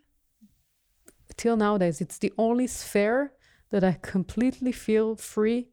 till 1.36 1.56
nowadays 1.56 2.00
it's 2.00 2.18
the 2.18 2.32
only 2.36 2.66
sphere 2.66 3.32
that 3.70 3.84
i 3.84 3.96
completely 4.02 4.72
feel 4.72 5.14
free 5.14 5.68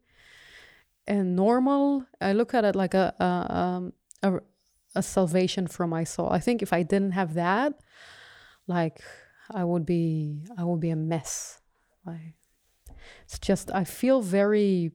and 1.06 1.36
normal 1.36 2.04
i 2.20 2.32
look 2.32 2.54
at 2.54 2.64
it 2.64 2.74
like 2.74 2.94
a 2.94 3.14
a, 3.20 3.54
um, 3.54 3.92
a, 4.22 4.40
a 4.94 5.02
salvation 5.02 5.66
for 5.66 5.86
my 5.86 6.04
soul. 6.04 6.28
I 6.30 6.38
think 6.38 6.62
if 6.62 6.72
i 6.72 6.82
didn't 6.82 7.12
have 7.12 7.34
that 7.34 7.74
like 8.66 9.00
i 9.50 9.64
would 9.64 9.84
be 9.84 10.44
i 10.56 10.64
would 10.64 10.80
be 10.80 10.90
a 10.90 10.96
mess. 10.96 11.60
Like 12.06 12.36
it's 13.24 13.38
just 13.38 13.70
i 13.72 13.84
feel 13.84 14.20
very 14.20 14.92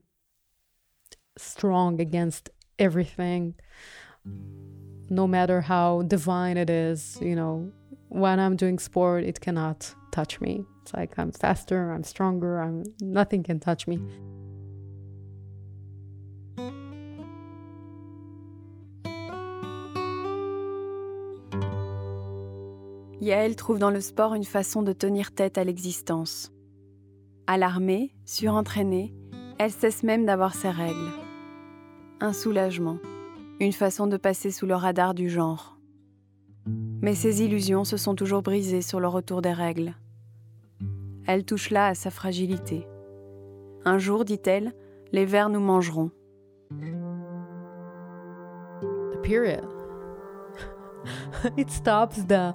strong 1.36 2.00
against 2.00 2.50
everything 2.78 3.54
no 5.08 5.26
matter 5.26 5.60
how 5.60 6.02
divine 6.02 6.56
it 6.56 6.70
is 6.70 7.18
you 7.20 7.36
know. 7.36 7.70
When 8.08 8.40
i'm 8.40 8.56
doing 8.56 8.78
sport 8.78 9.22
it 9.24 9.40
cannot 9.40 9.94
touch 10.10 10.40
me. 10.40 10.64
It's 10.82 10.92
like 10.94 11.16
i'm 11.18 11.30
faster 11.30 11.92
i'm 11.92 12.02
stronger 12.02 12.60
i'm 12.60 12.84
nothing 13.00 13.42
can 13.44 13.60
touch 13.60 13.86
me 13.86 14.00
Yael 23.20 23.54
trouve 23.54 23.78
dans 23.78 23.90
le 23.90 24.00
sport 24.00 24.34
une 24.34 24.44
façon 24.44 24.82
de 24.82 24.92
tenir 24.92 25.32
tête 25.32 25.58
à 25.58 25.64
l'existence. 25.64 26.52
Alarmée, 27.46 28.14
surentraînée, 28.24 29.14
elle 29.58 29.70
cesse 29.70 30.02
même 30.02 30.24
d'avoir 30.24 30.54
ses 30.54 30.70
règles. 30.70 31.10
Un 32.20 32.32
soulagement, 32.32 32.98
une 33.60 33.72
façon 33.72 34.06
de 34.06 34.16
passer 34.16 34.50
sous 34.50 34.66
le 34.66 34.74
radar 34.74 35.12
du 35.12 35.28
genre. 35.28 35.76
Mais 37.02 37.14
ses 37.14 37.42
illusions 37.42 37.84
se 37.84 37.98
sont 37.98 38.14
toujours 38.14 38.42
brisées 38.42 38.82
sur 38.82 39.00
le 39.00 39.08
retour 39.08 39.42
des 39.42 39.52
règles. 39.52 39.94
Elle 41.26 41.44
touche 41.44 41.70
là 41.70 41.88
à 41.88 41.94
sa 41.94 42.10
fragilité. 42.10 42.86
Un 43.84 43.98
jour, 43.98 44.24
dit-elle, 44.24 44.72
les 45.12 45.26
vers 45.26 45.50
nous 45.50 45.60
mangeront. 45.60 46.10
it 51.56 51.70
stops 51.70 52.16
the 52.24 52.54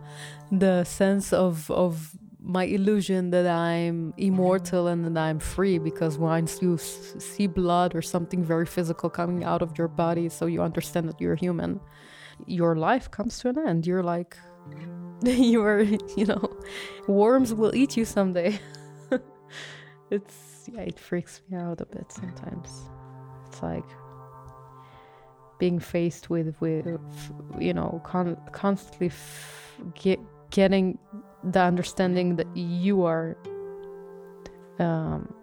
the 0.51 0.83
sense 0.83 1.33
of 1.33 1.69
of 1.71 2.15
my 2.41 2.63
illusion 2.65 3.31
that 3.31 3.47
i'm 3.47 4.13
immortal 4.17 4.87
and 4.87 5.03
that 5.03 5.17
i'm 5.19 5.39
free 5.39 5.79
because 5.79 6.19
once 6.19 6.61
you 6.61 6.75
s- 6.75 7.15
see 7.17 7.47
blood 7.47 7.95
or 7.95 8.03
something 8.03 8.43
very 8.43 8.67
physical 8.67 9.09
coming 9.09 9.43
out 9.43 9.63
of 9.63 9.75
your 9.79 9.87
body 9.87 10.29
so 10.29 10.45
you 10.45 10.61
understand 10.61 11.09
that 11.09 11.19
you're 11.19 11.35
human 11.35 11.79
your 12.45 12.75
life 12.75 13.09
comes 13.11 13.39
to 13.39 13.49
an 13.49 13.57
end. 13.57 13.87
You're 13.87 14.03
like 14.03 14.37
you're 15.23 15.81
you 16.17 16.25
know 16.25 16.49
worms 17.07 17.53
will 17.53 17.75
eat 17.75 17.97
you 17.97 18.05
someday. 18.05 18.59
It's 20.11 20.69
yeah 20.71 20.81
it 20.81 20.99
freaks 20.99 21.41
me 21.49 21.57
out 21.57 21.81
a 21.81 21.85
bit 21.85 22.11
sometimes. 22.11 22.89
It's 23.47 23.61
like 23.63 23.85
being 25.57 25.79
faced 25.79 26.29
with 26.29 26.55
with 26.59 26.99
you 27.59 27.73
know 27.73 28.01
con- 28.03 28.37
constantly 28.51 29.07
f- 29.07 29.81
get, 29.93 30.19
getting 30.49 30.97
the 31.43 31.61
understanding 31.61 32.35
that 32.35 32.47
you 32.55 33.03
are 33.03 33.37
um, 34.79 35.33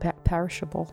pe- 0.00 0.12
perishable 0.24 0.92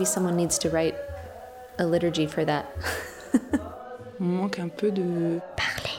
Maybe 0.00 0.08
someone 0.08 0.34
needs 0.36 0.58
to 0.60 0.70
write 0.70 0.94
a 1.78 1.84
liturgy 1.84 2.26
for 2.26 2.42
that. 2.46 2.64
On 4.18 4.24
manque 4.24 4.58
un 4.58 4.68
peu 4.68 4.90
de. 4.90 5.40
Parler. 5.58 5.92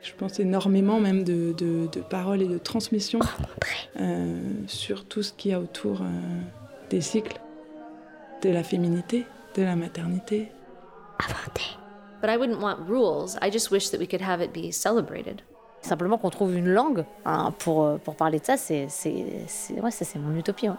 Je 0.00 0.12
pense 0.14 0.40
énormément 0.40 0.98
même 1.00 1.22
de, 1.22 1.52
de, 1.52 1.86
de 1.86 2.00
paroles 2.00 2.40
et 2.40 2.48
de 2.48 2.56
transmission 2.56 3.18
euh, 4.00 4.40
sur 4.68 5.04
tout 5.04 5.22
ce 5.22 5.34
qu'il 5.34 5.50
y 5.50 5.54
a 5.54 5.60
autour 5.60 6.00
euh, 6.00 6.04
des 6.88 7.02
cycles, 7.02 7.38
de 8.40 8.48
la 8.48 8.62
féminité, 8.62 9.26
de 9.54 9.62
la 9.64 9.76
maternité. 9.76 10.50
But 12.22 12.30
I 12.30 12.38
wouldn't 12.38 12.62
want 12.62 12.76
rules. 12.88 13.36
I 13.42 13.50
just 13.52 13.70
wish 13.70 13.90
that 13.90 13.98
we 13.98 14.08
could 14.08 14.22
have 14.22 14.40
it 14.42 14.54
be 14.54 14.72
celebrated. 14.72 15.42
Simplement 15.82 16.16
qu'on 16.16 16.30
trouve 16.30 16.54
une 16.54 16.68
langue 16.68 17.04
hein, 17.26 17.52
pour, 17.58 17.84
euh, 17.84 17.96
pour 17.98 18.14
parler 18.14 18.38
de 18.38 18.44
ça, 18.46 18.56
c'est, 18.56 18.86
c'est, 18.88 19.26
c'est- 19.48 19.80
ouais, 19.80 19.90
ça 19.90 20.04
c'est 20.06 20.18
mon 20.20 20.34
utopie. 20.38 20.68
hein. 20.68 20.78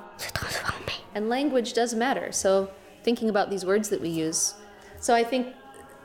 And 1.16 1.30
language 1.30 1.74
does 1.74 1.94
matter. 1.94 2.32
So 2.32 2.70
thinking 3.04 3.30
about 3.30 3.50
these 3.50 3.66
words 3.66 3.90
that 3.90 4.02
we 4.02 4.10
use. 4.10 4.56
So 5.00 5.14
I 5.14 5.24
think 5.24 5.48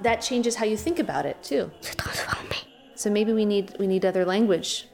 that 0.02 0.20
changes 0.20 0.56
how 0.56 0.64
you 0.66 0.76
think 0.76 0.98
about 0.98 1.24
it 1.24 1.42
too. 1.42 1.70
So 2.94 3.11
maybe 3.11 3.32
we 3.32 3.44
need 3.44 3.76
we 3.78 3.86
need 3.86 4.04
other 4.04 4.24
language. 4.24 4.88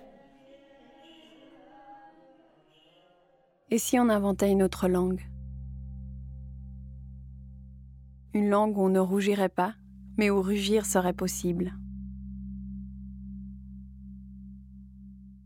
Et 3.70 3.78
si 3.78 3.98
on 3.98 4.08
inventait 4.08 4.50
une 4.50 4.62
autre 4.62 4.88
langue? 4.88 5.22
Une 8.34 8.50
langue 8.50 8.76
où 8.76 8.82
on 8.82 8.88
ne 8.88 9.00
rougirait 9.00 9.48
pas, 9.48 9.74
mais 10.16 10.30
où 10.30 10.42
rugir 10.42 10.86
serait 10.86 11.12
possible. 11.12 11.72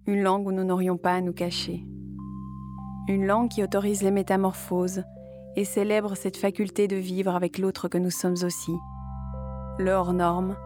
Une 0.07 0.23
langue 0.23 0.47
où 0.47 0.53
nous 0.53 0.65
n'aurions 0.65 0.97
pas 0.99 1.15
à 1.15 1.21
nous 1.21 1.33
cacher. 1.33 1.85
Une 3.09 3.27
langue 3.27 3.49
qui 3.49 3.65
autorise 3.65 4.03
les 4.03 4.11
métamorphoses 4.11 5.03
et 5.57 5.65
célèbre 5.65 6.15
cette 6.15 6.37
faculté 6.37 6.89
de 6.89 6.97
vivre 6.97 7.35
avec 7.35 7.57
l'autre 7.57 7.89
que 7.89 7.97
nous 7.97 8.11
sommes 8.11 8.37
aussi. 8.45 8.73
Le 9.79 9.93
hors-norme, 9.93 10.57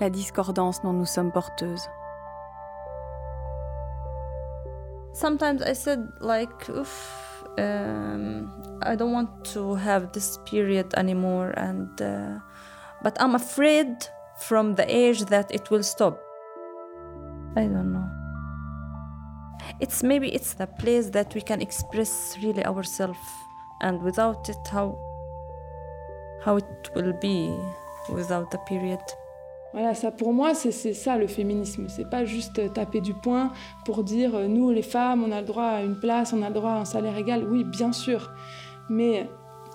la 0.00 0.08
discordance 0.08 0.80
dont 0.80 0.94
nous 0.94 1.04
sommes 1.04 1.30
porteuses. 1.30 1.86
Sometimes 5.12 5.60
I 5.60 5.74
said 5.74 6.08
like, 6.22 6.70
Oof, 6.70 7.44
um, 7.58 8.50
I 8.82 8.96
don't 8.96 9.12
want 9.12 9.28
to 9.52 9.74
have 9.74 10.10
this 10.12 10.38
period 10.50 10.86
anymore, 10.96 11.52
and 11.56 12.00
uh, 12.00 12.40
but 13.02 13.16
I'm 13.20 13.34
afraid 13.34 13.94
from 14.38 14.74
the 14.74 14.84
age 14.88 15.26
that 15.26 15.52
it 15.52 15.70
will 15.70 15.84
stop. 15.84 16.18
I 17.56 17.66
don't 17.66 17.92
know. 17.92 18.23
It's 19.80 20.02
maybe 20.02 20.28
it's 20.28 20.54
the 20.54 20.66
place 20.78 21.10
that 21.10 21.34
we 21.34 21.42
can 21.42 21.60
express 21.60 22.36
really 22.42 22.64
ourselves, 22.64 23.18
and 23.80 24.00
without 24.02 24.48
it, 24.48 24.56
how 24.72 24.96
how 26.44 26.56
it 26.56 26.90
will 26.94 27.12
be 27.20 27.50
without 28.08 28.50
the 28.50 28.58
period. 28.68 29.00
Voilà, 29.72 29.94
ça 29.94 30.12
pour 30.12 30.32
moi, 30.32 30.54
c'est 30.54 30.70
ça 30.70 31.18
le 31.18 31.26
féminisme. 31.26 31.88
C'est 31.88 32.08
pas 32.08 32.24
juste 32.24 32.60
euh, 32.60 32.68
taper 32.68 33.00
du 33.00 33.12
poing 33.12 33.50
pour 33.84 34.04
dire 34.04 34.36
euh, 34.36 34.46
nous 34.46 34.70
les 34.70 34.82
femmes, 34.82 35.24
on 35.24 35.32
a 35.32 35.40
le 35.40 35.46
droit 35.46 35.64
à 35.64 35.82
une 35.82 35.98
place, 35.98 36.32
on 36.32 36.42
a 36.42 36.48
le 36.48 36.54
droit 36.54 36.70
à 36.70 36.78
un 36.78 36.84
salaire 36.84 37.16
égal. 37.16 37.44
Oui, 37.50 37.64
bien 37.64 37.92
sûr. 37.92 38.30
Mais 38.88 39.28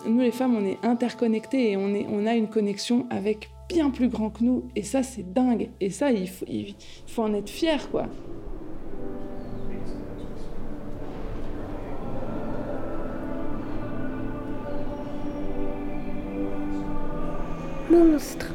nous 0.08 0.22
les 0.22 0.32
femmes, 0.32 0.56
on 0.56 0.64
est 0.64 0.78
interconnectées 0.86 1.72
et 1.72 1.78
on 1.78 2.26
a 2.26 2.36
une 2.36 2.48
connexion 2.48 3.08
avec 3.10 3.50
bien 3.68 3.90
plus 3.90 4.08
grand 4.08 4.30
que 4.30 4.44
nous. 4.44 4.70
Et 4.76 4.84
ça, 4.84 5.04
c'est 5.04 5.34
dingue. 5.34 5.70
Et 5.82 5.90
ça, 5.90 6.12
il 6.12 6.30
faut, 6.30 6.46
il 6.48 6.76
faut 7.08 7.24
en 7.24 7.34
être 7.34 7.50
fier, 7.50 7.90
quoi. 7.92 8.06
Monstre, 17.90 18.46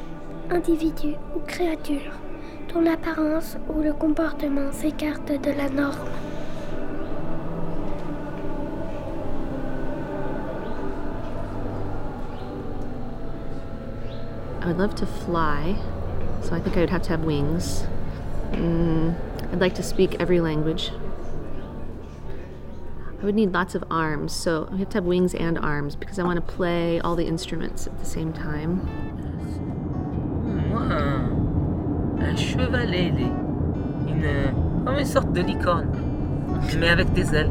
individu 0.48 1.16
ou 1.34 1.40
créature 1.40 2.12
dont 2.72 2.80
l'apparence 2.80 3.56
ou 3.68 3.82
le 3.82 3.92
comportement 3.92 4.70
s'écarte 4.70 5.32
de 5.42 5.50
la 5.50 5.68
norme. 5.68 6.08
I 14.62 14.66
would 14.68 14.78
love 14.78 14.94
to 14.94 15.06
fly, 15.06 15.74
so 16.42 16.54
I 16.54 16.60
think 16.60 16.76
I 16.76 16.80
would 16.80 16.90
have 16.90 17.02
to 17.02 17.10
have 17.10 17.24
wings. 17.24 17.84
Mm, 18.52 19.16
I'd 19.52 19.60
like 19.60 19.74
to 19.74 19.82
speak 19.82 20.20
every 20.20 20.40
language. 20.40 20.92
I 23.20 23.24
would 23.24 23.34
need 23.34 23.52
lots 23.52 23.74
of 23.74 23.82
arms, 23.90 24.32
so 24.32 24.68
I 24.72 24.76
have 24.76 24.90
to 24.90 24.98
have 24.98 25.04
wings 25.04 25.34
and 25.34 25.58
arms 25.58 25.96
because 25.96 26.20
I 26.20 26.22
want 26.22 26.36
to 26.36 26.52
play 26.54 27.00
all 27.00 27.16
the 27.16 27.26
instruments 27.26 27.86
at 27.88 27.98
the 27.98 28.04
same 28.04 28.32
time. 28.32 29.13
Un 32.34 32.36
cheval 32.36 32.94
ailé. 32.94 33.26
Une, 34.08 34.84
comme 34.84 34.98
une 34.98 35.04
sorte 35.04 35.32
de 35.32 35.40
licorne, 35.40 35.88
mais 36.78 36.88
avec 36.88 37.12
des 37.12 37.34
ailes. 37.34 37.50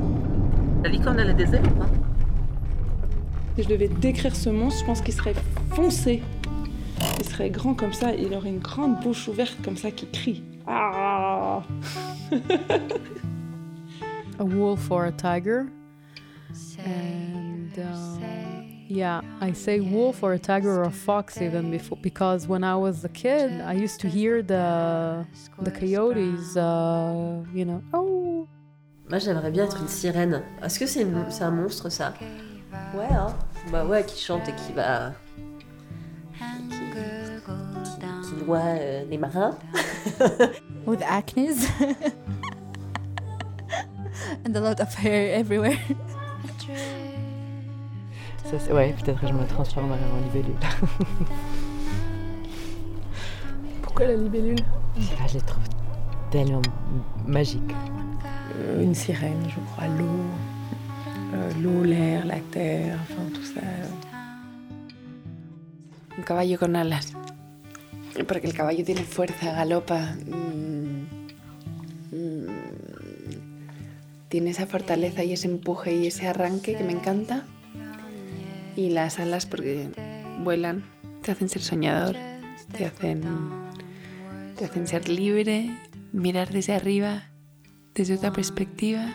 La 0.83 0.89
licorne, 0.89 1.19
elle 1.19 1.29
a 1.29 1.33
des 1.33 1.55
ailes 1.55 1.65
ou 1.65 1.79
pas? 1.79 1.87
Si 3.55 3.63
je 3.63 3.69
devais 3.69 3.87
décrire 3.87 4.35
ce 4.35 4.49
monstre, 4.49 4.81
je 4.81 4.85
pense 4.85 5.01
qu'il 5.01 5.13
serait 5.13 5.35
foncé. 5.69 6.21
Il 7.19 7.25
serait 7.25 7.49
grand 7.49 7.73
comme 7.73 7.93
ça, 7.93 8.13
il 8.13 8.33
aurait 8.33 8.49
une 8.49 8.59
grande 8.59 8.99
bouche 8.99 9.27
ouverte 9.27 9.57
comme 9.63 9.77
ça 9.77 9.91
qui 9.91 10.07
crie. 10.07 10.43
Ah 10.67 11.61
a 14.39 14.43
wolf 14.43 14.89
or 14.89 15.05
a 15.05 15.11
tiger. 15.11 15.67
And 16.85 17.77
um, 17.77 18.42
yeah, 18.87 19.21
I 19.41 19.53
say 19.53 19.79
wolf 19.79 20.23
or 20.23 20.33
a 20.33 20.39
tiger 20.39 20.79
or 20.79 20.83
a 20.83 20.91
fox 20.91 21.41
even 21.41 21.71
before 21.71 21.97
because 22.01 22.47
when 22.47 22.63
I 22.63 22.75
was 22.75 23.03
a 23.03 23.09
kid, 23.09 23.61
I 23.61 23.73
used 23.73 23.99
to 24.01 24.07
hear 24.07 24.41
the 24.41 25.25
the 25.59 25.71
coyotes, 25.71 26.57
uh, 26.57 27.43
you 27.53 27.65
know, 27.65 27.81
oh. 27.93 28.47
Moi, 29.09 29.19
j'aimerais 29.19 29.51
bien 29.51 29.65
être 29.65 29.81
une 29.81 29.87
sirène. 29.87 30.43
Est-ce 30.63 30.79
que 30.79 30.87
c'est 30.87 31.05
c'est 31.29 31.43
un 31.43 31.51
monstre, 31.51 31.89
ça 31.89 32.13
Ouais, 32.95 33.05
hein 33.11 33.35
Bah 33.71 33.85
ouais, 33.85 34.03
qui 34.05 34.19
chante 34.19 34.47
et 34.47 34.53
qui 34.53 34.73
va... 34.73 35.13
qui, 36.39 36.79
qui, 37.83 38.37
qui 38.37 38.45
noie 38.45 38.59
euh, 38.59 39.03
les 39.09 39.17
marins. 39.17 39.57
with 40.85 41.01
acne 41.03 41.49
and 44.45 44.55
a 44.55 44.59
lot 44.59 44.79
of 44.79 44.93
hair 44.93 45.33
everywhere. 45.33 45.79
Ça, 48.45 48.57
ouais, 48.73 48.93
peut-être 48.93 49.19
que 49.21 49.27
je 49.27 49.33
me 49.33 49.45
transformerai 49.47 49.99
en 49.99 50.19
libellule. 50.25 50.55
Pourquoi 53.81 54.07
la 54.07 54.15
libellule 54.15 54.59
Je 54.97 55.03
sais 55.03 55.15
pas, 55.15 55.27
je 55.27 55.35
les 55.35 55.41
trouve 55.41 55.63
tellement 56.29 56.61
magiques. 57.25 57.61
Euh, 58.55 58.83
une 58.83 58.93
sirène, 58.93 59.47
je 59.47 59.55
crois, 59.71 59.87
l'eau, 59.87 60.25
euh, 61.33 61.51
l'eau, 61.61 61.83
l'air, 61.83 62.25
la 62.25 62.39
terre, 62.51 62.99
enfin 63.03 63.23
tout 63.33 63.43
ça. 63.43 63.61
Un 66.17 66.21
caballo 66.23 66.57
con 66.59 66.75
alas, 66.75 67.13
porque 68.27 68.47
el 68.47 68.53
caballo 68.53 68.83
tiene 68.83 69.03
fuerza, 69.03 69.53
galopa, 69.53 70.15
mm, 70.27 71.05
mm, 72.11 72.47
tiene 74.29 74.49
esa 74.51 74.67
fortaleza 74.67 75.23
y 75.23 75.33
ese 75.33 75.47
empuje 75.47 75.95
y 75.95 76.07
ese 76.07 76.27
arranque 76.27 76.75
que 76.75 76.83
me 76.83 76.91
encanta. 76.93 77.45
Y 78.75 78.89
las 78.89 79.19
alas 79.19 79.45
porque 79.45 79.89
vuelan, 80.43 80.83
te 81.21 81.31
hacen 81.31 81.47
ser 81.47 81.61
soñador, 81.61 82.15
te 82.75 82.85
hacen, 82.85 83.21
te 84.57 84.65
hacen 84.65 84.87
ser 84.87 85.07
libre, 85.09 85.69
mirar 86.11 86.49
desde 86.49 86.73
arriba, 86.73 87.23
desde 87.93 88.15
otra 88.15 88.31
perspectiva. 88.31 89.05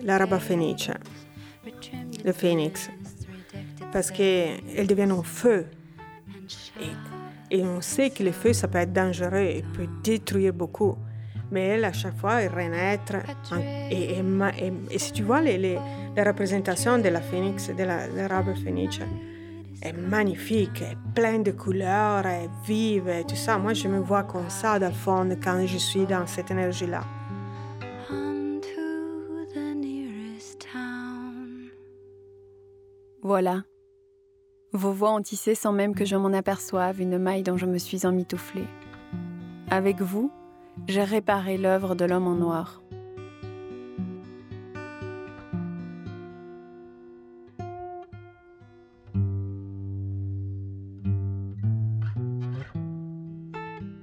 L'arabe 0.00 0.38
phénice, 0.38 0.92
le 2.24 2.32
phénix, 2.32 2.90
parce 3.92 4.10
qu'elle 4.10 4.86
devient 4.86 5.10
un 5.10 5.22
feu. 5.22 5.66
Et, 7.50 7.58
et 7.58 7.64
on 7.64 7.80
sait 7.80 8.10
que 8.10 8.22
le 8.22 8.32
feu, 8.32 8.52
ça 8.52 8.68
peut 8.68 8.78
être 8.78 8.92
dangereux 8.92 9.38
et 9.38 9.64
peut 9.74 9.88
détruire 10.02 10.52
beaucoup. 10.52 10.96
Mais 11.50 11.66
elle, 11.68 11.84
à 11.84 11.92
chaque 11.92 12.16
fois, 12.16 12.42
elle 12.42 12.52
renaître. 12.52 13.14
en- 13.52 13.58
Et, 13.90 14.18
et 14.18 14.22
ma- 14.22 14.50
et- 14.56 14.72
et 14.90 14.98
si 14.98 15.12
tu 15.12 15.22
vois 15.22 15.40
les, 15.40 15.56
les, 15.58 15.78
les 16.16 16.22
représentations 16.22 16.98
de 16.98 17.08
la 17.08 17.20
phénix, 17.20 17.70
de 17.70 17.84
la- 17.84 18.06
l'arabe 18.08 18.54
phénice, 18.62 19.00
est 19.80 19.92
magnifique, 19.92 20.82
est 20.82 20.96
pleine 21.14 21.42
de 21.42 21.52
couleurs, 21.52 22.26
est 22.26 22.50
vive, 22.66 23.08
et 23.08 23.24
tout 23.24 23.36
ça. 23.36 23.56
Moi, 23.58 23.72
je 23.74 23.88
me 23.88 23.98
vois 24.00 24.24
comme 24.24 24.50
ça, 24.50 24.78
dans 24.78 24.88
le 24.88 24.92
fond, 24.92 25.28
quand 25.42 25.64
je 25.66 25.78
suis 25.78 26.04
dans 26.06 26.26
cette 26.26 26.50
énergie-là. 26.50 27.02
Voilà. 33.22 33.62
Vos 34.72 34.92
voix 34.92 35.12
ont 35.14 35.22
tissé 35.22 35.54
sans 35.54 35.72
même 35.72 35.94
que 35.94 36.04
je 36.04 36.16
m'en 36.16 36.32
aperçoive 36.32 37.00
une 37.00 37.18
maille 37.18 37.42
dont 37.42 37.56
je 37.56 37.66
me 37.66 37.78
suis 37.78 38.06
emmitouflée. 38.06 38.66
Avec 39.70 40.00
vous, 40.00 40.30
j'ai 40.86 41.04
réparé 41.04 41.58
l'œuvre 41.58 41.94
de 41.94 42.04
l'homme 42.04 42.26
en 42.26 42.34
noir. 42.34 42.82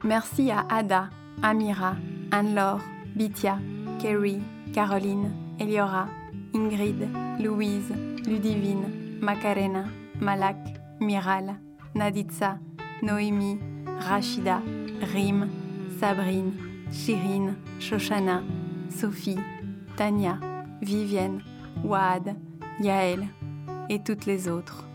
Merci 0.03 0.51
à 0.51 0.65
Ada, 0.69 1.09
Amira, 1.41 1.95
Anne-Laure, 2.32 2.82
Bithia, 3.15 3.57
Kerry, 3.99 4.39
Caroline, 4.71 5.32
Eliora, 5.59 6.07
Ingrid, 6.53 7.09
Louise, 7.39 7.91
Ludivine, 8.28 9.17
Macarena, 9.19 9.86
Malak, 10.21 10.57
Miral, 10.99 11.55
Naditsa, 11.95 12.59
Noémie, 13.01 13.57
Rachida, 13.99 14.61
Rim, 15.13 15.49
Sabrine, 15.99 16.53
Chirine, 16.91 17.55
Shoshana, 17.79 18.43
Sophie, 18.89 19.38
Tania, 19.95 20.39
Vivienne, 20.81 21.41
Waad, 21.83 22.36
Yael 22.81 23.27
et 23.89 23.99
toutes 23.99 24.25
les 24.25 24.47
autres. 24.47 24.86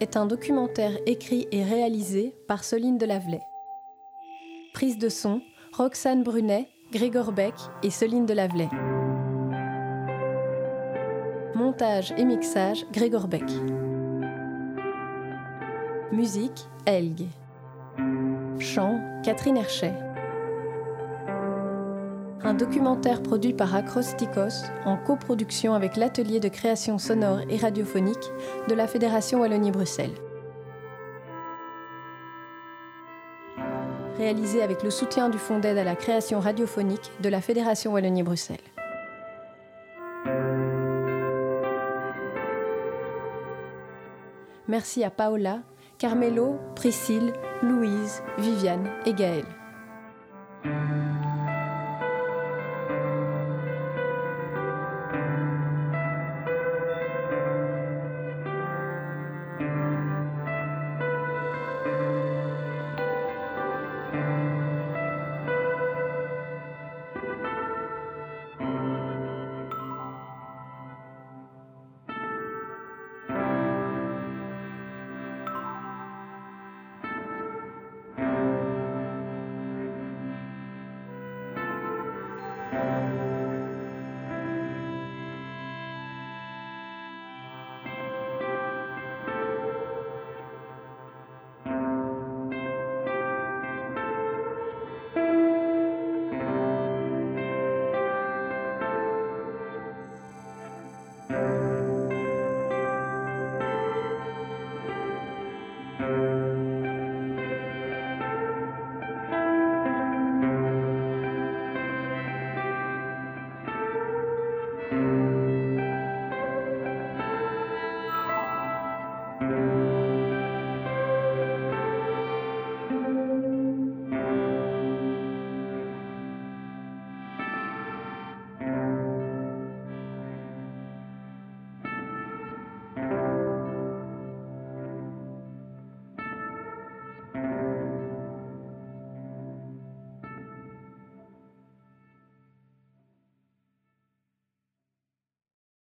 Est 0.00 0.16
un 0.16 0.26
documentaire 0.26 0.98
écrit 1.06 1.48
et 1.52 1.64
réalisé 1.64 2.34
par 2.48 2.64
Soline 2.64 2.98
Delavelay. 2.98 3.40
Prise 4.74 4.98
de 4.98 5.08
son, 5.08 5.40
Roxane 5.72 6.22
Brunet, 6.22 6.68
Grégor 6.92 7.32
Beck 7.32 7.54
et 7.82 7.90
Soline 7.90 8.26
Delavelay. 8.26 8.68
Montage 11.54 12.12
et 12.18 12.24
mixage, 12.24 12.86
Grégor 12.92 13.28
Beck. 13.28 13.50
Musique, 16.12 16.66
Elg. 16.86 17.26
Chant, 18.58 19.00
Catherine 19.22 19.56
Herchet. 19.56 19.94
Un 22.46 22.54
documentaire 22.54 23.24
produit 23.24 23.52
par 23.52 23.74
Acrostikos 23.74 24.66
en 24.84 24.96
coproduction 24.96 25.74
avec 25.74 25.96
l'atelier 25.96 26.38
de 26.38 26.46
création 26.46 26.96
sonore 26.96 27.40
et 27.50 27.56
radiophonique 27.56 28.30
de 28.68 28.74
la 28.76 28.86
Fédération 28.86 29.40
Wallonie-Bruxelles. 29.40 30.14
Réalisé 34.16 34.62
avec 34.62 34.84
le 34.84 34.90
soutien 34.90 35.28
du 35.28 35.38
Fonds 35.38 35.58
d'aide 35.58 35.76
à 35.76 35.82
la 35.82 35.96
création 35.96 36.38
radiophonique 36.38 37.10
de 37.20 37.28
la 37.28 37.40
Fédération 37.40 37.92
Wallonie-Bruxelles. 37.92 38.60
Merci 44.68 45.02
à 45.02 45.10
Paola, 45.10 45.62
Carmelo, 45.98 46.60
Priscille, 46.76 47.32
Louise, 47.64 48.22
Viviane 48.38 48.88
et 49.04 49.14
Gaëlle. 49.14 49.65